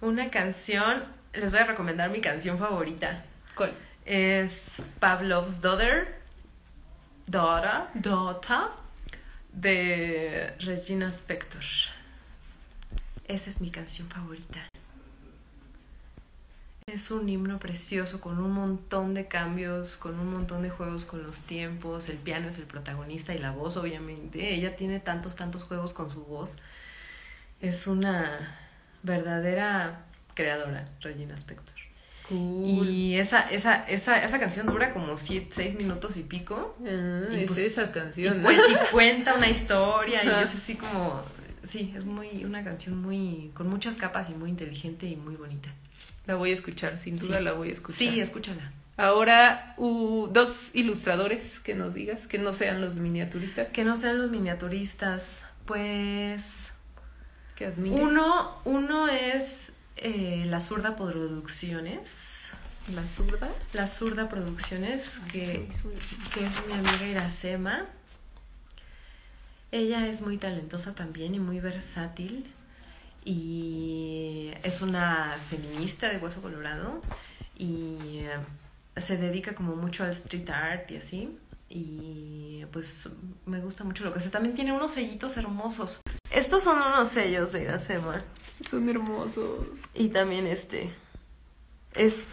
Una 0.00 0.30
canción, 0.30 1.02
les 1.32 1.50
voy 1.50 1.60
a 1.60 1.66
recomendar 1.66 2.10
mi 2.10 2.20
canción 2.20 2.58
favorita. 2.58 3.24
¿Cuál? 3.54 3.74
Es 4.04 4.82
Pavlov's 5.00 5.60
Daughter 5.60 6.23
Daughter, 7.26 7.88
Daughter 7.94 8.68
de 9.52 10.54
Regina 10.60 11.08
Spector. 11.10 11.64
Esa 13.26 13.50
es 13.50 13.60
mi 13.60 13.70
canción 13.70 14.08
favorita. 14.08 14.68
Es 16.86 17.10
un 17.10 17.26
himno 17.28 17.58
precioso 17.58 18.20
con 18.20 18.38
un 18.38 18.52
montón 18.52 19.14
de 19.14 19.26
cambios, 19.26 19.96
con 19.96 20.20
un 20.20 20.32
montón 20.32 20.62
de 20.62 20.68
juegos 20.68 21.06
con 21.06 21.22
los 21.22 21.44
tiempos. 21.44 22.10
El 22.10 22.18
piano 22.18 22.48
es 22.48 22.58
el 22.58 22.66
protagonista 22.66 23.34
y 23.34 23.38
la 23.38 23.52
voz, 23.52 23.78
obviamente. 23.78 24.54
Ella 24.54 24.76
tiene 24.76 25.00
tantos, 25.00 25.34
tantos 25.34 25.64
juegos 25.64 25.94
con 25.94 26.10
su 26.10 26.24
voz. 26.24 26.56
Es 27.60 27.86
una 27.86 28.58
verdadera 29.02 30.04
creadora, 30.34 30.84
Regina 31.00 31.36
Spector. 31.36 31.73
Y 32.30 33.16
esa, 33.16 33.50
esa, 33.50 33.84
esa, 33.86 34.24
esa 34.24 34.40
canción 34.40 34.66
dura 34.66 34.92
como 34.94 35.16
siete, 35.16 35.48
seis 35.50 35.74
minutos 35.74 36.16
y 36.16 36.22
pico. 36.22 36.76
Ah, 36.86 37.26
es 37.32 37.46
pues, 37.46 37.58
esa 37.58 37.92
canción. 37.92 38.44
Y, 38.50 38.92
cuenta 38.92 39.34
una 39.34 39.48
historia 39.48 40.24
y 40.24 40.28
es 40.42 40.54
así 40.54 40.74
como, 40.76 41.22
sí, 41.64 41.92
es 41.96 42.04
muy, 42.04 42.44
una 42.44 42.64
canción 42.64 43.00
muy, 43.00 43.50
con 43.54 43.68
muchas 43.68 43.96
capas 43.96 44.30
y 44.30 44.34
muy 44.34 44.48
inteligente 44.50 45.06
y 45.06 45.16
muy 45.16 45.36
bonita. 45.36 45.74
La 46.26 46.36
voy 46.36 46.50
a 46.50 46.54
escuchar, 46.54 46.96
sin 46.96 47.18
duda 47.18 47.40
la 47.40 47.52
voy 47.52 47.68
a 47.68 47.72
escuchar. 47.72 47.98
Sí, 47.98 48.20
escúchala. 48.20 48.72
Ahora, 48.96 49.74
dos 49.76 50.74
ilustradores 50.74 51.60
que 51.60 51.74
nos 51.74 51.94
digas, 51.94 52.26
que 52.26 52.38
no 52.38 52.52
sean 52.52 52.80
los 52.80 52.96
miniaturistas. 52.96 53.70
Que 53.70 53.84
no 53.84 53.96
sean 53.96 54.18
los 54.18 54.30
miniaturistas, 54.30 55.42
pues... 55.66 56.70
Que 57.56 57.66
admires. 57.66 58.00
Uno, 58.00 58.60
uno 58.64 59.08
es 59.08 59.63
eh, 59.96 60.44
La 60.46 60.60
Zurda 60.60 60.96
Producciones. 60.96 62.50
¿La 62.94 63.06
Zurda? 63.06 63.50
La 63.72 63.86
Zurda 63.86 64.28
Producciones, 64.28 65.20
que, 65.32 65.68
que 66.34 66.44
es 66.46 66.66
mi 66.66 66.72
amiga 66.74 67.06
Iracema. 67.06 67.86
Ella 69.72 70.06
es 70.06 70.20
muy 70.20 70.36
talentosa 70.38 70.94
también 70.94 71.34
y 71.34 71.40
muy 71.40 71.60
versátil. 71.60 72.52
y 73.24 74.52
es 74.62 74.82
una 74.82 75.36
feminista 75.48 76.08
de 76.10 76.18
hueso 76.18 76.42
colorado 76.42 77.00
y 77.56 78.18
eh, 78.20 79.00
se 79.00 79.16
dedica 79.16 79.54
como 79.54 79.76
mucho 79.76 80.04
al 80.04 80.10
street 80.10 80.50
art 80.50 80.90
y 80.90 80.96
así. 80.96 81.38
Y 81.70 82.64
pues 82.72 83.08
me 83.46 83.60
gusta 83.60 83.82
mucho 83.84 84.04
lo 84.04 84.12
que 84.12 84.18
hace. 84.20 84.28
También 84.30 84.54
tiene 84.54 84.72
unos 84.72 84.92
sellitos 84.92 85.36
hermosos. 85.36 86.00
Estos 86.30 86.62
son 86.64 86.76
unos 86.78 87.08
sellos 87.08 87.52
de 87.52 87.62
Iracema. 87.62 88.22
Son 88.68 88.88
hermosos. 88.88 89.66
Y 89.94 90.08
también 90.08 90.46
este. 90.46 90.90
Es. 91.94 92.28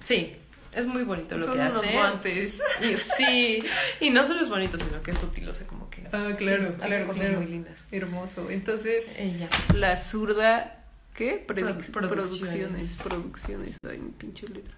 Sí, 0.00 0.36
es 0.72 0.86
muy 0.86 1.02
bonito 1.04 1.36
lo 1.36 1.44
Son 1.46 1.54
que 1.54 1.60
unos 1.60 1.76
hace. 1.84 1.92
guantes. 1.92 2.62
Y 2.82 2.96
sí, 2.96 3.62
y 4.00 4.10
no 4.10 4.26
solo 4.26 4.40
es 4.42 4.48
bonito, 4.48 4.78
sino 4.78 5.02
que 5.02 5.10
es 5.12 5.22
útil, 5.22 5.48
o 5.48 5.54
sea, 5.54 5.66
como 5.66 5.88
que. 5.90 6.02
Ah, 6.12 6.34
claro, 6.36 6.70
sí, 6.72 6.76
hace 6.78 6.86
claro, 6.88 7.06
cosas 7.06 7.24
claro. 7.26 7.40
muy 7.40 7.50
lindas. 7.50 7.88
Hermoso. 7.90 8.50
Entonces, 8.50 9.18
Ella. 9.18 9.48
la 9.74 9.96
zurda. 9.96 10.78
¿Qué? 11.14 11.46
Produ- 11.46 11.90
producciones. 11.92 12.10
producciones. 12.10 12.96
Producciones. 13.04 13.76
Ay, 13.88 13.98
mi 13.98 14.12
pinche 14.12 14.48
letra. 14.48 14.74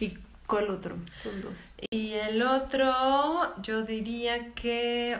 ¿Y 0.00 0.16
cuál 0.46 0.70
otro? 0.70 0.96
Son 1.22 1.42
dos. 1.42 1.58
Y 1.90 2.12
el 2.14 2.40
otro, 2.42 3.60
yo 3.62 3.82
diría 3.82 4.54
que 4.54 5.18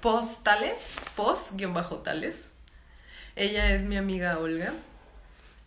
postales, 0.00 0.94
post 1.16 1.52
guion 1.54 1.74
bajo 1.74 1.98
tales. 1.98 2.50
Ella 3.38 3.70
es 3.72 3.84
mi 3.84 3.96
amiga 3.96 4.38
Olga 4.38 4.72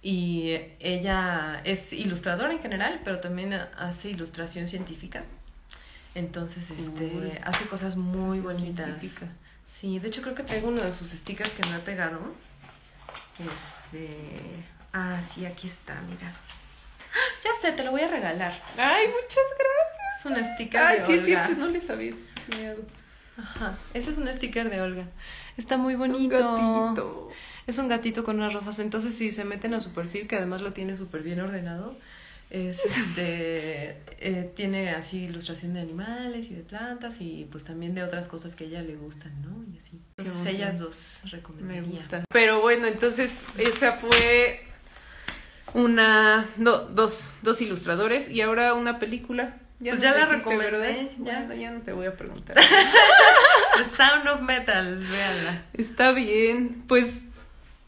y 0.02 0.58
ella 0.80 1.62
es 1.64 1.94
ilustradora 1.94 2.52
en 2.52 2.60
general, 2.60 3.02
pero 3.04 3.20
también 3.20 3.54
hace 3.54 4.10
ilustración 4.10 4.68
científica. 4.68 5.24
Entonces, 6.14 6.70
este, 6.70 7.06
Uy. 7.06 7.32
hace 7.46 7.66
cosas 7.66 7.96
muy 7.96 8.40
bonitas. 8.42 8.86
científica. 8.88 9.28
Sí, 9.64 10.00
de 10.00 10.10
hecho 10.10 10.22
creo 10.22 10.36
que 10.36 10.44
traigo 10.44 10.68
uno 10.68 10.82
de 10.84 10.94
sus 10.94 11.10
stickers 11.12 11.52
que 11.54 11.68
me 11.70 11.76
ha 11.76 11.80
pegado. 11.80 12.20
Este, 13.40 14.18
ah, 14.94 15.22
sí, 15.22 15.46
aquí 15.46 15.68
está, 15.68 16.00
mira. 16.02 16.34
¡Ah! 17.14 17.18
Ya 17.44 17.52
sé, 17.62 17.72
te 17.72 17.84
lo 17.84 17.92
voy 17.92 18.02
a 18.02 18.08
regalar. 18.08 18.54
Ay, 18.78 19.08
muchas 19.08 19.46
gracias. 19.58 20.20
Es 20.20 20.26
un 20.26 20.56
sticker 20.56 20.82
Ay, 20.82 21.00
de 21.00 21.06
sí, 21.24 21.34
Olga. 21.34 21.48
no 21.58 21.68
les 21.68 21.90
había 21.90 22.12
enseñado. 22.48 22.82
Ajá, 23.38 23.78
ese 23.94 24.12
es 24.12 24.18
un 24.18 24.28
sticker 24.34 24.70
de 24.70 24.82
Olga. 24.82 25.06
Está 25.58 25.78
muy 25.78 25.94
Un 25.96 26.00
bonito. 26.02 26.38
gatito. 26.38 27.30
Es 27.72 27.78
un 27.78 27.88
gatito 27.88 28.26
con 28.26 28.36
unas 28.36 28.54
rosas. 28.54 28.80
Entonces, 28.80 29.16
si 29.16 29.32
se 29.32 29.46
meten 29.46 29.74
a 29.74 29.80
su 29.80 29.94
perfil, 29.94 30.28
que 30.28 30.36
además 30.36 30.60
lo 30.60 30.74
tiene 30.74 30.98
súper 30.98 31.24
bien 31.24 31.40
ordenado, 31.40 31.98
es 32.50 32.84
este. 32.86 33.96
eh, 34.20 34.52
tiene 34.58 34.90
así 34.90 35.24
ilustración 35.24 35.74
de 35.74 35.80
animales 35.80 36.52
y 36.52 36.56
de 36.56 36.64
plantas 36.64 37.22
y 37.22 37.48
pues 37.50 37.64
también 37.64 37.96
de 37.96 38.04
otras 38.04 38.28
cosas 38.28 38.56
que 38.56 38.66
a 38.66 38.68
ella 38.68 38.82
le 38.82 38.98
gustan, 38.98 39.32
¿no? 39.42 39.64
Y 39.74 39.78
así. 39.78 40.02
Entonces, 40.18 40.54
ellas 40.54 40.80
dos 40.80 41.22
recomendaría. 41.32 41.82
Me 41.82 41.88
gusta. 41.88 42.26
Pero 42.30 42.60
bueno, 42.60 42.88
entonces 42.88 43.48
esa 43.58 43.94
fue 43.94 44.66
una, 45.74 46.46
no, 46.58 46.80
dos, 46.80 47.32
dos 47.42 47.62
ilustradores 47.62 48.28
y 48.28 48.42
ahora 48.42 48.74
una 48.74 49.00
película. 49.00 49.60
Pues 49.80 49.94
nos 49.94 50.02
ya 50.02 50.12
la 50.12 50.26
dijiste, 50.26 50.50
recomendé, 50.50 50.72
¿verdad? 50.72 51.12
ya. 51.20 51.46
Bueno, 51.46 51.56
ya 51.56 51.72
no 51.72 51.82
te 51.84 51.94
voy 51.94 52.08
a 52.08 52.18
preguntar. 52.18 52.58
The 53.78 53.96
Sound 53.96 54.28
of 54.28 54.42
Metal, 54.42 54.98
véanla. 54.98 55.64
Está 55.72 56.12
bien, 56.12 56.84
pues 56.86 57.22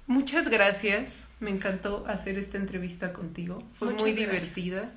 muchas 0.07 0.47
gracias. 0.49 1.31
Me 1.39 1.49
encantó 1.49 2.05
hacer 2.07 2.37
esta 2.37 2.57
entrevista 2.57 3.13
contigo. 3.13 3.63
Fue 3.77 3.89
Muchas 3.89 4.01
muy 4.03 4.11
gracias. 4.13 4.55
divertida. 4.55 4.91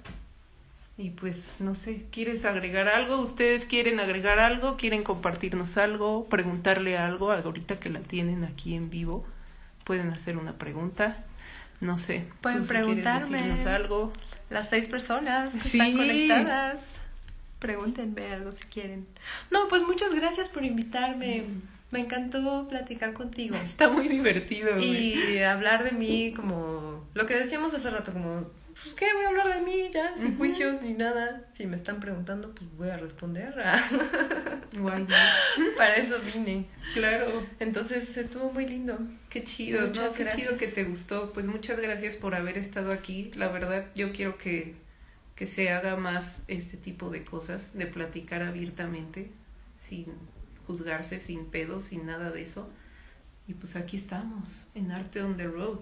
Y 0.98 1.10
pues 1.10 1.56
no 1.60 1.74
sé, 1.74 2.06
¿quieres 2.10 2.46
agregar 2.46 2.88
algo? 2.88 3.18
¿Ustedes 3.18 3.66
quieren 3.66 4.00
agregar 4.00 4.38
algo? 4.38 4.76
¿Quieren 4.76 5.02
compartirnos 5.02 5.76
algo? 5.76 6.24
¿Preguntarle 6.24 6.96
algo? 6.96 7.32
Ahorita 7.32 7.78
que 7.78 7.90
la 7.90 8.00
tienen 8.00 8.44
aquí 8.44 8.74
en 8.74 8.88
vivo, 8.88 9.26
pueden 9.84 10.08
hacer 10.10 10.38
una 10.38 10.54
pregunta. 10.54 11.22
No 11.82 11.98
sé. 11.98 12.26
Pueden 12.40 12.62
si 12.62 12.68
preguntarme. 12.68 13.28
decirnos 13.36 13.66
algo. 13.66 14.10
Las 14.48 14.70
seis 14.70 14.86
personas 14.86 15.52
que 15.52 15.60
Sí. 15.60 15.78
están 15.78 15.96
conectadas. 15.98 16.80
Pregúntenme 17.58 18.32
algo 18.32 18.52
si 18.52 18.64
quieren. 18.64 19.06
No, 19.50 19.68
pues 19.68 19.82
muchas 19.82 20.14
gracias 20.14 20.48
por 20.48 20.64
invitarme. 20.64 21.44
Me 21.90 22.00
encantó 22.00 22.66
platicar 22.68 23.12
contigo. 23.12 23.54
Está 23.64 23.88
muy 23.88 24.08
divertido. 24.08 24.78
Y 24.80 25.38
hablar 25.38 25.84
de 25.84 25.92
mí 25.92 26.32
como 26.34 27.08
lo 27.14 27.26
que 27.26 27.34
decíamos 27.34 27.72
hace 27.74 27.90
rato, 27.90 28.12
como, 28.12 28.50
pues 28.82 28.94
qué, 28.94 29.06
voy 29.14 29.24
a 29.24 29.28
hablar 29.28 29.48
de 29.54 29.60
mí 29.64 29.90
ya, 29.94 30.16
sin 30.16 30.36
juicios 30.36 30.82
ni 30.82 30.94
nada. 30.94 31.44
Si 31.52 31.64
me 31.66 31.76
están 31.76 32.00
preguntando, 32.00 32.54
pues 32.54 32.68
voy 32.76 32.88
a 32.90 32.96
responder. 32.96 33.54
Guay, 34.76 35.06
Para 35.76 35.94
eso 35.94 36.16
vine. 36.34 36.66
claro. 36.92 37.46
Entonces 37.60 38.16
estuvo 38.16 38.52
muy 38.52 38.66
lindo. 38.66 38.98
Qué 39.30 39.44
chido, 39.44 39.86
Muchas 39.86 40.04
no, 40.10 40.12
qué 40.12 40.24
chido 40.34 40.50
gracias. 40.50 40.58
que 40.58 40.66
te 40.68 40.84
gustó. 40.84 41.32
Pues 41.32 41.46
muchas 41.46 41.78
gracias 41.78 42.16
por 42.16 42.34
haber 42.34 42.58
estado 42.58 42.92
aquí. 42.92 43.30
La 43.36 43.48
verdad, 43.48 43.86
yo 43.94 44.12
quiero 44.12 44.36
que, 44.38 44.74
que 45.36 45.46
se 45.46 45.70
haga 45.70 45.96
más 45.96 46.44
este 46.48 46.76
tipo 46.76 47.10
de 47.10 47.24
cosas, 47.24 47.72
de 47.74 47.86
platicar 47.86 48.42
abiertamente, 48.42 49.30
sin 49.78 50.06
juzgarse, 50.66 51.18
sin 51.20 51.46
pedos, 51.46 51.84
sin 51.84 52.06
nada 52.06 52.30
de 52.30 52.42
eso. 52.42 52.68
Y 53.48 53.54
pues 53.54 53.76
aquí 53.76 53.96
estamos, 53.96 54.66
en 54.74 54.90
Arte 54.90 55.22
on 55.22 55.36
the 55.36 55.46
Road. 55.46 55.78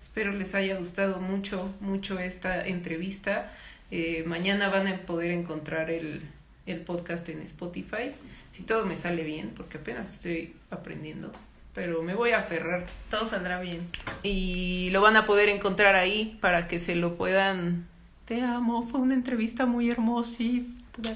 Espero 0.00 0.32
les 0.32 0.54
haya 0.54 0.76
gustado 0.78 1.20
mucho, 1.20 1.72
mucho 1.80 2.18
esta 2.18 2.66
entrevista. 2.66 3.52
Eh, 3.90 4.24
mañana 4.26 4.68
van 4.68 4.86
a 4.88 5.00
poder 5.02 5.30
encontrar 5.30 5.90
el, 5.90 6.20
el 6.66 6.80
podcast 6.80 7.28
en 7.28 7.40
Spotify. 7.42 8.10
Si 8.50 8.64
todo 8.64 8.84
me 8.84 8.96
sale 8.96 9.22
bien, 9.24 9.52
porque 9.56 9.78
apenas 9.78 10.12
estoy 10.14 10.54
aprendiendo. 10.70 11.32
Pero 11.74 12.02
me 12.02 12.14
voy 12.14 12.30
a 12.30 12.38
aferrar 12.38 12.86
Todo 13.10 13.26
saldrá 13.26 13.60
bien. 13.60 13.88
y 14.22 14.90
lo 14.92 15.00
van 15.00 15.16
a 15.16 15.24
poder 15.24 15.48
encontrar 15.48 15.96
ahí 15.96 16.38
para 16.40 16.68
que 16.68 16.78
se 16.80 16.94
lo 16.96 17.16
puedan. 17.16 17.86
Te 18.26 18.42
amo, 18.42 18.82
fue 18.82 19.00
una 19.00 19.14
entrevista 19.14 19.66
muy 19.66 19.90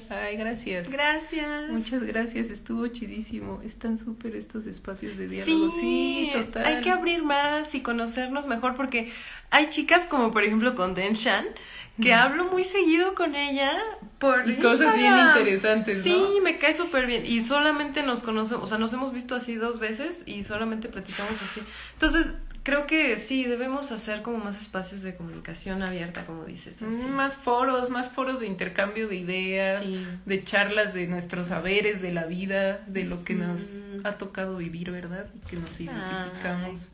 Ay, 0.09 0.35
gracias. 0.35 0.89
Gracias. 0.89 1.69
Muchas 1.69 2.03
gracias, 2.03 2.49
estuvo 2.49 2.87
chidísimo. 2.87 3.61
Están 3.63 3.97
súper 3.97 4.35
estos 4.35 4.65
espacios 4.65 5.17
de 5.17 5.27
diálogo. 5.27 5.69
Sí, 5.69 6.29
total. 6.33 6.65
Hay 6.65 6.81
que 6.81 6.89
abrir 6.89 7.23
más 7.23 7.73
y 7.75 7.81
conocernos 7.81 8.45
mejor 8.45 8.75
porque 8.75 9.11
hay 9.51 9.69
chicas 9.69 10.05
como 10.05 10.31
por 10.31 10.43
ejemplo 10.43 10.75
con 10.75 10.93
Den 10.93 11.13
Shan 11.13 11.45
que 12.01 12.13
hablo 12.13 12.45
muy 12.45 12.63
seguido 12.63 13.13
con 13.13 13.35
ella 13.35 13.77
por 14.19 14.49
Y 14.49 14.55
cosas 14.55 14.95
bien 14.95 15.13
interesantes, 15.17 15.97
¿no? 15.97 16.03
Sí, 16.03 16.39
me 16.41 16.55
cae 16.55 16.73
súper 16.73 17.05
bien 17.05 17.25
y 17.25 17.43
solamente 17.43 18.03
nos 18.03 18.21
conocemos, 18.21 18.63
o 18.63 18.67
sea, 18.67 18.77
nos 18.77 18.93
hemos 18.93 19.13
visto 19.13 19.35
así 19.35 19.55
dos 19.55 19.79
veces 19.79 20.23
y 20.25 20.43
solamente 20.43 20.87
platicamos 20.87 21.41
así. 21.41 21.61
Entonces, 21.93 22.33
creo 22.69 22.85
que 22.85 23.17
sí, 23.19 23.45
debemos 23.45 23.91
hacer 23.91 24.21
como 24.21 24.37
más 24.37 24.61
espacios 24.61 25.01
de 25.01 25.15
comunicación 25.15 25.81
abierta, 25.81 26.25
como 26.27 26.45
dices. 26.45 26.75
Así. 26.81 26.85
Mm, 27.07 27.09
Más 27.09 27.35
foros, 27.35 27.89
más 27.89 28.09
foros 28.09 28.39
de 28.39 28.45
intercambio 28.45 29.07
de 29.07 29.15
ideas, 29.15 29.83
Sí. 29.83 30.05
de 30.25 30.43
charlas 30.43 30.93
de 30.93 31.07
nuestros 31.07 31.47
saberes, 31.47 32.01
de 32.01 32.13
la 32.13 32.25
vida, 32.25 32.77
de 32.87 33.05
lo 33.05 33.23
que 33.23 33.33
nos 33.33 33.61
Mm. 33.65 34.05
ha 34.05 34.17
tocado 34.19 34.57
vivir, 34.57 34.91
¿verdad? 34.91 35.25
Y 35.35 35.49
que 35.49 35.55
nos 35.57 35.79
identificamos. 35.79 36.91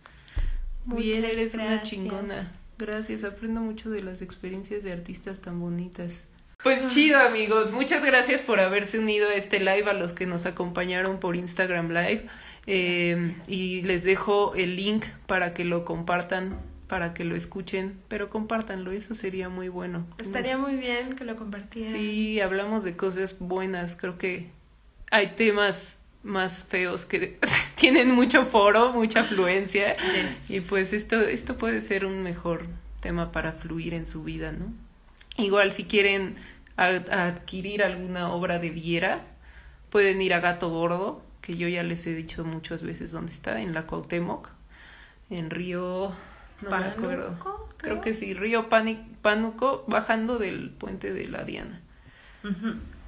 Muchas 0.86 1.04
Bien, 1.04 1.26
eres 1.26 1.54
una 1.56 1.84
chingona. 1.84 2.52
Gracias, 2.78 3.24
aprendo 3.24 3.60
mucho 3.62 3.90
de 3.90 4.02
las 4.04 4.22
experiencias 4.22 4.84
de 4.84 4.94
artistas 4.94 5.40
tan 5.40 5.60
bonitas. 5.60 6.26
Pues 6.64 6.88
chido, 6.88 7.20
amigos. 7.20 7.72
Muchas 7.74 8.04
gracias 8.04 8.42
por 8.42 8.60
haberse 8.60 8.98
unido 8.98 9.30
a 9.30 9.36
este 9.36 9.60
live, 9.60 9.90
a 9.90 9.94
los 9.94 10.14
que 10.14 10.26
nos 10.26 10.46
acompañaron 10.46 11.20
por 11.20 11.36
Instagram 11.36 11.90
Live. 11.90 12.28
Eh, 12.68 13.36
y 13.48 13.84
les 13.84 14.04
dejo 14.04 14.56
el 14.56 14.76
link 14.76 15.06
para 15.28 15.54
que 15.54 15.64
lo 15.66 15.86
compartan, 15.86 16.60
para 16.88 17.14
que 17.14 17.24
lo 17.24 17.36
escuchen, 17.36 18.00
pero 18.08 18.30
compártanlo, 18.30 18.92
eso 18.92 19.14
sería 19.14 19.50
muy 19.50 19.70
bueno. 19.70 20.06
Estaría 20.18 20.58
muy 20.58 20.76
bien 20.76 21.16
que 21.16 21.26
lo 21.26 21.36
compartieran. 21.36 21.92
Sí, 21.92 22.40
hablamos 22.42 22.84
de 22.84 22.96
cosas 22.96 23.38
buenas. 23.40 23.96
Creo 23.96 24.18
que 24.18 24.50
hay 25.12 25.28
temas 25.28 26.00
más 26.24 26.64
feos 26.64 27.06
que 27.06 27.40
tienen 27.76 28.12
mucho 28.12 28.46
foro, 28.46 28.92
mucha 28.94 29.22
afluencia. 29.22 29.96
Yes. 29.96 30.50
Y 30.50 30.62
pues 30.62 30.94
esto, 30.94 31.22
esto 31.22 31.58
puede 31.58 31.82
ser 31.82 32.06
un 32.06 32.24
mejor 32.24 32.64
tema 33.00 33.32
para 33.32 33.54
fluir 33.54 33.94
en 33.94 34.08
su 34.08 34.24
vida, 34.24 34.52
¿no? 34.52 34.74
Igual 35.38 35.72
si 35.72 35.84
quieren 35.84 36.36
adquirir 36.78 37.84
alguna 37.84 38.34
obra 38.34 38.60
de 38.60 38.70
Viera, 38.70 39.24
pueden 39.90 40.22
ir 40.22 40.34
a 40.34 40.40
Gato 40.40 40.70
Gordo, 40.70 41.25
que 41.46 41.58
yo 41.58 41.68
ya 41.68 41.84
les 41.84 42.06
he 42.08 42.16
dicho 42.16 42.44
muchas 42.44 42.82
veces 42.84 43.12
dónde 43.12 43.32
está, 43.32 43.62
en 43.62 43.74
la 43.74 43.86
Cuauhtémoc, 43.86 44.50
en 45.30 45.50
Río, 45.50 46.12
no 46.62 46.70
me 46.70 46.76
acuerdo. 46.86 47.28
Pánuco, 47.30 47.70
Creo 47.78 48.02
que 48.02 48.14
sí, 48.16 48.34
Río 48.34 48.68
Pani- 48.70 49.06
Pánuco, 49.22 49.84
bajando 49.88 50.40
del 50.40 50.72
puente 50.72 51.14
de 51.14 51.28
la 51.28 51.44
Diana. 51.44 51.82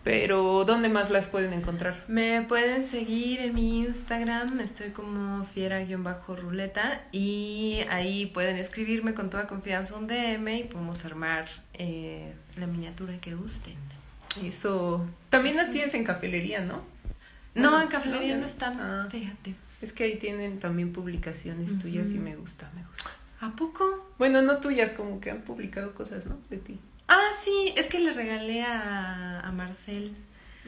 Pero, 0.04 0.64
¿dónde 0.66 0.88
más 0.88 1.10
las 1.10 1.28
pueden 1.28 1.52
encontrar? 1.54 2.06
Me 2.08 2.42
pueden 2.44 2.86
seguir 2.86 3.40
en 3.42 3.54
mi 3.56 3.80
Instagram, 3.80 4.60
estoy 4.62 4.92
como 4.92 5.44
fiera-ruleta 5.46 7.02
y 7.12 7.82
ahí 7.90 8.28
pueden 8.28 8.56
escribirme 8.58 9.14
con 9.14 9.30
toda 9.30 9.48
confianza 9.48 9.96
un 9.96 10.08
DM 10.08 10.48
y 10.60 10.64
podemos 10.64 11.04
armar 11.06 11.48
eh, 11.74 12.34
la 12.58 12.68
miniatura 12.68 13.18
que 13.20 13.36
gusten. 13.36 13.76
Eso. 14.44 15.06
También 15.30 15.56
las 15.56 15.72
tienes 15.72 15.94
en 15.96 16.06
papelería, 16.06 16.62
¿no? 16.62 16.82
No, 17.58 17.70
Bueno, 17.72 17.82
en 17.84 17.88
cafelería 17.90 18.38
no 18.38 18.46
están, 18.46 18.80
Ah. 18.80 19.08
fíjate. 19.12 19.56
Es 19.82 19.94
que 19.94 20.06
ahí 20.06 20.18
tienen 20.18 20.60
también 20.60 20.92
publicaciones 20.94 21.78
tuyas 21.80 22.10
y 22.10 22.18
me 22.20 22.36
gusta, 22.36 22.70
me 22.76 22.84
gusta. 22.86 23.10
¿A 23.42 23.52
poco? 23.56 24.10
Bueno, 24.18 24.42
no 24.42 24.58
tuyas, 24.58 24.92
como 24.92 25.20
que 25.22 25.30
han 25.32 25.42
publicado 25.42 25.94
cosas, 25.94 26.26
¿no? 26.26 26.38
De 26.50 26.58
ti. 26.58 26.80
Ah, 27.08 27.30
sí, 27.44 27.74
es 27.78 27.86
que 27.86 28.00
le 28.00 28.12
regalé 28.14 28.64
a, 28.64 29.42
a 29.42 29.52
Marcel 29.52 30.16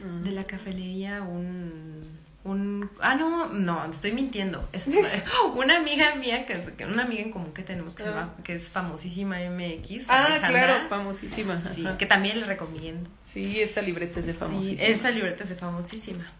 Ah. 0.02 0.20
de 0.24 0.30
la 0.30 0.44
cafelería 0.44 1.20
un... 1.22 2.00
un 2.44 2.88
ah, 3.00 3.16
no, 3.16 3.48
no, 3.52 3.84
estoy 3.90 4.12
mintiendo. 4.12 4.66
Es 4.72 4.86
una 5.56 5.76
amiga 5.78 6.14
mía, 6.14 6.46
que, 6.46 6.54
es- 6.54 6.88
una 6.88 7.02
amiga 7.02 7.22
en 7.22 7.32
común 7.32 7.52
que 7.52 7.62
tenemos, 7.62 7.94
que, 7.94 8.04
llama- 8.04 8.34
que 8.44 8.54
es 8.54 8.68
famosísima 8.70 9.36
MX. 9.50 10.08
Ah, 10.08 10.26
Alejandra. 10.26 10.48
claro, 10.66 10.88
famosísima. 10.88 11.60
Sí, 11.60 11.84
que 11.98 12.06
también 12.06 12.40
le 12.40 12.46
recomiendo. 12.46 13.10
Sí, 13.24 13.60
esta 13.60 13.82
libreta 13.82 14.20
es 14.20 14.26
de 14.26 14.32
Sí, 14.32 14.38
famosísima. 14.38 14.88
esa 14.88 15.10
libreta 15.10 15.42
es 15.42 15.50
de 15.50 15.56
famosísima. 15.56 16.32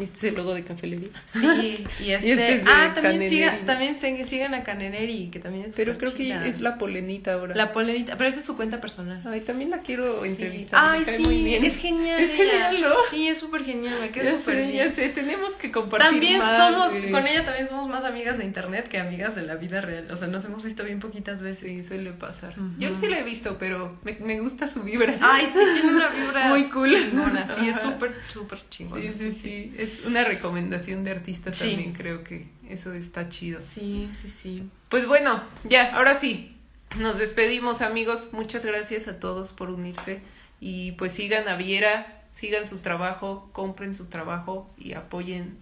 Este 0.00 0.04
es 0.18 0.24
el 0.24 0.34
logo 0.36 0.54
de 0.54 0.64
cafelería. 0.64 1.08
Sí, 1.32 1.84
y 2.00 2.10
este, 2.10 2.32
este 2.32 2.54
es 2.56 2.64
de 2.64 2.70
ah, 2.70 2.92
también, 2.94 3.30
siga, 3.30 3.58
también 3.66 3.96
sigan 4.26 4.54
a 4.54 4.62
Caneneri, 4.64 5.28
que 5.30 5.38
también 5.38 5.64
es 5.66 5.72
Pero 5.74 5.96
creo 5.98 6.12
que 6.12 6.24
chida. 6.24 6.46
es 6.46 6.60
la 6.60 6.78
polenita 6.78 7.34
ahora. 7.34 7.54
La 7.54 7.72
polerita, 7.72 8.16
pero 8.16 8.28
esa 8.30 8.40
es 8.40 8.44
su 8.44 8.56
cuenta 8.56 8.80
personal. 8.80 9.22
Ay, 9.26 9.40
también 9.40 9.70
la 9.70 9.78
quiero 9.80 10.22
Sí. 10.22 10.28
entrevistar. 10.30 10.90
me 10.92 10.98
Ay, 10.98 11.04
cae 11.04 11.16
sí, 11.18 11.22
muy 11.24 11.42
bien. 11.42 11.64
es 11.64 11.76
genial. 11.76 12.20
Es 12.20 12.32
genial, 12.34 12.80
¿no? 12.80 12.94
Sí, 13.10 13.28
es 13.28 13.38
súper 13.38 13.64
genial, 13.64 13.94
me 14.00 14.06
Ya 14.06 14.12
queda 14.12 14.30
súper 14.38 14.56
bien. 14.56 14.72
ya 14.72 14.92
sé, 14.92 15.08
tenemos 15.10 15.56
que 15.56 15.70
compartir 15.70 16.10
También 16.10 16.38
más, 16.38 16.56
somos, 16.56 16.92
güey. 16.92 17.10
con 17.10 17.26
ella 17.26 17.44
también 17.44 17.68
somos 17.68 17.88
más 17.88 18.04
amigas 18.04 18.38
de 18.38 18.44
internet 18.44 18.88
que 18.88 18.98
amigas 18.98 19.34
de 19.34 19.42
la 19.42 19.56
vida 19.56 19.80
real. 19.80 20.10
O 20.10 20.16
sea, 20.16 20.28
nos 20.28 20.44
hemos 20.44 20.62
visto 20.64 20.84
bien 20.84 21.00
poquitas 21.00 21.42
veces. 21.42 21.70
Sí, 21.70 21.84
suele 21.84 22.12
pasar. 22.12 22.52
Ujú. 22.58 22.70
Yo 22.78 22.94
sí 22.94 23.06
la 23.08 23.18
he 23.20 23.22
visto, 23.24 23.56
pero 23.58 23.98
me, 24.04 24.12
me 24.20 24.40
gusta 24.40 24.66
su 24.66 24.82
vibra. 24.82 25.14
Ay, 25.20 25.46
sí, 25.46 25.58
tiene 25.80 25.96
una 25.96 26.08
vibra 26.08 26.48
Muy 26.48 26.64
cool. 26.70 26.88
chingona. 26.88 27.46
Sí, 27.46 27.68
es 27.68 27.76
Ajá. 27.76 27.92
súper, 27.92 28.14
súper 28.28 28.58
chingona. 28.70 29.02
Sí, 29.02 29.12
sí, 29.12 29.32
sí. 29.32 29.55
Es 29.76 30.04
una 30.04 30.24
recomendación 30.24 31.04
de 31.04 31.10
artistas 31.12 31.56
Sí. 31.56 31.70
también, 31.70 31.92
creo 31.92 32.24
que 32.24 32.46
eso 32.68 32.92
está 32.92 33.28
chido. 33.28 33.60
Sí, 33.60 34.10
sí, 34.14 34.30
sí. 34.30 34.68
Pues 34.88 35.06
bueno, 35.06 35.42
ya, 35.64 35.94
ahora 35.94 36.14
sí. 36.14 36.52
Nos 36.98 37.18
despedimos, 37.18 37.82
amigos. 37.82 38.30
Muchas 38.32 38.64
gracias 38.64 39.08
a 39.08 39.18
todos 39.18 39.52
por 39.52 39.70
unirse. 39.70 40.20
Y 40.60 40.92
pues 40.92 41.12
sigan 41.12 41.48
a 41.48 41.56
Viera, 41.56 42.22
sigan 42.32 42.66
su 42.68 42.78
trabajo, 42.78 43.50
compren 43.52 43.94
su 43.94 44.06
trabajo 44.06 44.72
y 44.78 44.94
apoyen. 44.94 45.58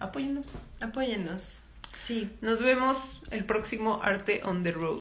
Apóyennos. 0.00 0.54
Apóyennos. 0.80 1.64
Sí. 2.06 2.30
Nos 2.40 2.60
vemos 2.60 3.22
el 3.30 3.44
próximo 3.44 4.00
Arte 4.02 4.40
on 4.44 4.62
the 4.62 4.72
Road. 4.72 4.90